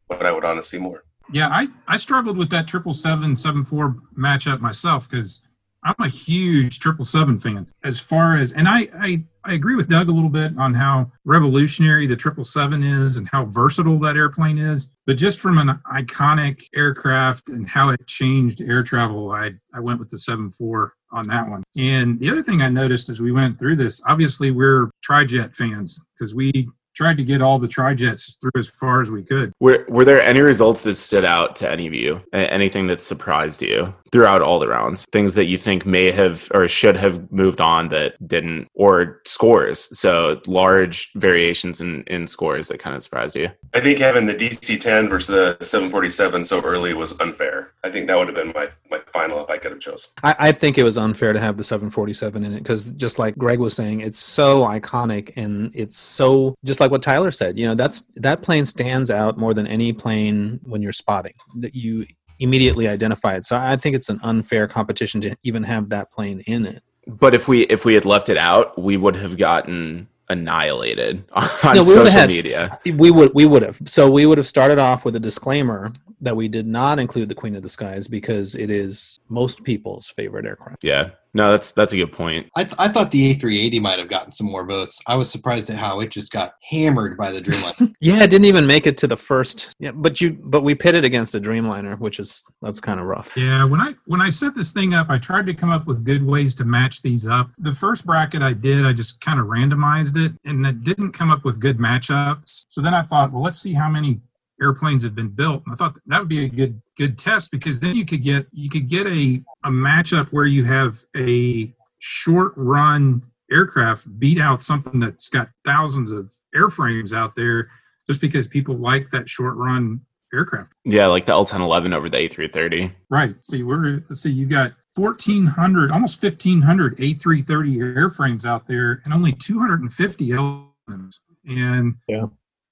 what 0.08 0.26
I 0.26 0.32
would 0.32 0.44
want 0.44 0.58
to 0.58 0.63
see 0.63 0.78
more. 0.78 1.04
Yeah, 1.32 1.48
I, 1.50 1.67
I 1.88 1.98
struggled 1.98 2.38
with 2.38 2.50
that 2.52 2.70
777 2.70 3.36
74 3.36 3.96
matchup 4.15 4.60
myself 4.62 5.10
because 5.10 5.41
I'm 5.84 5.96
a 6.00 6.08
huge 6.08 6.80
777 6.80 7.39
fan. 7.39 7.67
As 7.84 8.00
far 8.00 8.36
as, 8.36 8.52
and 8.52 8.67
I, 8.67 8.89
I, 9.00 9.24
I 9.44 9.54
agree 9.54 9.76
with 9.76 9.88
Doug 9.90 10.10
a 10.10 10.12
little 10.12 10.30
bit 10.30 10.58
on 10.58 10.74
how 10.74 11.12
revolutionary 11.26 12.06
the 12.06 12.20
777 12.20 12.84
is 12.84 13.18
and 13.18 13.28
how 13.30 13.46
versatile 13.46 14.00
that 14.00 14.16
airplane 14.16 14.58
is. 14.58 14.90
But 15.08 15.18
just 15.18 15.40
from 15.40 15.58
an 15.58 15.80
iconic 15.92 16.64
aircraft 16.76 17.50
and 17.50 17.68
how 17.68 17.90
it 17.90 18.06
changed 18.08 18.62
air 18.62 18.84
travel, 18.84 19.32
I, 19.32 19.54
I 19.74 19.80
went 19.80 20.00
with 20.00 20.10
the 20.10 20.18
74 20.18 20.94
on 21.12 21.28
that 21.28 21.50
one. 21.50 21.64
And 21.78 22.20
the 22.20 22.30
other 22.30 22.44
thing 22.44 22.62
I 22.62 22.70
noticed 22.70 23.10
as 23.10 23.20
we 23.20 23.32
went 23.32 23.58
through 23.58 23.78
this, 23.78 24.02
obviously 24.06 24.52
we're 24.52 24.92
trijet 25.08 25.56
fans 25.56 26.00
because 26.18 26.36
we 26.36 26.70
tried 26.94 27.18
to 27.18 27.24
get 27.24 27.42
all 27.42 27.58
the 27.58 27.68
trijets 27.68 28.40
through 28.40 28.52
as 28.58 28.70
far 28.70 29.02
as 29.02 29.10
we 29.10 29.24
could. 29.24 29.52
Were 29.60 29.86
were 29.88 30.06
there 30.06 30.22
any 30.22 30.42
results 30.42 30.84
that 30.84 30.96
stood 30.96 31.26
out 31.26 31.56
to 31.58 31.70
any 31.70 31.88
of 31.88 31.94
you? 31.94 32.22
Anything 32.34 32.88
that 32.88 33.02
surprised 33.02 33.62
you 33.62 33.94
throughout 34.12 34.41
all 34.41 34.60
the 34.60 34.67
rounds? 34.67 35.06
Things 35.12 35.36
that 35.36 35.45
you 35.45 35.58
think 35.58 35.86
may 35.86 36.12
have 36.12 36.50
or 36.54 36.67
should 36.67 36.95
have 36.97 37.32
moved 37.32 37.62
on 37.62 37.89
that 37.89 38.15
didn't, 38.28 38.69
or 38.74 39.21
scores? 39.26 39.89
So 39.97 40.41
large 40.47 41.12
variations 41.15 41.82
in 41.82 42.04
in 42.04 42.28
scores 42.28 42.67
that 42.67 42.80
kind 42.80 42.95
of 42.95 43.04
surprised 43.04 43.36
you. 43.36 43.50
I 43.74 43.80
think 43.80 44.00
having 44.00 44.26
the 44.26 44.34
DC-10 44.34 45.10
versus 45.10 45.58
the 45.60 45.65
747 45.65 46.45
so 46.45 46.62
early 46.62 46.93
was 46.93 47.19
unfair. 47.19 47.71
I 47.84 47.89
think 47.89 48.08
that 48.08 48.17
would 48.17 48.28
have 48.28 48.36
been 48.36 48.52
my, 48.54 48.69
my 48.89 49.00
final 49.13 49.43
if 49.43 49.50
I 49.50 49.58
could 49.58 49.71
have 49.71 49.80
chose. 49.80 50.13
I, 50.24 50.36
I 50.39 50.52
think 50.52 50.78
it 50.78 50.84
was 50.84 50.97
unfair 50.97 51.34
to 51.34 51.39
have 51.39 51.58
the 51.58 51.63
747 51.63 52.43
in 52.43 52.54
it 52.54 52.60
because, 52.60 52.91
just 52.91 53.19
like 53.19 53.38
Greg 53.38 53.60
was 53.60 53.74
saying, 53.74 54.02
it's 54.02 54.19
so 54.19 54.63
iconic 54.63 55.32
and 55.36 55.71
it's 55.74 55.97
so 55.97 56.56
just 56.63 56.80
like 56.80 56.91
what 56.91 57.02
Tyler 57.02 57.32
said. 57.32 57.58
You 57.58 57.67
know, 57.67 57.76
that's 57.76 58.10
that 58.15 58.41
plane 58.41 58.65
stands 58.65 59.10
out 59.10 59.38
more 59.38 59.54
than 59.54 59.67
any 59.67 59.93
plane 59.93 60.60
when 60.63 60.82
you're 60.82 60.91
spotting 60.91 61.34
that 61.56 61.76
you 61.76 62.06
immediately 62.42 62.88
identify 62.88 63.36
it. 63.36 63.46
So 63.46 63.56
I 63.58 63.76
think 63.76 63.96
it's 63.96 64.10
an 64.10 64.20
unfair 64.24 64.68
competition 64.68 65.22
to 65.22 65.36
even 65.44 65.64
have 65.64 65.90
that 65.90 66.12
plane 66.12 66.42
in 66.42 66.66
it. 66.66 66.84
But 67.08 67.34
if 67.34 67.48
we 67.48 67.62
if 67.64 67.86
we 67.86 67.94
had 67.94 68.06
left 68.06 68.30
it 68.30 68.38
out, 68.38 68.78
we 68.82 68.98
would 68.98 69.16
have 69.16 69.38
gotten 69.38 70.08
annihilated 70.30 71.24
on 71.34 71.76
No, 71.76 71.84
social 71.84 72.12
had- 72.12 72.30
media. 72.30 72.80
We 72.86 73.12
would 73.12 73.34
we 73.34 73.46
would 73.46 73.62
have 73.64 73.80
so 73.86 74.10
we 74.10 74.26
would 74.26 74.38
have 74.38 74.48
started 74.48 74.80
off 74.80 75.06
with 75.06 75.16
a 75.16 75.20
disclaimer 75.20 75.94
that 76.22 76.36
we 76.36 76.48
did 76.48 76.68
not 76.68 77.00
include 77.00 77.30
the 77.30 77.36
Queen 77.36 77.56
of 77.56 77.64
the 77.64 77.70
Skies 77.70 78.08
because 78.08 78.56
it 78.56 78.70
is 78.70 79.20
most 79.30 79.64
people's 79.64 80.08
favorite 80.08 80.46
aircraft. 80.46 80.84
Yeah, 80.84 81.12
No, 81.34 81.52
that's 81.52 81.72
that's 81.72 81.94
a 81.94 81.96
good 81.96 82.12
point. 82.12 82.48
I, 82.56 82.63
th- 82.63 82.76
I 82.78 82.88
thought 82.89 83.12
the 83.12 83.34
A380 83.34 83.82
might 83.82 84.00
have 84.00 84.10
gotten 84.10 84.32
some 84.32 84.48
more 84.48 84.65
votes. 84.65 85.00
I 85.08 85.15
was 85.15 85.30
surprised 85.30 85.70
at 85.70 85.78
how 85.78 86.02
it 86.02 86.10
just 86.10 86.32
got 86.32 86.56
hammered 86.63 87.17
by 87.17 87.32
the 87.32 87.41
Dreamliner. 87.41 87.94
Yeah, 88.04 88.24
it 88.24 88.32
didn't 88.32 88.46
even 88.46 88.65
make 88.65 88.88
it 88.88 88.98
to 89.00 89.08
the 89.08 89.15
first. 89.15 89.76
Yeah, 89.80 89.91
but 89.91 90.20
you 90.20 90.32
but 90.32 90.63
we 90.63 90.74
pitted 90.76 91.06
against 91.06 91.36
a 91.36 91.39
Dreamliner, 91.39 92.00
which 92.00 92.20
is 92.20 92.44
that's 92.62 92.82
kind 92.82 93.00
of 93.00 93.06
rough. 93.06 93.36
Yeah, 93.38 93.63
when 93.63 93.80
I 93.80 93.94
when 94.06 94.22
I 94.22 94.30
set 94.30 94.56
this 94.56 94.72
thing 94.72 94.94
up, 94.94 95.10
I 95.10 95.17
tried 95.17 95.46
to 95.48 95.54
come 95.54 95.70
up 95.70 95.86
with 95.86 96.04
good 96.04 96.26
ways 96.26 96.56
to 96.56 96.65
match 96.65 97.02
these 97.02 97.28
up. 97.28 97.52
The 97.60 97.74
first 97.74 98.06
bracket 98.06 98.41
I 98.41 98.54
did, 98.54 98.86
I 98.86 98.94
just 98.94 99.22
kind 99.22 99.39
of 99.39 99.46
randomized 99.48 100.17
it, 100.17 100.34
and 100.46 100.65
it 100.65 100.84
didn't 100.84 101.12
come 101.12 101.30
up 101.30 101.46
with 101.46 101.60
good 101.60 101.78
matchups. 101.78 102.65
So 102.70 102.82
then 102.82 102.94
I 102.94 103.04
thought, 103.04 103.32
well, 103.32 103.44
let's 103.44 103.62
see 103.62 103.74
how 103.74 103.89
many 103.89 104.20
airplanes 104.62 105.04
have 105.04 105.15
been 105.15 105.30
built. 105.30 105.63
And 105.65 105.74
I 105.74 105.76
thought 105.76 105.96
that 106.06 106.20
would 106.20 106.30
be 106.30 106.46
a 106.46 106.50
good 106.50 106.82
good 107.02 107.18
test 107.18 107.50
because 107.50 107.80
then 107.80 107.96
you 107.96 108.06
could 108.06 108.22
get 108.22 108.46
you 108.52 108.70
could 108.70 108.88
get 108.88 109.08
a 109.08 109.42
a 109.64 109.70
matchup 109.72 110.28
where 110.28 110.46
you 110.46 110.64
have 110.64 111.04
a 111.18 111.74
short 111.98 112.54
run 112.56 113.24
aircraft 113.52 114.04
beat 114.20 114.40
out 114.40 114.62
something 114.62 115.00
that's 115.00 115.28
got 115.28 115.50
thousands 115.66 116.12
of 116.12 116.32
airframes 116.56 117.12
out 117.12 117.36
there 117.36 117.70
just 118.08 118.22
because 118.22 118.48
people 118.48 118.76
like 118.76 119.10
that 119.10 119.28
short 119.28 119.56
run 119.56 120.00
aircraft. 120.32 120.74
Yeah, 120.86 121.08
like 121.08 121.26
the 121.26 121.32
L1011 121.34 121.92
over 121.92 122.08
the 122.08 122.18
A330. 122.18 122.92
Right. 123.10 123.44
See, 123.44 123.64
we're 123.64 124.04
let's 124.08 124.22
see, 124.22 124.32
you 124.32 124.46
got 124.46 124.74
1,400, 124.96 125.90
almost 125.92 126.22
1,500 126.22 126.98
A330 126.98 127.78
airframes 127.96 128.46
out 128.46 128.68
there, 128.68 129.02
and 129.06 129.14
only 129.14 129.32
250 129.34 130.30
L10s. 130.30 131.16
And 131.48 131.96
Yeah. 132.08 132.28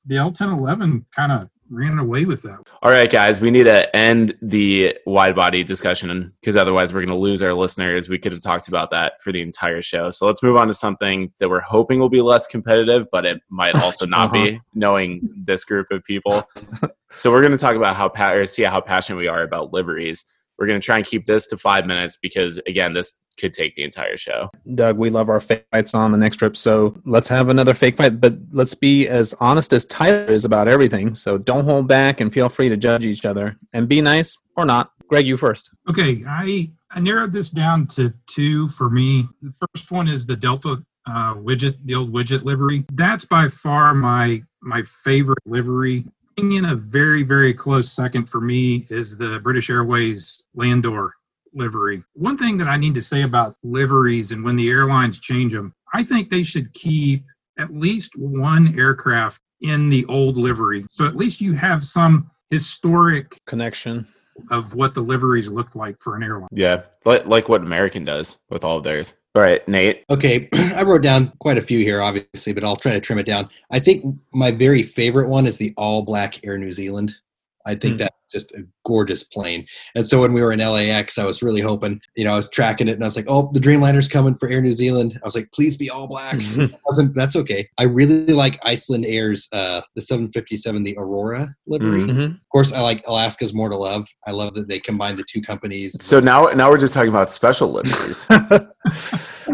the 0.05 0.15
L1011 0.17 1.05
kind 1.15 1.31
of 1.31 1.49
ran 1.69 1.99
away 1.99 2.25
with 2.25 2.41
that. 2.43 2.59
All 2.81 2.91
right, 2.91 3.09
guys, 3.09 3.39
we 3.39 3.51
need 3.51 3.65
to 3.65 3.95
end 3.95 4.35
the 4.41 4.97
wide 5.05 5.35
body 5.35 5.63
discussion 5.63 6.33
because 6.39 6.57
otherwise 6.57 6.93
we're 6.93 7.01
going 7.01 7.09
to 7.09 7.15
lose 7.15 7.41
our 7.41 7.53
listeners. 7.53 8.09
We 8.09 8.17
could 8.17 8.31
have 8.31 8.41
talked 8.41 8.67
about 8.67 8.91
that 8.91 9.21
for 9.21 9.31
the 9.31 9.41
entire 9.41 9.81
show. 9.81 10.09
So 10.09 10.25
let's 10.25 10.43
move 10.43 10.57
on 10.57 10.67
to 10.67 10.73
something 10.73 11.31
that 11.39 11.49
we're 11.49 11.61
hoping 11.61 11.99
will 11.99 12.09
be 12.09 12.21
less 12.21 12.47
competitive, 12.47 13.07
but 13.11 13.25
it 13.25 13.41
might 13.49 13.75
also 13.75 14.05
not 14.05 14.31
be, 14.31 14.51
uh-huh. 14.51 14.59
knowing 14.73 15.29
this 15.35 15.63
group 15.65 15.87
of 15.91 16.03
people. 16.03 16.47
so 17.15 17.31
we're 17.31 17.41
going 17.41 17.51
to 17.51 17.57
talk 17.57 17.75
about 17.75 17.95
how 17.95 18.09
pa- 18.09 18.31
or 18.31 18.45
see 18.45 18.63
how 18.63 18.81
passionate 18.81 19.17
we 19.17 19.27
are 19.27 19.43
about 19.43 19.73
liveries. 19.73 20.25
We're 20.59 20.67
going 20.67 20.79
to 20.79 20.85
try 20.85 20.97
and 20.97 21.05
keep 21.05 21.25
this 21.25 21.47
to 21.47 21.57
five 21.57 21.85
minutes 21.85 22.17
because 22.21 22.59
again, 22.67 22.93
this 22.93 23.15
could 23.37 23.53
take 23.53 23.75
the 23.75 23.83
entire 23.83 24.17
show. 24.17 24.49
Doug, 24.75 24.97
we 24.97 25.09
love 25.09 25.29
our 25.29 25.39
fake 25.39 25.65
fights 25.71 25.93
on 25.93 26.11
the 26.11 26.17
next 26.17 26.35
trip, 26.37 26.57
so 26.57 26.99
let's 27.05 27.29
have 27.29 27.47
another 27.47 27.73
fake 27.73 27.95
fight. 27.95 28.19
But 28.19 28.37
let's 28.51 28.75
be 28.75 29.07
as 29.07 29.33
honest 29.39 29.71
as 29.71 29.85
Tyler 29.85 30.25
is 30.25 30.43
about 30.43 30.67
everything. 30.67 31.15
So 31.15 31.37
don't 31.37 31.63
hold 31.63 31.87
back 31.87 32.19
and 32.19 32.33
feel 32.33 32.49
free 32.49 32.67
to 32.69 32.75
judge 32.75 33.05
each 33.05 33.25
other 33.25 33.57
and 33.73 33.87
be 33.87 34.01
nice 34.01 34.37
or 34.57 34.65
not. 34.65 34.91
Greg, 35.07 35.25
you 35.25 35.37
first. 35.37 35.71
Okay, 35.89 36.23
I 36.27 36.71
I 36.91 36.99
narrowed 36.99 37.31
this 37.31 37.49
down 37.49 37.87
to 37.87 38.13
two 38.27 38.67
for 38.69 38.89
me. 38.89 39.27
The 39.41 39.53
first 39.73 39.91
one 39.91 40.07
is 40.07 40.25
the 40.25 40.35
Delta 40.35 40.83
uh, 41.07 41.35
widget, 41.35 41.77
the 41.85 41.95
old 41.95 42.13
widget 42.13 42.43
livery. 42.43 42.85
That's 42.93 43.25
by 43.25 43.47
far 43.47 43.93
my 43.93 44.43
my 44.61 44.83
favorite 44.83 45.39
livery. 45.45 46.05
In 46.39 46.63
a 46.63 46.75
very 46.75 47.21
very 47.21 47.53
close 47.53 47.91
second 47.91 48.27
for 48.27 48.39
me 48.39 48.87
is 48.89 49.17
the 49.17 49.41
British 49.41 49.69
Airways 49.69 50.45
Landor 50.55 51.13
livery. 51.53 52.01
One 52.13 52.37
thing 52.37 52.57
that 52.59 52.67
I 52.67 52.77
need 52.77 52.95
to 52.95 53.01
say 53.01 53.23
about 53.23 53.57
liveries 53.61 54.31
and 54.31 54.41
when 54.41 54.55
the 54.55 54.69
airlines 54.69 55.19
change 55.19 55.51
them, 55.51 55.73
I 55.93 56.01
think 56.01 56.29
they 56.29 56.43
should 56.43 56.73
keep 56.73 57.25
at 57.57 57.73
least 57.73 58.13
one 58.15 58.79
aircraft 58.79 59.41
in 59.59 59.89
the 59.89 60.05
old 60.05 60.37
livery. 60.37 60.85
So 60.89 61.05
at 61.05 61.17
least 61.17 61.41
you 61.41 61.55
have 61.55 61.83
some 61.83 62.31
historic 62.49 63.37
Connection. 63.45 64.07
Of 64.51 64.73
what 64.73 64.93
the 64.93 65.01
liveries 65.01 65.47
looked 65.47 65.75
like 65.75 66.01
for 66.01 66.15
an 66.15 66.23
airline. 66.23 66.49
Yeah, 66.51 66.83
like, 67.05 67.25
like 67.25 67.49
what 67.49 67.61
American 67.61 68.03
does 68.03 68.37
with 68.49 68.63
all 68.63 68.77
of 68.77 68.83
theirs. 68.83 69.13
All 69.35 69.41
right, 69.41 69.65
Nate. 69.67 70.03
Okay, 70.09 70.49
I 70.53 70.83
wrote 70.83 71.03
down 71.03 71.31
quite 71.39 71.57
a 71.57 71.61
few 71.61 71.79
here, 71.79 72.01
obviously, 72.01 72.53
but 72.53 72.63
I'll 72.63 72.75
try 72.75 72.93
to 72.93 72.99
trim 72.99 73.19
it 73.19 73.25
down. 73.25 73.49
I 73.71 73.79
think 73.79 74.03
my 74.33 74.51
very 74.51 74.83
favorite 74.83 75.29
one 75.29 75.45
is 75.45 75.57
the 75.57 75.73
all 75.77 76.01
black 76.01 76.43
Air 76.43 76.57
New 76.57 76.71
Zealand. 76.71 77.15
I 77.65 77.75
think 77.75 77.93
Hmm. 77.93 77.97
that's 77.97 78.15
just 78.29 78.51
a 78.53 78.63
gorgeous 78.85 79.23
plane. 79.23 79.65
And 79.95 80.07
so 80.07 80.21
when 80.21 80.33
we 80.33 80.41
were 80.41 80.51
in 80.51 80.59
LAX, 80.59 81.17
I 81.17 81.25
was 81.25 81.41
really 81.41 81.61
hoping, 81.61 81.99
you 82.15 82.23
know, 82.23 82.33
I 82.33 82.35
was 82.35 82.49
tracking 82.49 82.87
it 82.87 82.93
and 82.93 83.03
I 83.03 83.07
was 83.07 83.15
like, 83.15 83.25
oh, 83.27 83.49
the 83.53 83.59
Dreamliner's 83.59 84.07
coming 84.07 84.35
for 84.35 84.49
Air 84.49 84.61
New 84.61 84.73
Zealand. 84.73 85.19
I 85.21 85.25
was 85.25 85.35
like, 85.35 85.51
please 85.53 85.75
be 85.77 85.89
all 85.89 86.07
black. 86.07 86.39
Wasn't 86.85 87.13
that's 87.13 87.35
okay. 87.35 87.67
I 87.77 87.83
really 87.83 88.33
like 88.33 88.61
Icelandair's 88.63 89.47
uh 89.51 89.81
the 89.95 90.01
757, 90.01 90.83
the 90.83 90.95
Aurora 90.97 91.47
livery. 91.67 92.01
Mhm. 92.01 92.09
Mhm. 92.11 92.35
Of 92.35 92.49
course, 92.51 92.71
I 92.71 92.81
like 92.81 93.03
Alaska's 93.07 93.53
more 93.53 93.69
to 93.69 93.77
love. 93.77 94.07
I 94.27 94.31
love 94.31 94.53
that 94.55 94.67
they 94.67 94.79
combined 94.79 95.17
the 95.19 95.25
two 95.29 95.41
companies. 95.41 95.95
So 96.03 96.19
now, 96.19 96.45
now 96.47 96.69
we're 96.69 96.77
just 96.77 96.93
talking 96.93 97.09
about 97.09 97.29
special 97.29 97.69
liveries. 97.71 98.27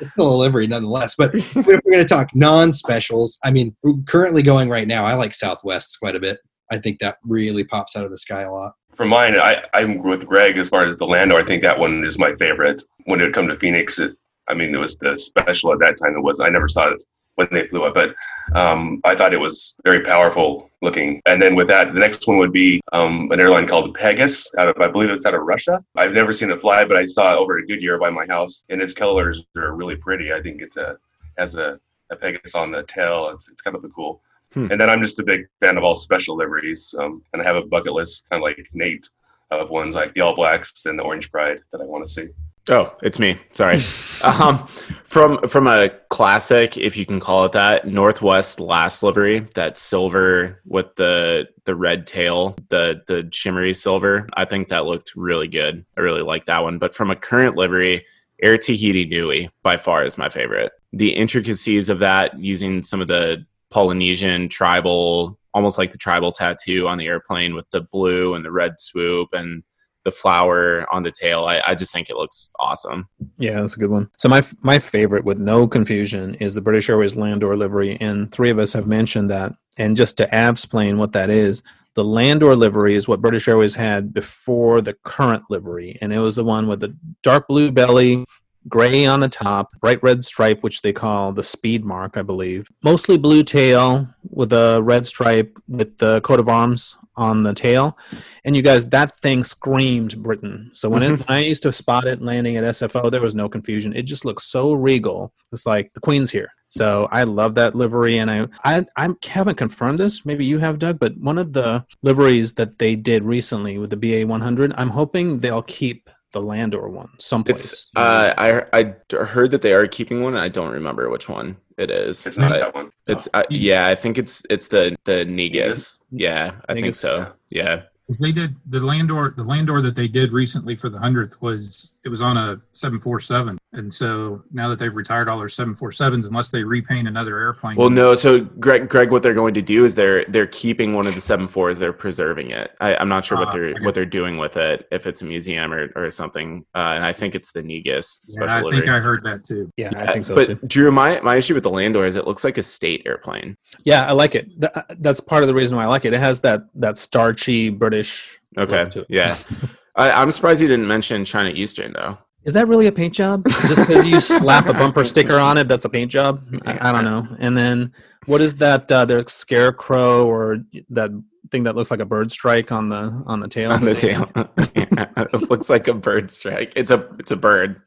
it's 0.00 0.10
still 0.10 0.28
a 0.28 0.36
livery 0.36 0.66
nonetheless. 0.66 1.14
But 1.16 1.34
if 1.34 1.54
we're 1.54 1.80
going 1.84 1.98
to 1.98 2.04
talk 2.04 2.28
non-specials, 2.34 3.38
I 3.44 3.50
mean, 3.50 3.76
currently 4.06 4.42
going 4.42 4.68
right 4.68 4.86
now, 4.88 5.04
I 5.04 5.14
like 5.14 5.34
Southwest 5.34 5.98
quite 6.00 6.16
a 6.16 6.20
bit. 6.20 6.38
I 6.70 6.78
think 6.78 6.98
that 7.00 7.18
really 7.24 7.64
pops 7.64 7.96
out 7.96 8.04
of 8.04 8.10
the 8.10 8.18
sky 8.18 8.42
a 8.42 8.50
lot. 8.50 8.74
For 8.94 9.04
mine, 9.04 9.34
I, 9.34 9.62
I'm 9.74 10.02
with 10.02 10.26
Greg 10.26 10.56
as 10.56 10.68
far 10.68 10.84
as 10.84 10.96
the 10.96 11.06
Landor. 11.06 11.36
I 11.36 11.42
think 11.42 11.62
that 11.62 11.78
one 11.78 12.04
is 12.04 12.18
my 12.18 12.34
favorite. 12.36 12.82
When 13.06 13.20
it 13.20 13.34
come 13.34 13.48
to 13.48 13.58
Phoenix, 13.58 13.98
it, 13.98 14.16
I 14.48 14.54
mean, 14.54 14.74
it 14.74 14.78
was 14.78 14.96
the 14.96 15.18
special 15.18 15.72
at 15.72 15.80
that 15.80 15.96
time. 15.96 16.16
It 16.16 16.22
was 16.22 16.40
I 16.40 16.48
never 16.48 16.68
saw 16.68 16.90
it 16.90 17.04
when 17.34 17.48
they 17.50 17.66
flew 17.66 17.84
it, 17.86 17.94
but 17.94 18.14
um, 18.54 19.00
I 19.04 19.14
thought 19.14 19.32
it 19.32 19.40
was 19.40 19.76
very 19.84 20.00
powerful 20.00 20.70
looking. 20.82 21.20
And 21.26 21.40
then 21.40 21.54
with 21.54 21.66
that, 21.68 21.94
the 21.94 22.00
next 22.00 22.26
one 22.28 22.38
would 22.38 22.52
be 22.52 22.80
um, 22.92 23.30
an 23.32 23.40
airline 23.40 23.66
called 23.66 23.94
Pegasus. 23.94 24.50
Out 24.58 24.68
of 24.68 24.80
I 24.80 24.88
believe 24.88 25.10
it's 25.10 25.26
out 25.26 25.34
of 25.34 25.42
Russia. 25.42 25.82
I've 25.96 26.12
never 26.12 26.32
seen 26.32 26.50
it 26.50 26.60
fly, 26.60 26.84
but 26.84 26.96
I 26.96 27.04
saw 27.04 27.34
it 27.34 27.38
over 27.38 27.58
at 27.58 27.66
Goodyear 27.66 27.98
by 27.98 28.10
my 28.10 28.26
house, 28.26 28.64
and 28.68 28.80
its 28.80 28.92
colors 28.92 29.44
are 29.56 29.74
really 29.74 29.96
pretty. 29.96 30.32
I 30.32 30.40
think 30.40 30.62
it's 30.62 30.76
a 30.76 30.96
has 31.38 31.56
a, 31.56 31.80
a 32.10 32.16
Pegasus 32.16 32.54
on 32.54 32.70
the 32.70 32.84
tail. 32.84 33.30
It's 33.30 33.50
it's 33.50 33.62
kind 33.62 33.76
of 33.76 33.84
a 33.84 33.88
cool. 33.88 34.22
Hmm. 34.54 34.68
And 34.70 34.80
then 34.80 34.88
I'm 34.88 35.02
just 35.02 35.18
a 35.18 35.24
big 35.24 35.46
fan 35.60 35.76
of 35.76 35.84
all 35.84 35.94
special 35.94 36.36
liveries, 36.36 36.94
um, 36.98 37.22
and 37.32 37.42
I 37.42 37.44
have 37.44 37.56
a 37.56 37.66
bucket 37.66 37.92
list, 37.92 38.24
kind 38.30 38.40
of 38.40 38.44
like 38.44 38.66
Nate, 38.72 39.08
of 39.50 39.70
ones 39.70 39.94
like 39.94 40.14
the 40.14 40.20
All 40.20 40.34
Blacks 40.34 40.86
and 40.86 40.98
the 40.98 41.02
Orange 41.02 41.30
Pride 41.30 41.58
that 41.72 41.80
I 41.80 41.84
want 41.84 42.06
to 42.06 42.12
see. 42.12 42.28
Oh, 42.70 42.94
it's 43.02 43.18
me. 43.18 43.36
Sorry. 43.50 43.82
um, 44.22 44.66
from 45.04 45.46
from 45.48 45.66
a 45.66 45.90
classic, 46.08 46.78
if 46.78 46.96
you 46.96 47.04
can 47.04 47.20
call 47.20 47.44
it 47.44 47.52
that, 47.52 47.86
Northwest 47.86 48.58
last 48.58 49.02
livery, 49.02 49.40
that 49.54 49.76
silver 49.76 50.62
with 50.64 50.94
the 50.96 51.48
the 51.64 51.74
red 51.74 52.06
tail, 52.06 52.56
the 52.68 53.02
the 53.06 53.28
shimmery 53.32 53.74
silver. 53.74 54.28
I 54.34 54.46
think 54.46 54.68
that 54.68 54.86
looked 54.86 55.12
really 55.14 55.48
good. 55.48 55.84
I 55.96 56.00
really 56.00 56.22
like 56.22 56.46
that 56.46 56.62
one. 56.62 56.78
But 56.78 56.94
from 56.94 57.10
a 57.10 57.16
current 57.16 57.56
livery, 57.56 58.06
Air 58.40 58.56
Tahiti 58.56 59.04
Nui 59.04 59.50
by 59.62 59.76
far 59.76 60.04
is 60.04 60.16
my 60.16 60.30
favorite. 60.30 60.72
The 60.92 61.10
intricacies 61.10 61.88
of 61.90 61.98
that, 61.98 62.38
using 62.38 62.82
some 62.82 63.02
of 63.02 63.08
the 63.08 63.44
Polynesian 63.74 64.48
tribal, 64.48 65.36
almost 65.52 65.78
like 65.78 65.90
the 65.90 65.98
tribal 65.98 66.30
tattoo 66.30 66.86
on 66.86 66.96
the 66.96 67.06
airplane 67.06 67.56
with 67.56 67.68
the 67.70 67.80
blue 67.80 68.34
and 68.34 68.44
the 68.44 68.52
red 68.52 68.78
swoop 68.78 69.30
and 69.32 69.64
the 70.04 70.12
flower 70.12 70.86
on 70.94 71.02
the 71.02 71.10
tail. 71.10 71.46
I, 71.46 71.60
I 71.66 71.74
just 71.74 71.92
think 71.92 72.08
it 72.08 72.16
looks 72.16 72.50
awesome. 72.60 73.08
Yeah, 73.36 73.60
that's 73.60 73.74
a 73.74 73.80
good 73.80 73.90
one. 73.90 74.10
So 74.16 74.28
my 74.28 74.44
my 74.60 74.78
favorite, 74.78 75.24
with 75.24 75.38
no 75.38 75.66
confusion, 75.66 76.34
is 76.36 76.54
the 76.54 76.60
British 76.60 76.88
Airways 76.88 77.16
Landor 77.16 77.56
livery, 77.56 77.98
and 78.00 78.30
three 78.30 78.50
of 78.50 78.60
us 78.60 78.74
have 78.74 78.86
mentioned 78.86 79.28
that. 79.30 79.52
And 79.76 79.96
just 79.96 80.16
to 80.18 80.28
explain 80.30 80.98
what 80.98 81.12
that 81.14 81.28
is, 81.28 81.64
the 81.94 82.04
Landor 82.04 82.54
livery 82.54 82.94
is 82.94 83.08
what 83.08 83.20
British 83.20 83.48
Airways 83.48 83.74
had 83.74 84.14
before 84.14 84.80
the 84.82 84.94
current 85.02 85.44
livery, 85.50 85.98
and 86.00 86.12
it 86.12 86.20
was 86.20 86.36
the 86.36 86.44
one 86.44 86.68
with 86.68 86.78
the 86.78 86.96
dark 87.24 87.48
blue 87.48 87.72
belly, 87.72 88.24
gray 88.68 89.06
on 89.06 89.20
the 89.20 89.28
top, 89.28 89.78
bright 89.80 90.02
red 90.02 90.24
stripe, 90.24 90.62
which 90.62 90.82
they 90.82 90.92
call 90.92 91.32
the 91.32 91.44
speed 91.44 91.84
mark, 91.84 92.16
I 92.16 92.22
believe. 92.22 92.68
Mostly 92.82 93.16
blue 93.16 93.42
tail 93.42 94.08
with 94.28 94.52
a 94.52 94.82
red 94.82 95.06
stripe 95.06 95.58
with 95.68 95.98
the 95.98 96.20
coat 96.22 96.40
of 96.40 96.48
arms 96.48 96.96
on 97.16 97.44
the 97.44 97.54
tail. 97.54 97.96
And 98.44 98.56
you 98.56 98.62
guys, 98.62 98.88
that 98.88 99.18
thing 99.20 99.44
screamed 99.44 100.22
Britain. 100.22 100.70
So 100.74 100.88
when, 100.88 101.02
it, 101.02 101.10
when 101.28 101.28
I 101.28 101.40
used 101.40 101.62
to 101.62 101.72
spot 101.72 102.06
it 102.06 102.22
landing 102.22 102.56
at 102.56 102.64
SFO, 102.64 103.10
there 103.10 103.20
was 103.20 103.34
no 103.34 103.48
confusion. 103.48 103.94
It 103.94 104.02
just 104.02 104.24
looked 104.24 104.42
so 104.42 104.72
regal. 104.72 105.32
It's 105.52 105.66
like 105.66 105.92
the 105.94 106.00
Queen's 106.00 106.30
here. 106.30 106.52
So 106.68 107.08
I 107.12 107.22
love 107.22 107.54
that 107.54 107.76
livery, 107.76 108.18
and 108.18 108.28
I, 108.28 108.48
I 108.64 108.84
I 108.96 109.08
haven't 109.22 109.54
confirmed 109.54 110.00
this. 110.00 110.26
Maybe 110.26 110.44
you 110.44 110.58
have, 110.58 110.80
Doug. 110.80 110.98
But 110.98 111.16
one 111.16 111.38
of 111.38 111.52
the 111.52 111.86
liveries 112.02 112.54
that 112.54 112.80
they 112.80 112.96
did 112.96 113.22
recently 113.22 113.78
with 113.78 113.90
the 113.90 113.96
BA 113.96 114.26
100, 114.26 114.74
I'm 114.76 114.90
hoping 114.90 115.38
they'll 115.38 115.62
keep 115.62 116.10
the 116.34 116.42
Landor 116.42 116.88
one 116.88 117.08
someplace. 117.18 117.64
It's 117.64 117.90
uh, 117.96 118.34
I 118.36 118.66
I 118.72 118.94
heard 119.24 119.52
that 119.52 119.62
they 119.62 119.72
are 119.72 119.86
keeping 119.86 120.22
one. 120.22 120.36
I 120.36 120.48
don't 120.48 120.72
remember 120.72 121.08
which 121.08 121.28
one 121.28 121.56
it 121.78 121.90
is. 121.90 122.26
It's 122.26 122.36
not 122.36 122.50
that 122.50 122.74
one. 122.74 122.90
It's 123.08 123.26
uh, 123.32 123.44
yeah, 123.48 123.86
I 123.86 123.94
think 123.94 124.18
it's 124.18 124.42
it's 124.50 124.68
the 124.68 124.94
the 125.04 125.24
Negus. 125.24 125.64
Negus? 125.64 126.00
Yeah, 126.10 126.56
I 126.68 126.74
think 126.74 126.86
Negus. 126.86 127.00
so. 127.00 127.32
Yeah, 127.50 127.82
'Cause 128.06 128.18
They 128.18 128.32
did 128.32 128.54
the 128.68 128.80
Landor. 128.80 129.32
The 129.34 129.42
Landor 129.42 129.80
that 129.80 129.96
they 129.96 130.08
did 130.08 130.30
recently 130.30 130.76
for 130.76 130.90
the 130.90 130.98
hundredth 130.98 131.40
was 131.40 131.94
it 132.04 132.10
was 132.10 132.20
on 132.20 132.36
a 132.36 132.60
seven 132.72 133.00
four 133.00 133.18
seven, 133.18 133.56
and 133.72 133.92
so 133.92 134.42
now 134.52 134.68
that 134.68 134.78
they've 134.78 134.94
retired 134.94 135.26
all 135.26 135.38
their 135.38 135.48
seven 135.48 135.74
four 135.74 135.90
sevens, 135.90 136.26
unless 136.26 136.50
they 136.50 136.62
repaint 136.64 137.08
another 137.08 137.38
airplane. 137.38 137.76
Well, 137.76 137.88
no. 137.88 138.12
So, 138.14 138.40
Greg, 138.40 138.90
Greg, 138.90 139.10
what 139.10 139.22
they're 139.22 139.32
going 139.32 139.54
to 139.54 139.62
do 139.62 139.86
is 139.86 139.94
they're 139.94 140.26
they're 140.26 140.46
keeping 140.48 140.92
one 140.92 141.06
of 141.06 141.14
the 141.14 141.20
seven 141.22 141.48
fours. 141.48 141.78
They're 141.78 141.94
preserving 141.94 142.50
it. 142.50 142.72
I, 142.78 142.94
I'm 142.96 143.08
not 143.08 143.24
sure 143.24 143.38
what 143.38 143.48
Ah, 143.48 143.52
they're 143.52 143.70
okay. 143.70 143.84
what 143.86 143.94
they're 143.94 144.04
doing 144.04 144.36
with 144.36 144.58
it. 144.58 144.86
If 144.92 145.06
it's 145.06 145.22
a 145.22 145.24
museum 145.24 145.72
or, 145.72 145.90
or 145.96 146.10
something, 146.10 146.66
uh, 146.74 146.92
and 146.96 147.04
I 147.06 147.14
think 147.14 147.34
it's 147.34 147.52
the 147.52 147.62
Negus 147.62 148.20
Yeah, 148.28 148.32
special 148.34 148.58
I 148.58 148.60
livery. 148.60 148.80
think 148.80 148.90
I 148.92 148.98
heard 149.00 149.24
that 149.24 149.44
too. 149.44 149.70
Yeah, 149.78 149.92
I 149.96 150.12
think 150.12 150.26
so 150.26 150.34
but 150.34 150.46
too. 150.46 150.58
Drew, 150.66 150.92
my 150.92 151.20
my 151.22 151.36
issue 151.36 151.54
with 151.54 151.62
the 151.62 151.70
Landor 151.70 152.04
is 152.04 152.16
it 152.16 152.26
looks 152.26 152.44
like 152.44 152.58
a 152.58 152.62
state 152.62 153.02
airplane. 153.06 153.56
Yeah, 153.86 154.04
I 154.04 154.12
like 154.12 154.34
it. 154.34 154.46
Th- 154.60 154.72
that's 155.00 155.20
part 155.20 155.42
of 155.42 155.46
the 155.46 155.54
reason 155.54 155.78
why 155.78 155.84
I 155.84 155.86
like 155.86 156.04
it. 156.04 156.12
It 156.12 156.20
has 156.20 156.42
that 156.42 156.64
that 156.74 156.98
starchy 156.98 157.70
British. 157.94 158.40
Okay, 158.58 158.88
to 158.90 159.00
it. 159.00 159.06
yeah. 159.08 159.38
I, 159.96 160.10
I'm 160.10 160.30
surprised 160.32 160.60
you 160.60 160.68
didn't 160.68 160.88
mention 160.88 161.24
China 161.24 161.50
Eastern 161.50 161.92
though. 161.92 162.18
Is 162.44 162.52
that 162.54 162.68
really 162.68 162.86
a 162.86 162.92
paint 162.92 163.14
job? 163.14 163.46
Just 163.46 163.76
because 163.76 164.06
you 164.06 164.20
slap 164.40 164.66
a 164.66 164.74
bumper 164.74 165.02
sticker 165.04 165.38
on 165.38 165.56
it, 165.56 165.66
that's 165.66 165.84
a 165.84 165.88
paint 165.88 166.10
job? 166.10 166.44
I, 166.66 166.90
I 166.90 166.92
don't 166.92 167.04
know. 167.04 167.26
And 167.38 167.56
then 167.56 167.92
what 168.26 168.40
is 168.42 168.56
that? 168.56 168.90
Uh, 168.92 169.04
there's 169.06 169.32
scarecrow 169.32 170.26
or 170.26 170.58
that 170.90 171.10
thing 171.50 171.62
that 171.62 171.74
looks 171.74 171.90
like 171.90 172.00
a 172.00 172.04
bird 172.04 172.32
strike 172.32 172.70
on 172.70 172.88
the 172.90 173.22
on 173.26 173.40
the 173.40 173.48
tail. 173.48 173.70
on 173.72 173.84
the 173.84 173.94
tail. 173.94 174.30
Yeah, 174.76 175.08
it 175.16 175.50
looks 175.50 175.70
like 175.70 175.88
a 175.88 175.94
bird 175.94 176.30
strike. 176.30 176.72
It's 176.76 176.90
a 176.90 177.08
it's 177.18 177.30
a 177.30 177.36
bird. 177.36 177.80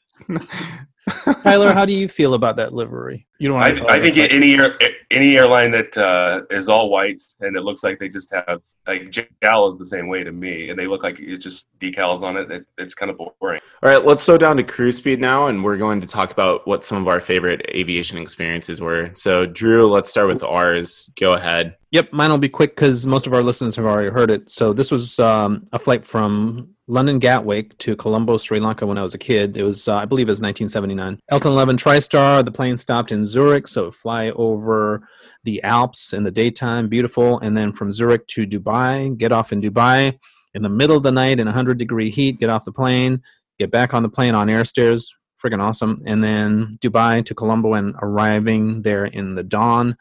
Tyler, 1.43 1.73
how 1.73 1.85
do 1.85 1.93
you 1.93 2.07
feel 2.07 2.33
about 2.33 2.57
that 2.57 2.73
livery? 2.73 3.25
You 3.39 3.49
don't. 3.49 3.61
I, 3.61 3.69
wanna 3.69 3.81
call 3.81 3.91
I 3.91 3.99
think 4.01 4.15
strike. 4.15 4.33
any 4.33 4.55
air, 4.55 4.77
any 5.09 5.37
airline 5.37 5.71
that 5.71 5.97
uh, 5.97 6.41
is 6.49 6.67
all 6.69 6.89
white 6.89 7.21
and 7.39 7.55
it 7.55 7.61
looks 7.61 7.83
like 7.83 7.99
they 7.99 8.09
just 8.09 8.33
have 8.33 8.61
like 8.87 9.09
JAL 9.09 9.67
is 9.67 9.77
the 9.77 9.85
same 9.85 10.07
way 10.07 10.23
to 10.23 10.31
me, 10.31 10.69
and 10.69 10.79
they 10.79 10.87
look 10.87 11.03
like 11.03 11.19
it 11.19 11.37
just 11.37 11.67
decals 11.79 12.23
on 12.23 12.37
it. 12.37 12.51
it 12.51 12.65
it's 12.77 12.93
kind 12.93 13.11
of 13.11 13.17
boring. 13.17 13.59
All 13.83 13.89
right, 13.89 14.03
let's 14.03 14.23
slow 14.23 14.37
down 14.37 14.57
to 14.57 14.63
cruise 14.63 14.97
speed 14.97 15.19
now, 15.19 15.47
and 15.47 15.63
we're 15.63 15.77
going 15.77 16.01
to 16.01 16.07
talk 16.07 16.31
about 16.31 16.67
what 16.67 16.83
some 16.83 16.97
of 16.97 17.07
our 17.07 17.19
favorite 17.19 17.65
aviation 17.69 18.17
experiences 18.17 18.81
were. 18.81 19.11
So, 19.13 19.45
Drew, 19.45 19.91
let's 19.91 20.09
start 20.09 20.27
with 20.27 20.43
ours. 20.43 21.11
Go 21.19 21.33
ahead. 21.33 21.75
Yep, 21.91 22.11
mine 22.11 22.29
will 22.29 22.37
be 22.37 22.49
quick 22.49 22.75
because 22.75 23.07
most 23.07 23.27
of 23.27 23.33
our 23.33 23.41
listeners 23.41 23.77
have 23.77 23.85
already 23.85 24.09
heard 24.09 24.29
it. 24.29 24.51
So 24.51 24.73
this 24.73 24.91
was 24.91 25.19
um, 25.19 25.65
a 25.71 25.79
flight 25.79 26.05
from 26.05 26.75
London 26.87 27.17
Gatwick 27.17 27.77
to 27.79 27.95
Colombo, 27.95 28.37
Sri 28.37 28.59
Lanka 28.59 28.85
when 28.85 28.97
I 28.97 29.03
was 29.03 29.13
a 29.13 29.17
kid. 29.17 29.55
It 29.55 29.63
was, 29.63 29.87
uh, 29.87 29.95
I 29.95 30.03
believe, 30.03 30.27
it 30.27 30.31
was 30.31 30.41
1979. 30.41 31.19
L-1011 31.29 31.77
TriStar. 31.77 32.43
The 32.43 32.51
plane 32.51 32.75
stopped 32.75 33.13
in 33.13 33.25
Zurich, 33.25 33.69
so 33.69 33.89
fly 33.89 34.31
over 34.31 35.07
the 35.45 35.63
Alps 35.63 36.11
in 36.11 36.23
the 36.23 36.31
daytime, 36.31 36.89
beautiful, 36.89 37.39
and 37.39 37.55
then 37.55 37.71
from 37.71 37.93
Zurich 37.93 38.27
to 38.27 38.45
Dubai. 38.45 39.17
Get 39.17 39.31
off 39.31 39.53
in 39.53 39.61
Dubai 39.61 40.19
in 40.53 40.63
the 40.63 40.69
middle 40.69 40.97
of 40.97 41.03
the 41.03 41.11
night 41.13 41.39
in 41.39 41.45
100 41.45 41.77
degree 41.77 42.09
heat. 42.09 42.37
Get 42.37 42.49
off 42.49 42.65
the 42.65 42.73
plane, 42.73 43.21
get 43.59 43.71
back 43.71 43.93
on 43.93 44.03
the 44.03 44.09
plane 44.09 44.35
on 44.35 44.49
air 44.49 44.65
stairs. 44.65 45.15
Friggin' 45.41 45.61
awesome. 45.61 46.01
And 46.05 46.21
then 46.21 46.73
Dubai 46.79 47.23
to 47.27 47.35
Colombo 47.35 47.75
and 47.75 47.95
arriving 48.01 48.81
there 48.81 49.05
in 49.05 49.35
the 49.35 49.43
dawn 49.43 49.95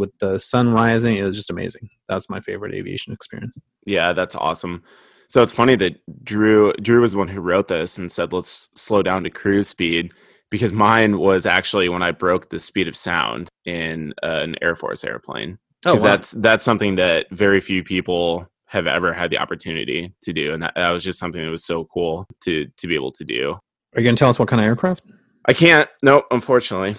with 0.00 0.10
the 0.18 0.40
sun 0.40 0.70
rising. 0.70 1.16
It 1.16 1.22
was 1.22 1.36
just 1.36 1.50
amazing. 1.50 1.88
That's 2.08 2.28
my 2.28 2.40
favorite 2.40 2.74
aviation 2.74 3.12
experience. 3.12 3.56
Yeah, 3.86 4.12
that's 4.12 4.34
awesome. 4.34 4.82
So 5.28 5.42
it's 5.42 5.52
funny 5.52 5.76
that 5.76 5.94
Drew 6.24 6.72
Drew 6.82 7.02
was 7.02 7.12
the 7.12 7.18
one 7.18 7.28
who 7.28 7.40
wrote 7.40 7.68
this 7.68 7.98
and 7.98 8.10
said 8.10 8.32
let's 8.32 8.68
slow 8.74 9.02
down 9.02 9.22
to 9.22 9.30
cruise 9.30 9.68
speed 9.68 10.12
because 10.50 10.72
mine 10.72 11.18
was 11.18 11.46
actually 11.46 11.88
when 11.88 12.02
I 12.02 12.10
broke 12.10 12.50
the 12.50 12.58
speed 12.58 12.88
of 12.88 12.96
sound 12.96 13.48
in 13.64 14.12
uh, 14.24 14.40
an 14.42 14.56
Air 14.60 14.74
Force 14.74 15.04
airplane. 15.04 15.58
Oh, 15.86 15.92
Because 15.92 16.02
wow. 16.02 16.08
that's 16.10 16.30
that's 16.32 16.64
something 16.64 16.96
that 16.96 17.26
very 17.30 17.60
few 17.60 17.84
people 17.84 18.48
have 18.66 18.86
ever 18.88 19.12
had 19.12 19.30
the 19.30 19.38
opportunity 19.38 20.12
to 20.22 20.32
do, 20.32 20.52
and 20.52 20.62
that, 20.62 20.72
that 20.76 20.90
was 20.90 21.04
just 21.04 21.18
something 21.18 21.44
that 21.44 21.50
was 21.50 21.64
so 21.64 21.84
cool 21.84 22.26
to 22.40 22.66
to 22.76 22.86
be 22.88 22.96
able 22.96 23.12
to 23.12 23.24
do. 23.24 23.52
Are 23.94 24.00
you 24.00 24.04
going 24.04 24.16
to 24.16 24.20
tell 24.20 24.28
us 24.30 24.38
what 24.38 24.48
kind 24.48 24.60
of 24.60 24.66
aircraft? 24.66 25.04
I 25.46 25.52
can't. 25.52 25.88
Nope. 26.02 26.26
Unfortunately. 26.30 26.96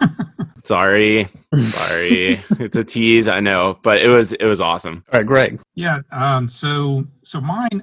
sorry. 0.64 1.28
Sorry. 1.54 2.40
it's 2.58 2.76
a 2.76 2.84
tease. 2.84 3.28
I 3.28 3.40
know, 3.40 3.78
but 3.82 4.00
it 4.00 4.08
was 4.08 4.32
it 4.34 4.44
was 4.44 4.60
awesome. 4.60 5.04
All 5.12 5.20
right, 5.20 5.26
Greg. 5.26 5.60
Yeah. 5.74 6.00
Um, 6.12 6.48
so 6.48 7.06
so 7.22 7.40
mine, 7.40 7.82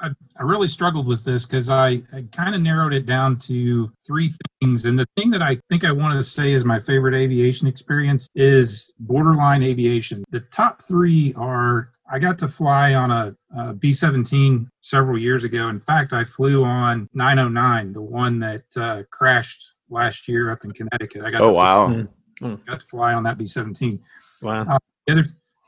I, 0.00 0.10
I 0.38 0.42
really 0.42 0.68
struggled 0.68 1.06
with 1.06 1.24
this 1.24 1.46
because 1.46 1.68
I, 1.68 2.02
I 2.12 2.24
kind 2.32 2.54
of 2.54 2.60
narrowed 2.60 2.92
it 2.92 3.06
down 3.06 3.38
to 3.40 3.90
three 4.06 4.32
things. 4.60 4.86
And 4.86 4.98
the 4.98 5.06
thing 5.16 5.30
that 5.30 5.42
I 5.42 5.58
think 5.70 5.84
I 5.84 5.92
wanted 5.92 6.16
to 6.16 6.22
say 6.22 6.52
is 6.52 6.64
my 6.64 6.78
favorite 6.78 7.14
aviation 7.14 7.66
experience 7.66 8.28
is 8.34 8.92
borderline 8.98 9.62
aviation. 9.62 10.24
The 10.30 10.40
top 10.40 10.82
three 10.82 11.32
are 11.36 11.90
I 12.10 12.18
got 12.18 12.38
to 12.38 12.48
fly 12.48 12.94
on 12.94 13.10
a, 13.10 13.34
a 13.56 13.72
B 13.72 13.92
17 13.92 14.68
several 14.80 15.18
years 15.18 15.44
ago. 15.44 15.68
In 15.68 15.80
fact, 15.80 16.12
I 16.12 16.24
flew 16.24 16.64
on 16.64 17.08
909, 17.14 17.92
the 17.92 18.02
one 18.02 18.38
that 18.40 18.64
uh, 18.76 19.02
crashed 19.10 19.72
last 19.90 20.28
year 20.28 20.50
up 20.50 20.64
in 20.64 20.70
Connecticut. 20.72 21.22
I 21.24 21.30
got 21.30 21.42
Oh 21.42 21.48
to 21.48 21.52
fly, 21.52 21.74
wow. 21.74 22.06
Mm. 22.40 22.64
got 22.66 22.80
to 22.80 22.86
fly 22.86 23.14
on 23.14 23.22
that 23.24 23.38
B 23.38 23.46
17. 23.46 24.00
Wow. 24.42 24.78
The 25.06 25.12
other, 25.12 25.24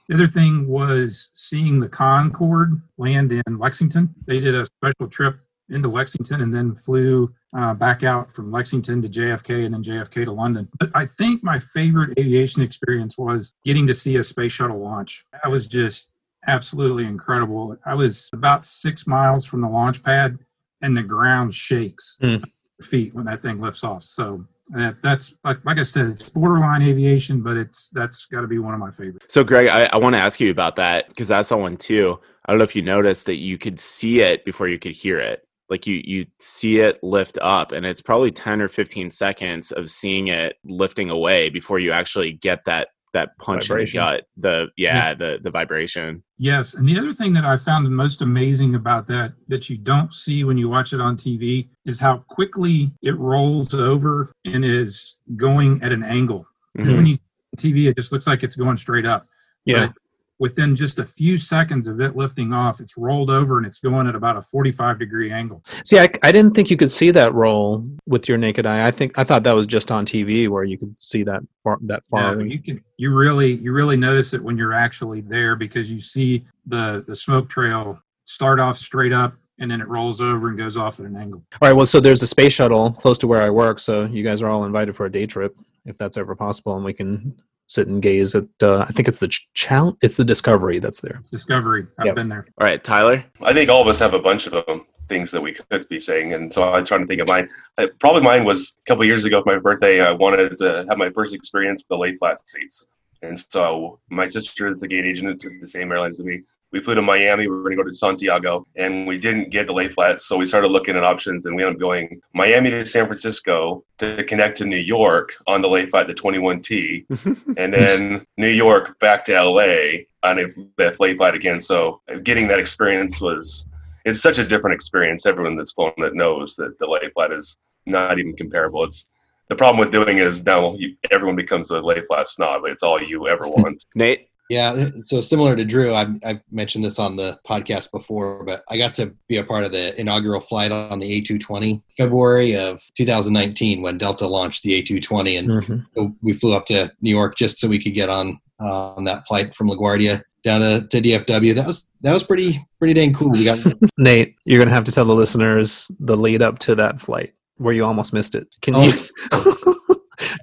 the 0.09 0.15
other 0.15 0.27
thing 0.27 0.67
was 0.67 1.31
seeing 1.33 1.81
the 1.81 1.89
Concorde 1.89 2.81
land 2.97 3.33
in 3.33 3.59
Lexington. 3.59 4.15
They 4.27 4.41
did 4.41 4.55
a 4.55 4.67
special 4.67 5.09
trip 5.09 5.41
into 5.71 5.89
Lexington 5.89 6.41
and 6.41 6.55
then 6.55 6.75
flew 6.75 7.33
uh, 7.57 7.75
back 7.75 8.03
out 8.03 8.33
from 8.33 8.51
Lexington 8.51 9.03
to 9.03 9.09
JFK 9.09 9.65
and 9.67 9.75
then 9.75 9.83
JFK 9.83 10.25
to 10.25 10.33
London. 10.33 10.69
But 10.79 10.91
I 10.95 11.07
think 11.07 11.43
my 11.43 11.59
favorite 11.59 12.19
aviation 12.19 12.63
experience 12.63 13.19
was 13.19 13.53
getting 13.65 13.87
to 13.87 13.95
see 13.95 14.17
a 14.17 14.23
space 14.23 14.53
shuttle 14.53 14.81
launch. 14.81 15.25
That 15.33 15.51
was 15.51 15.69
just 15.69 16.11
absolutely 16.47 17.05
incredible. 17.05 17.77
I 17.85 17.95
was 17.95 18.31
about 18.33 18.65
six 18.65 19.07
miles 19.07 19.45
from 19.45 19.61
the 19.61 19.69
launch 19.69 20.03
pad 20.03 20.39
and 20.81 20.97
the 20.97 21.03
ground 21.03 21.55
shakes 21.55 22.17
Hmm. 22.21 22.37
Feet 22.83 23.15
when 23.15 23.25
that 23.27 23.43
thing 23.43 23.61
lifts 23.61 23.85
off. 23.85 24.03
So 24.03 24.45
that, 24.71 24.97
that's 25.03 25.35
like, 25.45 25.59
I 25.67 25.83
said, 25.83 26.07
it's 26.07 26.29
borderline 26.29 26.83
aviation, 26.83 27.41
but 27.41 27.57
it's 27.57 27.89
that's 27.91 28.27
got 28.27 28.43
to 28.43 28.47
be 28.47 28.59
one 28.59 28.75
of 28.75 28.81
my 28.81 28.91
favorites. 28.91 29.27
So, 29.29 29.43
Greg, 29.45 29.69
I, 29.69 29.87
I 29.93 29.97
want 29.97 30.15
to 30.15 30.21
ask 30.21 30.41
you 30.41 30.51
about 30.51 30.77
that 30.77 31.09
because 31.09 31.31
I 31.31 31.43
saw 31.43 31.57
one 31.57 31.77
too. 31.77 32.19
I 32.47 32.53
don't 32.53 32.59
know 32.59 32.65
if 32.65 32.77
you 32.77 32.83
noticed 32.83 33.27
that 33.27 33.37
you 33.37 33.59
could 33.59 33.81
see 33.81 34.21
it 34.21 34.45
before 34.45 34.69
you 34.69 34.79
could 34.79 34.93
hear 34.93 35.19
it. 35.19 35.45
Like 35.71 35.87
you, 35.87 36.01
you 36.03 36.25
see 36.39 36.81
it 36.81 36.99
lift 37.03 37.37
up, 37.43 37.73
and 37.73 37.85
it's 37.85 38.01
probably 38.01 38.31
ten 38.31 38.63
or 38.63 38.69
fifteen 38.69 39.11
seconds 39.11 39.71
of 39.71 39.91
seeing 39.91 40.29
it 40.29 40.57
lifting 40.65 41.11
away 41.11 41.51
before 41.51 41.79
you 41.79 41.93
actually 41.93 42.33
get 42.33 42.65
that 42.65 42.89
that 43.13 43.37
punch 43.39 43.71
in 43.71 43.77
the 43.79 43.91
gut. 43.91 44.27
The 44.37 44.69
yeah, 44.77 45.15
the 45.15 45.39
the 45.43 45.51
vibration. 45.51 46.23
Yes, 46.37 46.75
and 46.75 46.89
the 46.89 46.99
other 46.99 47.13
thing 47.13 47.33
that 47.33 47.45
I 47.45 47.57
found 47.57 47.85
the 47.87 47.91
most 47.91 48.23
amazing 48.23 48.75
about 48.75 49.07
that 49.09 49.33
that 49.49 49.69
you 49.69 49.77
don't 49.79 50.13
see 50.15 50.45
when 50.45 50.57
you 50.59 50.69
watch 50.69 50.93
it 50.93 51.01
on 51.01 51.17
TV 51.17 51.69
is 51.85 51.99
how 51.99 52.19
quickly 52.29 52.93
it 53.03 53.17
rolls 53.19 53.75
over 53.75 54.33
and 54.45 54.65
is 54.65 55.17
going 55.37 55.83
at 55.83 55.93
an 55.93 56.03
angle. 56.03 56.47
Because 56.75 56.93
Mhm. 56.93 56.97
when 56.97 57.07
you 57.07 57.17
TV, 57.57 57.89
it 57.89 57.97
just 57.97 58.13
looks 58.13 58.27
like 58.27 58.43
it's 58.45 58.55
going 58.57 58.77
straight 58.77 59.07
up. 59.07 59.27
Yeah. 59.65 59.87
But 59.87 59.95
within 60.39 60.77
just 60.77 60.99
a 60.99 61.05
few 61.05 61.37
seconds 61.37 61.87
of 61.89 62.01
it 62.01 62.17
lifting 62.17 62.53
off, 62.53 62.81
it's 62.81 62.97
rolled 62.97 63.31
over 63.31 63.59
and 63.59 63.67
it's 63.67 63.81
going 63.81 64.07
at 64.07 64.15
about 64.15 64.37
a 64.37 64.43
45 64.43 64.99
degree 64.99 65.33
angle. 65.33 65.65
See, 65.85 65.99
I, 65.99 66.09
I 66.23 66.33
didn't 66.33 66.55
think 66.55 66.71
you 66.71 66.77
could 66.77 66.91
see 66.91 67.11
that 67.11 67.35
roll 67.35 67.89
with 68.07 68.29
your 68.29 68.39
naked 68.39 68.67
eye. 68.67 68.87
I 68.87 68.91
think 68.91 69.19
I 69.19 69.25
thought 69.25 69.43
that 69.43 69.55
was 69.55 69.67
just 69.67 69.91
on 69.91 70.07
TV 70.07 70.49
where 70.49 70.65
you 70.65 70.79
could 70.79 70.99
see 71.01 71.23
that 71.25 71.43
far, 71.65 71.79
that 71.83 72.03
far 72.09 72.37
Yeah, 72.37 72.45
you 72.45 72.63
can 72.63 72.85
you 72.97 73.15
really 73.15 73.53
you 73.55 73.73
really 73.73 73.97
notice 73.97 74.35
it 74.35 74.43
when 74.43 74.57
you're 74.57 74.75
actually 74.75 75.21
there 75.21 75.57
because 75.57 75.91
you 75.91 76.01
see 76.01 76.45
the 76.67 77.05
the 77.07 77.17
smoke 77.17 77.49
trail 77.49 78.01
start 78.27 78.61
off 78.61 78.79
straight 78.79 79.13
up 79.13 79.35
and 79.59 79.71
then 79.71 79.81
it 79.81 79.89
rolls 79.89 80.21
over 80.21 80.49
and 80.49 80.59
goes 80.59 80.77
off 80.77 81.01
at 81.01 81.07
an 81.07 81.17
angle. 81.17 81.43
All 81.61 81.69
right. 81.69 81.73
Well, 81.75 81.87
so 81.87 81.99
there's 81.99 82.23
a 82.23 82.29
space 82.29 82.53
shuttle 82.53 82.93
close 82.93 83.19
to 83.19 83.27
where 83.27 83.43
I 83.43 83.51
work, 83.51 83.81
so 83.81 84.05
you 84.05 84.23
guys 84.23 84.41
are 84.43 84.49
all 84.49 84.65
invited 84.65 84.95
for 84.95 85.07
a 85.07 85.11
day 85.11 85.27
trip 85.27 85.57
if 85.85 85.97
that's 85.97 86.17
ever 86.17 86.37
possible, 86.37 86.77
and 86.77 86.85
we 86.85 86.93
can 86.93 87.35
sit 87.69 87.87
and 87.87 88.03
gaze 88.03 88.35
at. 88.35 88.47
Uh, 88.63 88.85
I 88.89 88.93
think 88.93 89.07
it's 89.07 89.21
the 89.21 89.29
ch- 89.29 89.49
chal- 89.55 89.97
It's 90.03 90.17
the 90.17 90.25
Discovery 90.25 90.79
that's 90.81 91.01
there. 91.01 91.17
It's 91.21 91.31
Discovery. 91.31 91.87
I've 91.99 92.07
Yep. 92.07 92.15
been 92.17 92.29
there. 92.29 92.47
All 92.59 92.67
right, 92.67 92.83
Tyler. 92.83 93.25
I 93.43 93.53
think 93.53 93.71
all 93.71 93.81
of 93.83 93.87
us 93.87 94.01
have 94.01 94.15
a 94.15 94.19
bunch 94.19 94.47
of 94.47 94.67
them, 94.67 94.85
things 95.09 95.31
that 95.31 95.41
we 95.41 95.53
could 95.53 95.89
be 95.89 96.01
saying, 96.01 96.33
and 96.33 96.53
so 96.53 96.65
I'm 96.65 96.85
trying 96.85 97.03
to 97.03 97.07
think 97.07 97.21
of 97.21 97.29
mine. 97.29 97.49
Uh, 97.77 97.87
probably 98.01 98.23
mine 98.23 98.45
was 98.45 98.75
a 98.81 98.85
couple 98.89 99.05
years 99.05 99.25
ago 99.25 99.43
for 99.43 99.55
my 99.55 99.61
birthday. 99.61 100.01
I 100.01 100.11
wanted 100.13 100.59
to 100.59 100.85
have 100.89 100.99
my 100.99 101.11
first 101.11 101.35
experience 101.35 101.83
with 101.83 101.89
the 101.89 101.99
lay 101.99 102.17
flat 102.17 102.47
seats, 102.49 102.87
and 103.23 103.39
so 103.39 104.01
my 104.11 104.27
sister 104.27 104.73
is 104.75 104.83
a 104.83 104.89
gate 104.89 105.05
agent 105.05 105.29
and 105.29 105.41
took 105.41 105.53
the 105.61 105.67
same 105.67 105.93
airlines 105.93 106.19
as 106.21 106.27
me. 106.27 106.43
We 106.73 106.81
flew 106.81 106.95
to 106.95 107.03
Miami. 107.03 107.47
We 107.47 107.57
were 107.57 107.63
going 107.63 107.77
to 107.77 107.83
go 107.83 107.89
to 107.89 107.95
Santiago, 107.95 108.67
and 108.77 109.07
we 109.07 109.19
didn't 109.19 109.51
get 109.51 109.67
the 109.67 109.73
lay 109.73 109.89
flats, 109.89 110.27
so 110.27 110.37
we 110.37 110.45
started 110.45 110.69
looking 110.69 110.97
at 110.97 111.05
options, 111.05 111.47
and 111.47 111.57
we 111.57 111.63
ended 111.63 111.77
up 111.77 111.81
going 111.81 112.21
Miami 112.35 112.71
to 112.71 112.85
San 112.85 113.07
Francisco 113.07 113.85
to 113.99 114.23
connect 114.25 114.59
to 114.59 114.65
New 114.65 114.77
York 114.77 115.35
on 115.47 115.63
the 115.63 115.69
lay 115.69 115.87
flat, 115.87 116.09
the 116.09 116.15
21T, 116.15 117.07
and 117.57 117.73
then 117.73 118.27
New 118.37 118.49
York 118.49 118.99
back 118.99 119.25
to 119.27 119.41
LA 119.41 120.05
on 120.23 120.39
a 120.39 120.47
the 120.77 120.97
lay 121.01 121.15
flat 121.15 121.35
again. 121.35 121.61
So 121.61 122.01
getting 122.23 122.49
that 122.49 122.59
experience 122.59 123.21
was 123.21 123.67
it's 124.05 124.21
such 124.21 124.39
a 124.39 124.45
different 124.45 124.75
experience. 124.75 125.27
Everyone 125.27 125.57
that's 125.57 125.73
flown 125.73 125.93
it 125.99 126.15
knows 126.15 126.57
that 126.57 126.79
the 126.79 126.87
lay 126.87 127.09
flat 127.15 127.33
is 127.33 127.57
not 127.87 128.19
even 128.19 128.37
comparable. 128.37 128.85
It's 128.85 129.07
the 129.49 129.57
problem 129.57 129.79
with 129.79 129.91
doing 129.91 130.19
it 130.19 130.27
is 130.27 130.45
now 130.45 130.75
you, 130.75 130.97
everyone 131.11 131.37
becomes 131.37 131.71
a 131.71 131.81
lay 131.81 132.01
flat 132.03 132.29
snob. 132.29 132.63
It's 132.67 132.83
all 132.83 133.01
you 133.01 133.29
ever 133.29 133.49
want. 133.49 133.85
Nate. 133.95 134.29
Yeah, 134.49 134.89
so 135.05 135.21
similar 135.21 135.55
to 135.57 135.65
Drew, 135.65 135.95
I've, 135.95 136.17
I've 136.25 136.41
mentioned 136.51 136.83
this 136.85 136.99
on 136.99 137.17
the 137.17 137.39
podcast 137.47 137.91
before, 137.91 138.45
but 138.45 138.63
I 138.71 138.79
got 138.79 138.95
to 138.95 139.15
be 139.29 139.37
a 139.37 139.45
part 139.45 139.65
of 139.65 139.73
the 139.73 139.99
inaugural 140.01 140.41
flight 140.41 140.73
on 140.73 141.01
the 141.01 141.21
A220 141.23 141.83
February 141.97 142.57
of 142.57 142.83
2019 142.97 143.83
when 143.83 143.99
Delta 143.99 144.27
launched 144.27 144.63
the 144.63 144.83
A220, 144.83 145.39
and 145.39 145.49
Mhm. 145.97 146.15
we 146.23 146.33
flew 146.33 146.55
up 146.55 146.65
to 146.67 146.91
New 147.03 147.11
York 147.11 147.37
just 147.37 147.59
so 147.59 147.69
we 147.69 147.83
could 147.83 147.93
get 147.95 148.09
on 148.09 148.39
uh, 148.61 148.95
on 148.95 149.05
that 149.05 149.27
flight 149.27 149.55
from 149.55 149.69
LaGuardia 149.71 150.23
down 150.45 150.61
to, 150.61 150.87
to 150.89 151.01
DFW. 151.01 151.55
That 151.55 151.67
was 151.67 151.89
that 152.01 152.13
was 152.15 152.23
pretty 152.25 152.65
pretty 152.79 152.95
dang 152.95 153.13
cool. 153.13 153.31
We 153.31 153.45
got 153.45 153.59
Nate, 153.99 154.35
you're 154.47 154.59
gonna 154.59 154.71
have 154.75 154.85
to 154.85 154.93
tell 154.93 155.05
the 155.05 155.15
listeners 155.15 155.91
the 156.01 156.17
lead 156.17 156.43
up 156.43 156.59
to 156.61 156.75
that 156.77 157.01
flight 157.01 157.35
where 157.59 157.75
you 157.75 157.85
almost 157.85 158.13
missed 158.13 158.35
it. 158.35 158.49
Can 158.63 158.75
Oh. 158.77 158.83
you? 158.83 159.75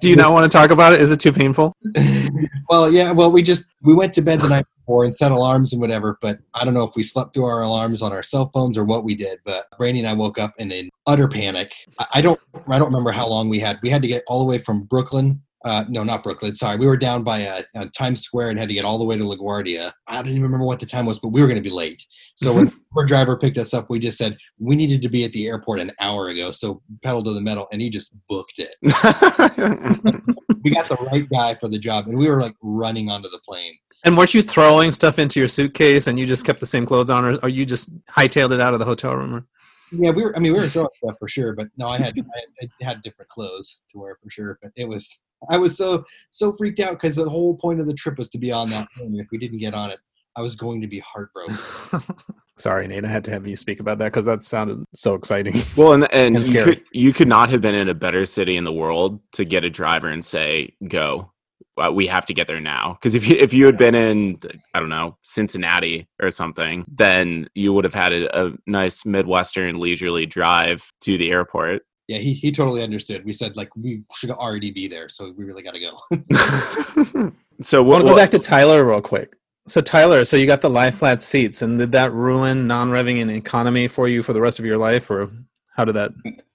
Do 0.00 0.08
you 0.08 0.16
not 0.16 0.32
want 0.32 0.50
to 0.50 0.56
talk 0.56 0.70
about 0.70 0.92
it? 0.92 1.00
Is 1.00 1.10
it 1.10 1.20
too 1.20 1.32
painful? 1.32 1.74
well, 2.68 2.90
yeah. 2.90 3.10
Well, 3.12 3.30
we 3.30 3.42
just 3.42 3.68
we 3.82 3.94
went 3.94 4.12
to 4.14 4.22
bed 4.22 4.40
the 4.40 4.48
night 4.48 4.66
before 4.80 5.04
and 5.04 5.14
set 5.14 5.32
alarms 5.32 5.72
and 5.72 5.80
whatever. 5.80 6.18
But 6.20 6.38
I 6.54 6.64
don't 6.64 6.74
know 6.74 6.84
if 6.84 6.94
we 6.96 7.02
slept 7.02 7.34
through 7.34 7.44
our 7.44 7.62
alarms 7.62 8.02
on 8.02 8.12
our 8.12 8.22
cell 8.22 8.50
phones 8.52 8.76
or 8.76 8.84
what 8.84 9.04
we 9.04 9.14
did. 9.14 9.38
But 9.44 9.66
Brandy 9.78 10.00
and 10.00 10.08
I 10.08 10.12
woke 10.12 10.38
up 10.38 10.54
in 10.58 10.70
an 10.72 10.90
utter 11.06 11.28
panic. 11.28 11.72
I, 11.98 12.06
I 12.14 12.20
don't 12.20 12.40
I 12.68 12.78
don't 12.78 12.88
remember 12.88 13.12
how 13.12 13.26
long 13.26 13.48
we 13.48 13.58
had. 13.58 13.78
We 13.82 13.90
had 13.90 14.02
to 14.02 14.08
get 14.08 14.24
all 14.26 14.38
the 14.38 14.46
way 14.46 14.58
from 14.58 14.82
Brooklyn. 14.84 15.42
Uh, 15.66 15.84
no, 15.88 16.04
not 16.04 16.22
Brooklyn. 16.22 16.54
Sorry, 16.54 16.76
we 16.76 16.86
were 16.86 16.96
down 16.96 17.24
by 17.24 17.44
uh, 17.44 17.62
uh, 17.74 17.86
Times 17.92 18.22
Square 18.22 18.50
and 18.50 18.58
had 18.58 18.68
to 18.68 18.74
get 18.74 18.84
all 18.84 18.98
the 18.98 19.04
way 19.04 19.16
to 19.16 19.24
LaGuardia. 19.24 19.90
I 20.06 20.22
don't 20.22 20.28
even 20.28 20.42
remember 20.42 20.64
what 20.64 20.78
the 20.78 20.86
time 20.86 21.06
was, 21.06 21.18
but 21.18 21.30
we 21.30 21.40
were 21.40 21.48
going 21.48 21.60
to 21.60 21.68
be 21.68 21.74
late. 21.74 22.00
So 22.36 22.54
when 22.54 22.72
our 22.96 23.04
driver 23.04 23.36
picked 23.36 23.58
us 23.58 23.74
up, 23.74 23.90
we 23.90 23.98
just 23.98 24.16
said 24.16 24.38
we 24.60 24.76
needed 24.76 25.02
to 25.02 25.08
be 25.08 25.24
at 25.24 25.32
the 25.32 25.48
airport 25.48 25.80
an 25.80 25.90
hour 26.00 26.28
ago. 26.28 26.52
So 26.52 26.82
pedal 27.02 27.24
to 27.24 27.32
the 27.32 27.40
metal, 27.40 27.66
and 27.72 27.82
he 27.82 27.90
just 27.90 28.12
booked 28.28 28.60
it. 28.60 28.76
We 30.66 30.72
got 30.72 30.88
the 30.88 30.96
right 30.96 31.28
guy 31.30 31.54
for 31.54 31.68
the 31.68 31.78
job, 31.78 32.08
and 32.08 32.18
we 32.18 32.26
were 32.26 32.40
like 32.40 32.56
running 32.60 33.08
onto 33.08 33.28
the 33.28 33.38
plane. 33.46 33.72
And 34.04 34.16
weren't 34.16 34.34
you 34.34 34.42
throwing 34.42 34.90
stuff 34.90 35.16
into 35.16 35.38
your 35.38 35.46
suitcase 35.46 36.08
and 36.08 36.18
you 36.18 36.26
just 36.26 36.44
kept 36.44 36.58
the 36.58 36.66
same 36.66 36.84
clothes 36.84 37.08
on, 37.08 37.24
or, 37.24 37.36
or 37.36 37.48
you 37.48 37.64
just 37.64 37.90
hightailed 38.06 38.52
it 38.52 38.60
out 38.60 38.72
of 38.72 38.80
the 38.80 38.84
hotel 38.84 39.14
room? 39.14 39.32
Or? 39.36 39.46
Yeah, 39.92 40.10
we 40.10 40.24
were. 40.24 40.36
I 40.36 40.40
mean, 40.40 40.54
we 40.54 40.58
were 40.58 40.68
throwing 40.68 40.88
stuff 41.04 41.14
for 41.20 41.28
sure, 41.28 41.54
but 41.54 41.68
no, 41.76 41.86
I, 41.86 41.98
had- 41.98 42.18
I 42.60 42.84
had 42.84 43.00
different 43.02 43.28
clothes 43.28 43.78
to 43.90 43.98
wear 43.98 44.18
for 44.20 44.28
sure. 44.28 44.58
But 44.60 44.72
it 44.74 44.88
was 44.88 45.22
I 45.50 45.58
was 45.58 45.76
so 45.76 46.04
so 46.30 46.52
freaked 46.52 46.80
out 46.80 46.92
because 46.92 47.16
the 47.16 47.28
whole 47.28 47.56
point 47.56 47.80
of 47.80 47.86
the 47.86 47.94
trip 47.94 48.18
was 48.18 48.28
to 48.30 48.38
be 48.38 48.52
on 48.52 48.70
that 48.70 48.88
plane. 48.92 49.18
If 49.18 49.28
we 49.30 49.38
didn't 49.38 49.58
get 49.58 49.74
on 49.74 49.90
it, 49.90 49.98
I 50.36 50.42
was 50.42 50.54
going 50.54 50.80
to 50.82 50.86
be 50.86 51.00
heartbroken. 51.00 51.56
Sorry, 52.58 52.86
Nate. 52.86 53.04
I 53.04 53.08
had 53.08 53.24
to 53.24 53.30
have 53.30 53.46
you 53.46 53.56
speak 53.56 53.80
about 53.80 53.98
that 53.98 54.06
because 54.06 54.24
that 54.26 54.42
sounded 54.42 54.84
so 54.94 55.14
exciting. 55.14 55.62
Well, 55.76 55.92
and 55.92 56.10
and 56.12 56.36
And 56.36 56.48
you 56.48 56.64
could 56.64 56.84
you 56.92 57.12
could 57.12 57.28
not 57.28 57.50
have 57.50 57.60
been 57.60 57.74
in 57.74 57.88
a 57.88 57.94
better 57.94 58.24
city 58.26 58.56
in 58.56 58.64
the 58.64 58.72
world 58.72 59.20
to 59.32 59.44
get 59.44 59.64
a 59.64 59.70
driver 59.70 60.08
and 60.08 60.24
say 60.24 60.74
go. 60.86 61.32
Uh, 61.78 61.92
we 61.92 62.06
have 62.06 62.24
to 62.24 62.32
get 62.32 62.48
there 62.48 62.60
now 62.60 62.94
because 62.94 63.14
if 63.14 63.28
you 63.28 63.36
if 63.36 63.52
you 63.52 63.66
had 63.66 63.76
been 63.76 63.94
in 63.94 64.38
I 64.72 64.80
don't 64.80 64.88
know 64.88 65.18
Cincinnati 65.22 66.08
or 66.22 66.30
something, 66.30 66.86
then 66.88 67.48
you 67.54 67.74
would 67.74 67.84
have 67.84 67.92
had 67.92 68.14
a, 68.14 68.46
a 68.46 68.52
nice 68.66 69.04
midwestern 69.04 69.78
leisurely 69.78 70.24
drive 70.24 70.90
to 71.02 71.18
the 71.18 71.30
airport. 71.30 71.82
Yeah, 72.08 72.18
he 72.18 72.34
he 72.34 72.52
totally 72.52 72.82
understood. 72.82 73.24
We 73.24 73.32
said 73.32 73.56
like 73.56 73.74
we 73.74 74.02
should 74.14 74.30
already 74.30 74.70
be 74.70 74.86
there, 74.86 75.08
so 75.08 75.32
we 75.36 75.44
really 75.44 75.62
got 75.62 75.74
to 75.74 75.80
go. 75.80 77.32
so 77.62 77.82
we'll, 77.82 77.92
want 77.92 78.04
to 78.04 78.10
go 78.10 78.16
back 78.16 78.30
to 78.30 78.38
Tyler 78.38 78.84
real 78.84 79.00
quick. 79.00 79.34
So 79.66 79.80
Tyler, 79.80 80.24
so 80.24 80.36
you 80.36 80.46
got 80.46 80.60
the 80.60 80.70
lie 80.70 80.92
flat 80.92 81.20
seats, 81.20 81.62
and 81.62 81.78
did 81.78 81.90
that 81.92 82.12
ruin 82.12 82.68
non-revving 82.68 83.20
and 83.20 83.30
economy 83.30 83.88
for 83.88 84.06
you 84.06 84.22
for 84.22 84.32
the 84.32 84.40
rest 84.40 84.60
of 84.60 84.64
your 84.64 84.78
life, 84.78 85.10
or 85.10 85.30
how 85.76 85.84
did 85.84 85.96
that? 85.96 86.12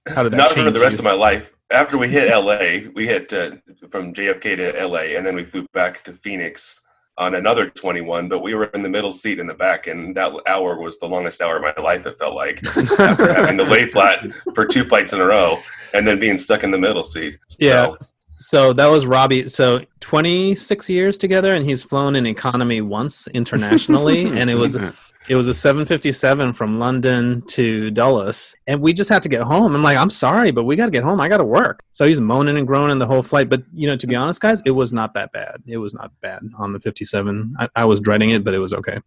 How 0.08 0.24
did 0.24 0.32
that 0.32 0.38
Not 0.38 0.52
change 0.52 0.66
for 0.66 0.72
the 0.72 0.80
rest 0.80 0.94
you? 0.94 1.00
of 1.00 1.06
my 1.06 1.20
life. 1.20 1.54
After 1.70 1.98
we 1.98 2.08
hit 2.08 2.34
LA, 2.34 2.90
we 2.94 3.06
hit 3.06 3.32
uh, 3.34 3.58
from 3.90 4.14
JFK 4.14 4.58
to 4.58 4.88
LA, 4.88 5.18
and 5.18 5.26
then 5.26 5.36
we 5.36 5.44
flew 5.44 5.68
back 5.74 6.04
to 6.06 6.14
Phoenix 6.14 6.82
on 7.18 7.36
another 7.36 7.70
21. 7.70 8.30
But 8.30 8.42
we 8.42 8.54
were 8.54 8.66
in 8.66 8.82
the 8.82 8.90
middle 8.90 9.14
seat 9.14 9.40
in 9.40 9.48
the 9.48 9.54
back, 9.54 9.88
and 9.88 10.16
that 10.16 10.34
hour 10.48 10.80
was 10.80 11.00
the 11.00 11.08
longest 11.08 11.42
hour 11.42 11.58
of 11.58 11.62
my 11.62 11.82
life. 11.82 12.06
It 12.06 12.18
felt 12.18 12.36
like 12.36 12.64
after 13.00 13.34
having 13.34 13.58
to 13.58 13.64
lay 13.64 13.86
flat 13.86 14.26
for 14.56 14.66
two 14.66 14.84
flights 14.84 15.14
in 15.14 15.22
a 15.22 15.26
row, 15.26 15.58
and 15.94 16.08
then 16.08 16.20
being 16.20 16.38
stuck 16.38 16.64
in 16.64 16.72
the 16.72 16.80
middle 16.80 17.04
seat. 17.04 17.38
Yeah. 17.60 17.94
So, 18.02 18.14
So 18.36 18.74
that 18.74 18.88
was 18.88 19.06
Robbie. 19.06 19.48
So 19.50 19.86
26 20.00 20.90
years 20.90 21.18
together, 21.18 21.54
and 21.54 21.66
he's 21.66 21.84
flown 21.84 22.16
in 22.16 22.26
economy 22.26 22.82
once 22.82 23.28
internationally, 23.28 24.26
and 24.28 24.50
it 24.50 24.56
was 24.56 24.78
it 25.30 25.36
was 25.36 25.48
a 25.48 25.54
757 25.54 26.54
from 26.54 26.80
London 26.80 27.44
to 27.48 27.92
Dulles, 27.92 28.56
and 28.68 28.82
we 28.82 28.92
just 28.92 29.10
had 29.10 29.22
to 29.24 29.30
get 29.30 29.42
home. 29.42 29.76
I'm 29.76 29.84
like, 29.84 29.98
I'm 29.98 30.10
sorry, 30.10 30.52
but 30.52 30.64
we 30.64 30.76
got 30.76 30.86
to 30.86 30.92
get 30.92 31.04
home. 31.04 31.22
I 31.22 31.30
got 31.30 31.38
to 31.38 31.46
work. 31.46 31.84
So 31.92 32.06
he's 32.06 32.20
moaning 32.20 32.58
and 32.58 32.66
groaning 32.66 33.00
the 33.00 33.08
whole 33.08 33.22
flight. 33.22 33.50
But 33.50 33.64
you 33.74 33.88
know, 33.88 33.96
to 33.96 34.08
be 34.08 34.16
honest, 34.16 34.42
guys, 34.42 34.62
it 34.66 34.72
was 34.72 34.92
not 34.92 35.14
that 35.14 35.32
bad. 35.32 35.62
It 35.68 35.78
was 35.78 35.94
not 35.94 36.12
bad 36.22 36.42
on 36.58 36.74
the 36.74 36.80
57. 36.80 37.56
I, 37.60 37.70
I 37.76 37.86
was 37.86 38.00
dreading 38.00 38.32
it, 38.32 38.44
but 38.44 38.54
it 38.54 38.60
was 38.60 38.74
okay. 38.74 39.00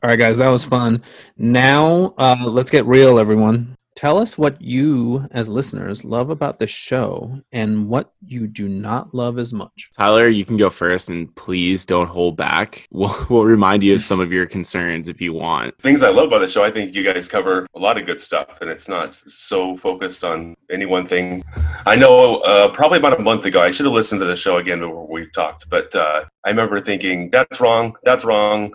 All 0.00 0.08
right, 0.10 0.18
guys, 0.18 0.38
that 0.38 0.48
was 0.48 0.62
fun. 0.62 1.02
Now 1.36 2.14
uh, 2.18 2.44
let's 2.46 2.70
get 2.70 2.86
real, 2.86 3.18
everyone. 3.18 3.74
Tell 3.98 4.18
us 4.18 4.38
what 4.38 4.62
you, 4.62 5.26
as 5.32 5.48
listeners, 5.48 6.04
love 6.04 6.30
about 6.30 6.60
the 6.60 6.68
show 6.68 7.40
and 7.50 7.88
what 7.88 8.12
you 8.24 8.46
do 8.46 8.68
not 8.68 9.12
love 9.12 9.40
as 9.40 9.52
much. 9.52 9.90
Tyler, 9.98 10.28
you 10.28 10.44
can 10.44 10.56
go 10.56 10.70
first, 10.70 11.08
and 11.08 11.34
please 11.34 11.84
don't 11.84 12.06
hold 12.06 12.36
back. 12.36 12.86
We'll 12.98 13.26
we'll 13.28 13.44
remind 13.44 13.82
you 13.82 13.94
of 13.94 14.02
some 14.02 14.20
of 14.20 14.32
your 14.32 14.46
concerns 14.46 15.08
if 15.08 15.20
you 15.20 15.32
want. 15.32 15.76
things 15.78 16.02
I 16.02 16.10
love 16.10 16.28
about 16.28 16.40
the 16.40 16.48
show, 16.48 16.64
I 16.64 16.70
think 16.70 16.94
you 16.94 17.04
guys 17.04 17.26
cover 17.26 17.66
a 17.74 17.78
lot 17.78 17.98
of 17.98 18.06
good 18.06 18.20
stuff, 18.20 18.60
and 18.60 18.70
it's 18.70 18.88
not 18.88 19.14
so 19.14 19.76
focused 19.76 20.22
on 20.22 20.56
any 20.70 20.86
one 20.86 21.04
thing. 21.04 21.42
I 21.86 21.96
know 21.96 22.36
uh, 22.46 22.68
probably 22.68 22.98
about 22.98 23.18
a 23.18 23.22
month 23.22 23.46
ago, 23.46 23.60
I 23.60 23.72
should 23.72 23.86
have 23.86 23.94
listened 23.94 24.20
to 24.20 24.26
the 24.26 24.36
show 24.36 24.58
again 24.58 24.80
before 24.80 25.08
we 25.08 25.28
talked, 25.30 25.68
but 25.70 25.92
uh, 25.94 26.24
I 26.44 26.50
remember 26.50 26.80
thinking, 26.80 27.30
that's 27.30 27.60
wrong, 27.60 27.96
that's 28.04 28.24
wrong. 28.24 28.74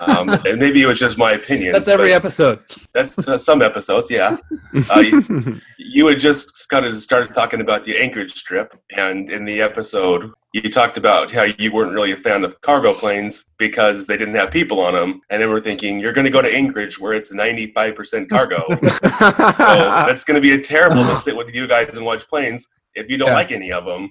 Um, 0.00 0.28
and 0.46 0.58
maybe 0.58 0.82
it 0.82 0.86
was 0.86 0.98
just 0.98 1.16
my 1.18 1.32
opinion. 1.32 1.72
That's 1.72 1.88
every 1.88 2.12
episode. 2.12 2.60
That's 2.92 3.28
uh, 3.28 3.38
some 3.38 3.62
episodes, 3.62 4.10
yeah. 4.10 4.36
Uh, 4.90 4.98
you, 4.98 5.60
you 5.78 6.06
had 6.08 6.18
just 6.18 6.68
kind 6.68 6.84
of 6.84 6.96
started 6.98 7.32
talking 7.32 7.60
about 7.60 7.84
the 7.84 7.96
Anchorage 7.96 8.42
trip, 8.42 8.76
and 8.96 9.30
in 9.30 9.44
the 9.44 9.60
episode, 9.60 10.32
you 10.52 10.62
talked 10.68 10.96
about 10.96 11.30
how 11.30 11.44
you 11.44 11.72
weren't 11.72 11.92
really 11.92 12.10
a 12.10 12.16
fan 12.16 12.42
of 12.42 12.60
cargo 12.60 12.92
planes 12.92 13.44
because 13.56 14.08
they 14.08 14.16
didn't 14.16 14.34
have 14.34 14.50
people 14.50 14.80
on 14.80 14.94
them, 14.94 15.20
and 15.30 15.40
they 15.40 15.46
were 15.46 15.60
thinking 15.60 16.00
you're 16.00 16.12
going 16.12 16.24
to 16.24 16.30
go 16.30 16.42
to 16.42 16.52
Anchorage 16.52 16.98
where 16.98 17.12
it's 17.12 17.32
95% 17.32 18.28
cargo. 18.28 18.62
so 18.68 18.78
that's 19.30 20.24
going 20.24 20.34
to 20.34 20.40
be 20.40 20.52
a 20.54 20.60
terrible 20.60 21.04
to 21.04 21.14
sit 21.14 21.36
with 21.36 21.54
you 21.54 21.68
guys 21.68 21.96
and 21.96 22.04
watch 22.04 22.26
planes 22.28 22.68
if 22.96 23.08
you 23.08 23.16
don't 23.16 23.28
Yeah. 23.28 23.34
like 23.34 23.52
any 23.52 23.70
of 23.70 23.84
them. 23.84 24.10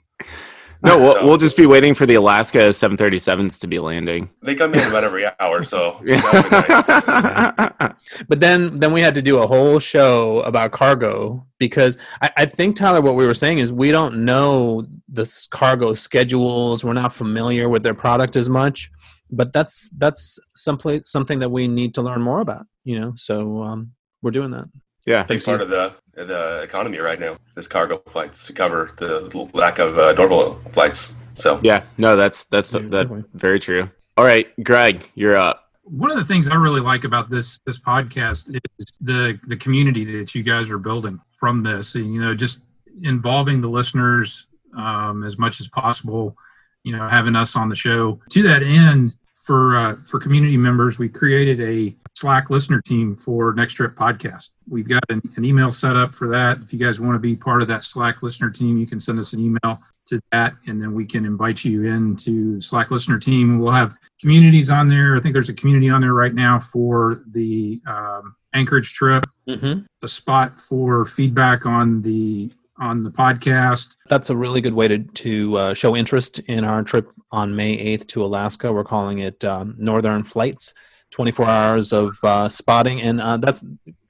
No, 0.83 0.97
we'll, 0.97 1.13
So- 1.13 1.25
we'll 1.25 1.37
just 1.37 1.55
be 1.57 1.65
waiting 1.65 1.93
for 1.93 2.05
the 2.05 2.15
Alaska 2.15 2.57
737s 2.69 3.59
to 3.61 3.67
be 3.67 3.79
landing. 3.79 4.29
They 4.41 4.55
come 4.55 4.73
in 4.73 4.87
about 4.87 5.03
every 5.03 5.25
hour, 5.39 5.63
so 5.63 5.99
that 6.05 6.23
would 6.33 7.63
be 7.69 7.83
nice. 7.83 7.93
But 8.27 8.39
then, 8.39 8.79
then 8.79 8.93
we 8.93 9.01
had 9.01 9.13
to 9.15 9.21
do 9.21 9.37
a 9.39 9.47
whole 9.47 9.79
show 9.79 10.41
about 10.41 10.71
cargo 10.71 11.45
because 11.57 11.97
I, 12.21 12.31
I 12.37 12.45
think 12.45 12.75
Tyler, 12.75 13.01
what 13.01 13.15
we 13.15 13.25
were 13.25 13.33
saying 13.33 13.59
is 13.59 13.71
we 13.71 13.91
don't 13.91 14.25
know 14.25 14.85
the 15.11 15.47
cargo 15.51 15.93
schedules. 15.93 16.83
We're 16.83 16.93
not 16.93 17.13
familiar 17.13 17.69
with 17.69 17.83
their 17.83 17.93
product 17.93 18.35
as 18.35 18.49
much, 18.49 18.91
but 19.31 19.53
that's 19.53 19.89
that's 19.97 20.37
someplace 20.55 21.03
something 21.05 21.39
that 21.39 21.49
we 21.49 21.67
need 21.67 21.93
to 21.95 22.01
learn 22.01 22.21
more 22.21 22.41
about. 22.41 22.65
You 22.83 22.99
know, 22.99 23.13
so 23.15 23.63
um, 23.63 23.91
we're 24.21 24.31
doing 24.31 24.51
that. 24.51 24.65
yeah. 25.05 25.21
It's 25.21 25.29
a 25.31 25.33
big 25.35 25.43
part 25.45 25.61
of 25.61 25.69
the 25.69 25.93
the 26.15 26.61
economy 26.63 26.99
right 26.99 27.19
now. 27.19 27.37
This 27.55 27.67
cargo 27.67 28.01
flights 28.07 28.45
to 28.47 28.53
cover 28.53 28.89
the 28.97 29.29
lack 29.53 29.79
of 29.79 29.97
uh, 29.97 30.13
normal 30.13 30.55
flights. 30.71 31.15
So 31.35 31.59
Yeah, 31.63 31.83
no, 31.97 32.15
that's 32.15 32.45
that's 32.45 32.73
Yeah, 32.73 32.81
that 32.81 32.89
definitely. 32.91 33.23
very 33.33 33.59
true. 33.59 33.89
All 34.17 34.25
right, 34.25 34.47
Greg, 34.63 35.09
you're 35.15 35.35
up. 35.35 35.69
one 35.83 36.11
of 36.11 36.17
the 36.17 36.23
things 36.23 36.47
I 36.49 36.55
really 36.55 36.81
like 36.81 37.03
about 37.03 37.29
this 37.29 37.59
this 37.65 37.79
podcast 37.79 38.49
is 38.79 38.93
the 39.01 39.39
the 39.47 39.57
community 39.57 40.05
that 40.19 40.33
you 40.35 40.43
guys 40.43 40.69
are 40.69 40.77
building 40.79 41.19
from 41.31 41.63
this. 41.63 41.95
And, 41.95 42.13
you 42.13 42.21
know, 42.21 42.33
just 42.35 42.61
involving 43.01 43.59
the 43.61 43.67
listeners 43.67 44.47
um, 44.77 45.23
as 45.23 45.37
much 45.37 45.59
as 45.59 45.67
possible. 45.67 46.37
You 46.83 46.95
know, 46.95 47.07
having 47.07 47.35
us 47.35 47.55
on 47.55 47.69
the 47.69 47.75
show. 47.75 48.19
To 48.31 48.43
that 48.43 48.61
end, 48.61 49.15
for 49.33 49.75
uh, 49.75 49.95
for 50.05 50.19
community 50.19 50.57
members, 50.57 50.99
we 50.99 51.07
created 51.09 51.59
a 51.61 51.95
Slack 52.15 52.49
listener 52.49 52.79
team 52.81 53.13
for 53.15 53.53
Next 53.53 53.73
Trip 53.73 53.95
Podcast. 53.95 54.51
We've 54.69 54.87
got 54.87 55.03
an, 55.09 55.21
an 55.35 55.43
email 55.43 55.71
set 55.71 55.95
up 55.95 56.13
for 56.13 56.27
that. 56.29 56.59
If 56.61 56.71
you 56.71 56.79
guys 56.79 56.99
want 56.99 57.15
to 57.15 57.19
be 57.19 57.35
part 57.35 57.61
of 57.61 57.67
that 57.69 57.83
Slack 57.83 58.21
listener 58.23 58.49
team, 58.49 58.77
you 58.77 58.85
can 58.87 58.99
send 58.99 59.19
us 59.19 59.33
an 59.33 59.39
email 59.39 59.79
to 60.05 60.19
that, 60.31 60.53
and 60.67 60.81
then 60.81 60.93
we 60.93 61.05
can 61.05 61.25
invite 61.25 61.63
you 61.65 61.83
into 61.85 62.55
the 62.55 62.61
Slack 62.61 62.91
listener 62.91 63.17
team. 63.17 63.57
We'll 63.59 63.71
have 63.71 63.95
communities 64.21 64.69
on 64.69 64.89
there. 64.89 65.15
I 65.15 65.19
think 65.21 65.33
there's 65.33 65.49
a 65.49 65.53
community 65.53 65.89
on 65.89 66.01
there 66.01 66.13
right 66.13 66.33
now 66.33 66.59
for 66.59 67.23
the 67.31 67.81
um, 67.87 68.35
Anchorage 68.53 68.93
trip, 68.93 69.25
Mm-hmm. 69.49 69.81
a 70.01 70.07
spot 70.07 70.57
for 70.59 71.03
feedback 71.05 71.65
on 71.65 72.01
the 72.01 72.49
on 72.79 73.03
the 73.03 73.11
podcast. 73.11 73.97
That's 74.07 74.29
a 74.29 74.35
really 74.37 74.61
good 74.61 74.73
way 74.73 74.87
to 74.87 74.99
to 74.99 75.57
uh, 75.57 75.73
show 75.73 75.95
interest 75.97 76.39
in 76.39 76.63
our 76.63 76.81
trip 76.83 77.09
on 77.31 77.53
May 77.55 77.73
eighth 77.73 78.07
to 78.07 78.23
Alaska. 78.23 78.71
We're 78.71 78.83
calling 78.85 79.19
it 79.19 79.43
um, 79.43 79.75
Northern 79.77 80.23
Flights, 80.23 80.73
twenty 81.13 81.31
four 81.31 81.45
hours 81.45 81.93
of 81.93 82.17
uh, 82.23 82.49
spotting, 82.49 83.01
and 83.01 83.21
uh, 83.21 83.37
that's 83.37 83.63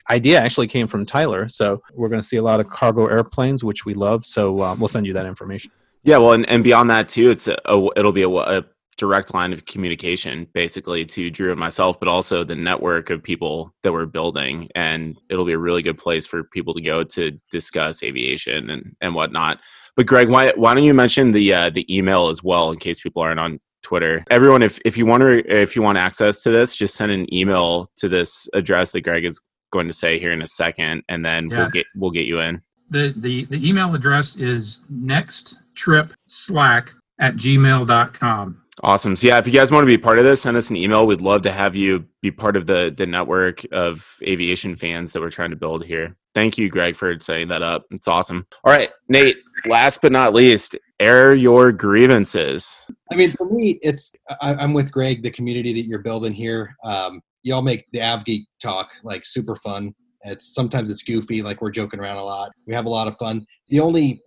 idea 0.09 0.39
actually 0.39 0.67
came 0.67 0.87
from 0.87 1.05
Tyler. 1.05 1.49
So 1.49 1.81
we're 1.93 2.09
going 2.09 2.21
to 2.21 2.27
see 2.27 2.37
a 2.37 2.43
lot 2.43 2.59
of 2.59 2.69
cargo 2.69 3.07
airplanes, 3.07 3.63
which 3.63 3.85
we 3.85 3.93
love. 3.93 4.25
So 4.25 4.59
uh, 4.61 4.75
we'll 4.77 4.89
send 4.89 5.05
you 5.05 5.13
that 5.13 5.25
information. 5.25 5.71
Yeah, 6.03 6.17
well, 6.17 6.33
and, 6.33 6.47
and 6.49 6.63
beyond 6.63 6.89
that 6.89 7.07
too, 7.07 7.29
it's 7.29 7.47
a, 7.47 7.57
a 7.65 7.87
it'll 7.95 8.11
be 8.11 8.23
a, 8.23 8.29
a 8.29 8.65
direct 8.97 9.33
line 9.33 9.53
of 9.53 9.65
communication 9.65 10.47
basically 10.53 11.05
to 11.05 11.29
Drew 11.29 11.51
and 11.51 11.59
myself, 11.59 11.99
but 11.99 12.07
also 12.07 12.43
the 12.43 12.55
network 12.55 13.09
of 13.09 13.23
people 13.23 13.73
that 13.83 13.91
we're 13.91 14.05
building. 14.05 14.69
And 14.75 15.19
it'll 15.29 15.45
be 15.45 15.53
a 15.53 15.57
really 15.57 15.81
good 15.81 15.97
place 15.97 16.25
for 16.25 16.43
people 16.43 16.73
to 16.73 16.81
go 16.81 17.03
to 17.03 17.31
discuss 17.49 18.03
aviation 18.03 18.69
and, 18.69 18.95
and 19.01 19.15
whatnot. 19.15 19.59
But 19.95 20.05
Greg, 20.05 20.29
why, 20.29 20.51
why 20.55 20.73
don't 20.73 20.83
you 20.83 20.93
mention 20.93 21.31
the 21.31 21.53
uh, 21.53 21.69
the 21.69 21.85
email 21.95 22.27
as 22.27 22.43
well 22.43 22.71
in 22.71 22.79
case 22.79 22.99
people 22.99 23.21
aren't 23.21 23.39
on 23.39 23.59
Twitter. 23.83 24.23
Everyone, 24.31 24.63
if, 24.63 24.79
if 24.85 24.97
you 24.97 25.05
want 25.05 25.21
to, 25.21 25.39
if 25.61 25.75
you 25.75 25.81
want 25.81 25.97
access 25.97 26.41
to 26.43 26.49
this, 26.51 26.75
just 26.75 26.95
send 26.95 27.11
an 27.11 27.31
email 27.33 27.91
to 27.97 28.09
this 28.09 28.49
address 28.53 28.91
that 28.93 29.01
Greg 29.01 29.25
is 29.25 29.39
going 29.71 29.87
to 29.87 29.93
say 29.93 30.19
here 30.19 30.31
in 30.31 30.41
a 30.41 30.47
second, 30.47 31.03
and 31.09 31.23
then 31.25 31.49
Yeah. 31.49 31.57
we'll 31.61 31.69
get 31.69 31.85
we'll 31.95 32.11
get 32.11 32.25
you 32.25 32.39
in. 32.39 32.61
The, 32.89 33.13
the, 33.17 33.45
the 33.45 33.67
email 33.67 33.93
address 33.95 34.35
is 34.35 34.79
nexttripslack 34.91 36.89
at 37.19 37.35
gmail.com. 37.35 38.59
Awesome. 38.81 39.15
So 39.15 39.27
yeah, 39.27 39.37
if 39.37 39.45
you 39.45 39.53
guys 39.53 39.71
want 39.71 39.83
to 39.83 39.87
be 39.87 39.99
part 39.99 40.17
of 40.17 40.25
this, 40.25 40.41
send 40.41 40.57
us 40.57 40.71
an 40.71 40.75
email. 40.75 41.05
We'd 41.05 41.21
love 41.21 41.43
to 41.43 41.51
have 41.51 41.75
you 41.75 42.05
be 42.23 42.31
part 42.31 42.55
of 42.55 42.65
the 42.65 42.91
the 42.95 43.05
network 43.05 43.63
of 43.71 44.17
aviation 44.23 44.75
fans 44.75 45.13
that 45.13 45.21
we're 45.21 45.29
trying 45.29 45.51
to 45.51 45.55
build 45.55 45.85
here. 45.85 46.15
Thank 46.33 46.57
you, 46.57 46.69
Greg, 46.69 46.95
for 46.95 47.19
setting 47.19 47.49
that 47.49 47.61
up. 47.61 47.85
It's 47.91 48.07
awesome. 48.07 48.47
All 48.63 48.73
right, 48.73 48.89
Nate. 49.09 49.37
Last 49.65 50.01
but 50.01 50.11
not 50.11 50.33
least, 50.33 50.75
air 51.03 51.35
your 51.35 51.71
grievances. 51.71 52.89
I 53.11 53.15
mean, 53.15 53.31
for 53.31 53.49
me, 53.49 53.79
it's 53.81 54.13
I, 54.41 54.55
I'm 54.55 54.73
with 54.73 54.91
Greg. 54.91 55.23
The 55.23 55.31
community 55.31 55.73
that 55.73 55.85
you're 55.85 56.01
building 56.01 56.33
here, 56.33 56.75
um, 56.83 57.21
y'all 57.43 57.61
make 57.61 57.85
the 57.91 57.99
AvGeek 57.99 58.45
talk 58.61 58.89
like 59.03 59.25
super 59.25 59.55
fun. 59.57 59.93
It's 60.23 60.55
sometimes 60.55 60.89
it's 60.89 61.03
goofy, 61.03 61.41
like 61.41 61.61
we're 61.61 61.71
joking 61.71 61.99
around 61.99 62.17
a 62.17 62.23
lot. 62.23 62.51
We 62.65 62.73
have 62.73 62.85
a 62.85 62.89
lot 62.89 63.07
of 63.07 63.17
fun. 63.17 63.45
The 63.69 63.81
only 63.81 64.21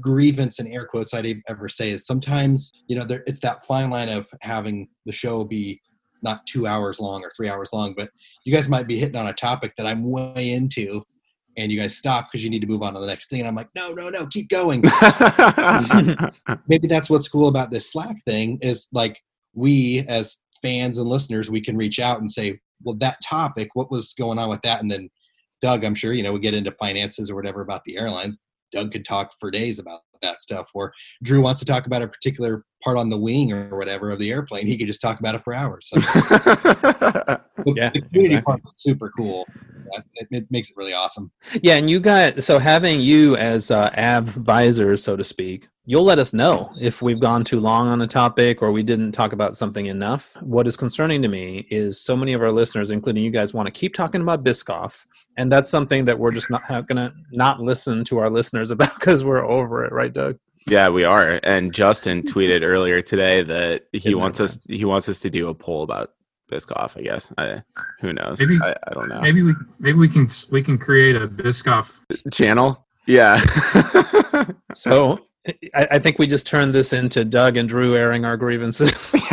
grievance 0.00 0.58
in 0.58 0.66
air 0.66 0.86
quotes 0.86 1.14
I'd 1.14 1.40
ever 1.48 1.68
say 1.68 1.90
is 1.90 2.06
sometimes 2.06 2.72
you 2.86 2.96
know 2.96 3.04
there, 3.04 3.22
it's 3.26 3.40
that 3.40 3.60
fine 3.62 3.90
line 3.90 4.08
of 4.08 4.26
having 4.40 4.88
the 5.06 5.12
show 5.12 5.44
be 5.44 5.80
not 6.22 6.46
two 6.46 6.66
hours 6.66 6.98
long 6.98 7.22
or 7.22 7.30
three 7.36 7.48
hours 7.48 7.70
long, 7.72 7.94
but 7.94 8.10
you 8.44 8.52
guys 8.52 8.68
might 8.68 8.86
be 8.86 8.98
hitting 8.98 9.16
on 9.16 9.26
a 9.26 9.32
topic 9.34 9.74
that 9.76 9.86
I'm 9.86 10.10
way 10.10 10.52
into, 10.52 11.02
and 11.56 11.70
you 11.70 11.80
guys 11.80 11.96
stop 11.96 12.26
because 12.26 12.42
you 12.42 12.50
need 12.50 12.60
to 12.60 12.66
move 12.66 12.82
on 12.82 12.94
to 12.94 13.00
the 13.00 13.06
next 13.06 13.28
thing, 13.28 13.40
and 13.40 13.48
I'm 13.48 13.54
like, 13.54 13.68
no, 13.74 13.92
no, 13.92 14.08
no, 14.08 14.26
keep 14.26 14.48
going 14.48 14.82
maybe 16.68 16.86
that's 16.86 17.10
what's 17.10 17.28
cool 17.28 17.48
about 17.48 17.70
this 17.70 17.90
Slack 17.90 18.16
thing 18.24 18.58
is 18.62 18.88
like 18.92 19.20
we 19.54 20.04
as 20.08 20.38
fans 20.64 20.98
and 20.98 21.08
listeners, 21.08 21.50
we 21.50 21.60
can 21.60 21.76
reach 21.76 21.98
out 22.00 22.20
and 22.20 22.30
say, 22.30 22.58
well, 22.82 22.96
that 22.96 23.18
topic, 23.22 23.68
what 23.74 23.90
was 23.90 24.14
going 24.14 24.38
on 24.38 24.48
with 24.48 24.62
that? 24.62 24.80
And 24.80 24.90
then 24.90 25.10
Doug, 25.60 25.84
I'm 25.84 25.94
sure, 25.94 26.12
you 26.12 26.22
know, 26.22 26.32
we 26.32 26.40
get 26.40 26.54
into 26.54 26.72
finances 26.72 27.30
or 27.30 27.36
whatever 27.36 27.60
about 27.60 27.84
the 27.84 27.96
airlines. 27.96 28.42
Doug 28.72 28.90
could 28.90 29.04
talk 29.04 29.30
for 29.38 29.50
days 29.50 29.78
about 29.78 30.00
that 30.22 30.42
stuff. 30.42 30.70
Or 30.74 30.92
Drew 31.22 31.42
wants 31.42 31.60
to 31.60 31.66
talk 31.66 31.86
about 31.86 32.02
a 32.02 32.08
particular 32.08 32.64
part 32.82 32.96
on 32.96 33.08
the 33.08 33.18
wing 33.18 33.52
or 33.52 33.76
whatever 33.76 34.10
of 34.10 34.18
the 34.18 34.30
airplane. 34.30 34.66
He 34.66 34.76
could 34.76 34.86
just 34.86 35.00
talk 35.00 35.20
about 35.20 35.34
it 35.34 35.44
for 35.44 35.54
hours. 35.54 35.88
So 35.88 35.98
the, 37.64 37.72
Yeah, 37.76 37.90
the 37.90 38.00
community 38.02 38.34
exactly. 38.36 38.42
part 38.42 38.60
is 38.64 38.74
super 38.76 39.10
cool. 39.16 39.46
Yeah, 39.92 40.00
It, 40.14 40.28
it 40.30 40.46
makes 40.50 40.70
it 40.70 40.76
really 40.76 40.94
awesome. 40.94 41.30
Yeah, 41.62 41.74
and 41.74 41.88
you 41.90 42.00
got 42.00 42.42
so 42.42 42.58
having 42.58 43.00
you 43.00 43.36
as 43.36 43.70
uh, 43.70 43.90
advisors, 43.94 45.02
so 45.02 45.16
to 45.16 45.24
speak, 45.24 45.68
you'll 45.84 46.04
let 46.04 46.18
us 46.18 46.32
know 46.32 46.72
if 46.80 47.02
we've 47.02 47.20
gone 47.20 47.44
too 47.44 47.60
long 47.60 47.88
on 47.88 48.00
a 48.00 48.06
topic 48.06 48.62
or 48.62 48.72
we 48.72 48.82
didn't 48.82 49.12
talk 49.12 49.32
about 49.32 49.56
something 49.56 49.86
enough. 49.86 50.36
What 50.40 50.66
is 50.66 50.76
concerning 50.76 51.22
to 51.22 51.28
me 51.28 51.66
is 51.70 52.00
so 52.00 52.16
many 52.16 52.32
of 52.32 52.42
our 52.42 52.52
listeners, 52.52 52.90
including 52.90 53.22
you 53.24 53.30
guys, 53.30 53.52
want 53.52 53.66
to 53.66 53.72
keep 53.72 53.94
talking 53.94 54.22
about 54.22 54.44
Biscoff, 54.44 55.06
and 55.36 55.52
that's 55.52 55.70
something 55.70 56.06
that 56.06 56.18
we're 56.18 56.32
just 56.32 56.50
not 56.50 56.66
going 56.68 56.96
to 56.96 57.12
not 57.32 57.60
listen 57.60 58.04
to 58.04 58.18
our 58.18 58.30
listeners 58.30 58.70
about 58.72 58.94
because 58.94 59.24
we're 59.24 59.44
over 59.44 59.84
it, 59.84 59.92
right, 59.92 60.12
Doug? 60.12 60.38
yeah, 60.66 60.88
we 60.88 61.04
are. 61.04 61.40
And 61.42 61.74
Justin 61.74 62.22
tweeted 62.22 62.62
earlier 62.62 63.02
today 63.02 63.42
that 63.42 63.84
he 63.92 64.14
wants 64.14 64.40
us 64.40 64.64
he 64.64 64.84
wants 64.84 65.08
us 65.08 65.20
to 65.20 65.30
do 65.30 65.48
a 65.48 65.54
poll 65.54 65.82
about 65.82 66.12
Biscoff. 66.50 66.96
I 66.96 67.02
guess. 67.02 67.32
I, 67.38 67.60
who 68.00 68.12
knows? 68.12 68.40
Maybe- 68.40 68.58
I, 68.62 68.74
I 68.86 68.92
don't 68.94 69.08
know. 69.08 69.20
Maybe 69.20 69.42
we 69.42 69.54
maybe 69.78 69.98
we 69.98 70.08
can 70.08 70.28
we 70.50 70.62
can 70.62 70.78
create 70.78 71.16
a 71.16 71.26
Biscoff. 71.28 72.00
Channel. 72.32 72.84
Yeah. 73.06 73.40
So 74.74 75.20
I, 75.74 75.86
I 75.92 75.98
think 76.00 76.18
we 76.18 76.26
just 76.26 76.46
turned 76.48 76.74
this 76.74 76.92
into 76.92 77.24
Doug 77.24 77.56
and 77.56 77.68
Drew 77.68 77.94
airing 77.96 78.24
our 78.24 78.36
grievances. 78.36 79.12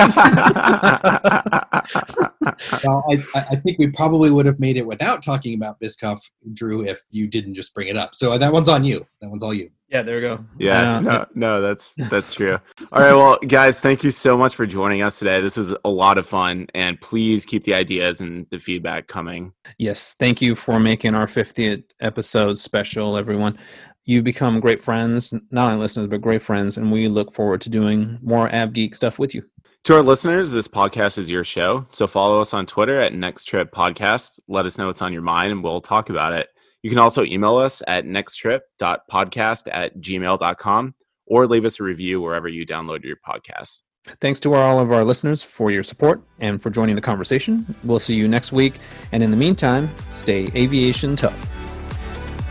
Well, 2.83 3.03
I, 3.09 3.17
I 3.35 3.45
I 3.51 3.55
think 3.57 3.77
we 3.79 3.87
probably 3.87 4.29
would 4.31 4.45
have 4.45 4.59
made 4.59 4.77
it 4.77 4.85
without 4.85 5.23
talking 5.23 5.53
about 5.53 5.79
Biscoff, 5.79 6.19
Drew, 6.53 6.83
if 6.85 7.01
you 7.11 7.27
didn't 7.27 7.55
just 7.55 7.73
bring 7.73 7.87
it 7.87 7.97
up. 7.97 8.15
So 8.15 8.31
uh, 8.33 8.37
that 8.39 8.51
one's 8.51 8.69
on 8.69 8.83
you. 8.83 9.05
That 9.21 9.29
one's 9.29 9.43
all 9.43 9.53
you. 9.53 9.69
Yeah, 9.91 10.01
there 10.01 10.15
we 10.15 10.21
go. 10.21 10.45
Yeah, 10.57 10.97
Uh, 10.97 11.01
no, 11.01 11.25
no, 11.35 11.61
that's 11.61 11.93
that's 12.09 12.33
true. 12.33 12.57
All 12.91 13.01
right, 13.01 13.13
well, 13.13 13.37
guys, 13.47 13.81
thank 13.81 14.03
you 14.03 14.11
so 14.11 14.37
much 14.37 14.55
for 14.55 14.65
joining 14.65 15.01
us 15.01 15.19
today. 15.19 15.41
This 15.41 15.57
was 15.57 15.73
a 15.83 15.89
lot 15.89 16.17
of 16.17 16.25
fun, 16.25 16.67
and 16.73 16.99
please 17.01 17.45
keep 17.45 17.63
the 17.63 17.73
ideas 17.73 18.21
and 18.21 18.47
the 18.51 18.57
feedback 18.57 19.07
coming. 19.07 19.53
Yes, 19.77 20.15
thank 20.17 20.41
you 20.41 20.55
for 20.55 20.79
making 20.79 21.13
our 21.13 21.27
50th 21.27 21.83
episode 21.99 22.57
special, 22.57 23.17
everyone. 23.17 23.57
You've 24.05 24.23
become 24.23 24.59
great 24.61 24.81
friends, 24.83 25.31
not 25.51 25.71
only 25.71 25.81
listeners, 25.83 26.07
but 26.07 26.21
great 26.21 26.41
friends, 26.41 26.77
and 26.77 26.91
we 26.91 27.07
look 27.07 27.33
forward 27.33 27.61
to 27.61 27.69
doing 27.69 28.17
more 28.23 28.49
AvGeek 28.49 28.95
stuff 28.95 29.19
with 29.19 29.35
you. 29.35 29.43
To 29.85 29.95
our 29.95 30.03
listeners, 30.03 30.51
this 30.51 30.67
podcast 30.67 31.17
is 31.17 31.29
your 31.29 31.43
show, 31.43 31.87
so 31.91 32.05
follow 32.07 32.39
us 32.39 32.53
on 32.53 32.65
Twitter 32.65 32.99
at 33.01 33.13
Next 33.13 33.45
Trip 33.45 33.71
Podcast. 33.73 34.39
Let 34.47 34.65
us 34.65 34.77
know 34.77 34.87
what's 34.87 35.01
on 35.01 35.11
your 35.11 35.21
mind, 35.23 35.51
and 35.51 35.63
we'll 35.63 35.81
talk 35.81 36.09
about 36.09 36.33
it. 36.33 36.49
You 36.83 36.89
can 36.89 36.99
also 36.99 37.23
email 37.23 37.57
us 37.57 37.81
at 37.87 38.05
nexttrip.podcast 38.05 39.67
at 39.71 39.97
gmail.com 39.97 40.95
or 41.27 41.47
leave 41.47 41.65
us 41.65 41.79
a 41.79 41.83
review 41.83 42.21
wherever 42.21 42.47
you 42.47 42.65
download 42.65 43.03
your 43.03 43.17
podcasts. 43.17 43.83
Thanks 44.19 44.39
to 44.41 44.55
all 44.55 44.79
of 44.79 44.91
our 44.91 45.05
listeners 45.05 45.43
for 45.43 45.69
your 45.69 45.83
support 45.83 46.23
and 46.39 46.61
for 46.61 46.71
joining 46.71 46.95
the 46.95 47.01
conversation. 47.01 47.75
We'll 47.83 47.99
see 47.99 48.15
you 48.15 48.27
next 48.27 48.51
week, 48.51 48.75
and 49.11 49.21
in 49.21 49.29
the 49.29 49.37
meantime, 49.37 49.91
stay 50.09 50.49
aviation 50.55 51.15
tough. 51.15 51.47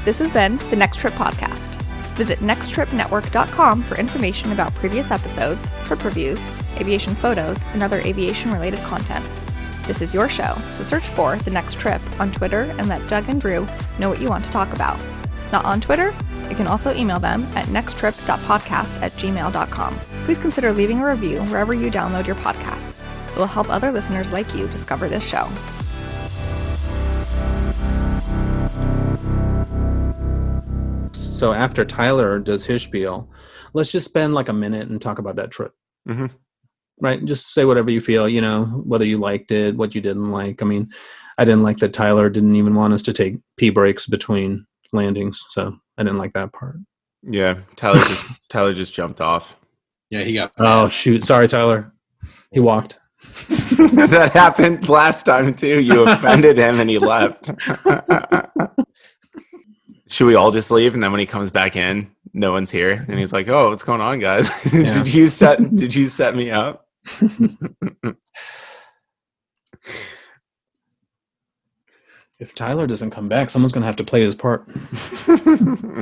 This 0.04 0.20
has 0.20 0.30
been 0.30 0.58
the 0.70 0.76
Next 0.76 0.98
Trip 0.98 1.12
Podcast. 1.14 1.76
Visit 2.14 2.38
nexttripnetwork.com 2.38 3.82
for 3.82 3.96
information 3.96 4.52
about 4.52 4.74
previous 4.76 5.10
episodes, 5.10 5.68
trip 5.84 6.04
reviews, 6.04 6.48
aviation 6.76 7.14
photos, 7.16 7.62
and 7.72 7.82
other 7.82 7.98
aviation 8.00 8.52
related 8.52 8.80
content. 8.80 9.26
This 9.86 10.02
is 10.02 10.14
your 10.14 10.28
show, 10.28 10.54
so 10.72 10.82
search 10.82 11.06
for 11.08 11.36
The 11.36 11.50
Next 11.50 11.78
Trip 11.80 12.00
on 12.20 12.30
Twitter 12.30 12.74
and 12.78 12.88
let 12.88 13.06
Doug 13.08 13.28
and 13.28 13.40
Drew 13.40 13.66
know 13.98 14.08
what 14.08 14.20
you 14.20 14.28
want 14.28 14.44
to 14.44 14.50
talk 14.50 14.72
about. 14.72 14.98
Not 15.52 15.64
on 15.64 15.80
Twitter? 15.80 16.14
You 16.48 16.54
can 16.56 16.66
also 16.68 16.94
email 16.94 17.18
them 17.18 17.44
at 17.56 17.66
nexttrip.podcast 17.66 19.02
at 19.02 19.12
gmail.com. 19.12 19.94
Please 20.24 20.38
consider 20.38 20.72
leaving 20.72 21.00
a 21.00 21.06
review 21.08 21.40
wherever 21.44 21.74
you 21.74 21.90
download 21.90 22.26
your 22.26 22.36
podcasts. 22.36 23.04
It 23.32 23.36
will 23.36 23.46
help 23.46 23.68
other 23.68 23.90
listeners 23.90 24.30
like 24.30 24.54
you 24.54 24.66
discover 24.68 25.08
this 25.08 25.24
show. 25.24 25.48
So 31.12 31.52
after 31.54 31.84
Tyler 31.86 32.38
does 32.38 32.66
his 32.66 32.82
spiel, 32.82 33.30
let's 33.72 33.90
just 33.90 34.06
spend 34.06 34.34
like 34.34 34.48
a 34.48 34.52
minute 34.52 34.88
and 34.88 35.00
talk 35.00 35.18
about 35.18 35.36
that 35.36 35.50
trip. 35.50 35.72
Mhm. 36.06 36.30
Right? 37.00 37.24
Just 37.24 37.54
say 37.54 37.64
whatever 37.64 37.90
you 37.90 38.00
feel, 38.00 38.28
you 38.28 38.40
know, 38.40 38.64
whether 38.84 39.04
you 39.04 39.18
liked 39.18 39.52
it, 39.52 39.76
what 39.76 39.94
you 39.94 40.00
didn't 40.00 40.30
like. 40.30 40.62
I 40.62 40.66
mean, 40.66 40.90
I 41.38 41.44
didn't 41.44 41.62
like 41.62 41.78
that 41.78 41.94
Tyler 41.94 42.28
didn't 42.28 42.56
even 42.56 42.74
want 42.74 42.92
us 42.92 43.02
to 43.04 43.14
take 43.14 43.38
pee 43.56 43.70
breaks 43.70 44.06
between 44.06 44.66
landings, 44.92 45.42
so 45.50 45.74
I 45.96 46.02
didn't 46.02 46.18
like 46.18 46.34
that 46.34 46.52
part. 46.52 46.76
Yeah, 47.22 47.60
Tyler 47.76 47.98
just 47.98 48.40
Tyler 48.48 48.74
just 48.74 48.92
jumped 48.94 49.20
off. 49.20 49.56
Yeah, 50.10 50.22
he 50.22 50.34
got. 50.34 50.52
Oh 50.58 50.88
shoot, 50.88 51.24
sorry 51.24 51.48
Tyler. 51.48 51.92
He 52.50 52.60
walked. 52.60 53.00
that 53.48 54.30
happened 54.32 54.88
last 54.88 55.24
time 55.24 55.54
too. 55.54 55.80
You 55.80 56.06
offended 56.08 56.58
him 56.58 56.80
and 56.80 56.90
he 56.90 56.98
left. 56.98 57.50
Should 60.08 60.26
we 60.26 60.34
all 60.34 60.50
just 60.50 60.70
leave 60.70 60.94
and 60.94 61.02
then 61.02 61.12
when 61.12 61.20
he 61.20 61.26
comes 61.26 61.50
back 61.50 61.76
in, 61.76 62.10
no 62.32 62.52
one's 62.52 62.70
here 62.70 63.04
and 63.08 63.18
he's 63.18 63.32
like, 63.32 63.48
"Oh, 63.48 63.70
what's 63.70 63.82
going 63.82 64.00
on, 64.00 64.18
guys? 64.18 64.48
Yeah. 64.72 64.82
did 64.82 65.14
you 65.14 65.28
set 65.28 65.74
did 65.74 65.94
you 65.94 66.08
set 66.08 66.34
me 66.34 66.50
up?" 66.50 66.86
If 72.38 72.54
Tyler 72.54 72.86
doesn't 72.86 73.10
come 73.10 73.28
back, 73.28 73.50
someone's 73.50 73.72
gonna 73.72 73.84
have 73.86 73.96
to 73.96 74.04
play 74.04 74.22
his 74.22 74.34
part. 74.34 74.66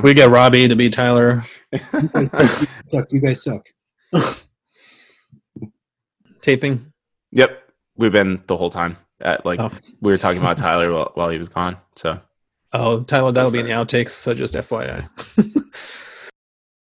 We 0.01 0.13
get 0.13 0.29
Robbie 0.29 0.69
to 0.69 0.75
be 0.77 0.89
Tyler. 0.89 1.43
You 1.73 3.19
guys 3.21 3.43
suck. 3.43 3.67
Taping. 6.41 6.93
yep, 7.31 7.69
we've 7.97 8.13
been 8.13 8.41
the 8.47 8.55
whole 8.55 8.69
time. 8.69 8.95
At 9.21 9.45
like 9.45 9.59
Oh. 9.59 9.69
we 9.99 10.13
were 10.13 10.17
talking 10.17 10.39
about 10.39 10.57
Tyler 10.57 10.89
while, 10.93 11.11
while 11.15 11.29
he 11.29 11.37
was 11.37 11.49
gone. 11.49 11.75
So 11.97 12.21
Oh, 12.71 13.01
Tyler, 13.03 13.33
that'll 13.33 13.51
be 13.51 13.59
in 13.59 13.65
the 13.65 13.71
outtakes, 13.71 14.11
so 14.11 14.33
just 14.33 14.55
FYI. 14.55 15.09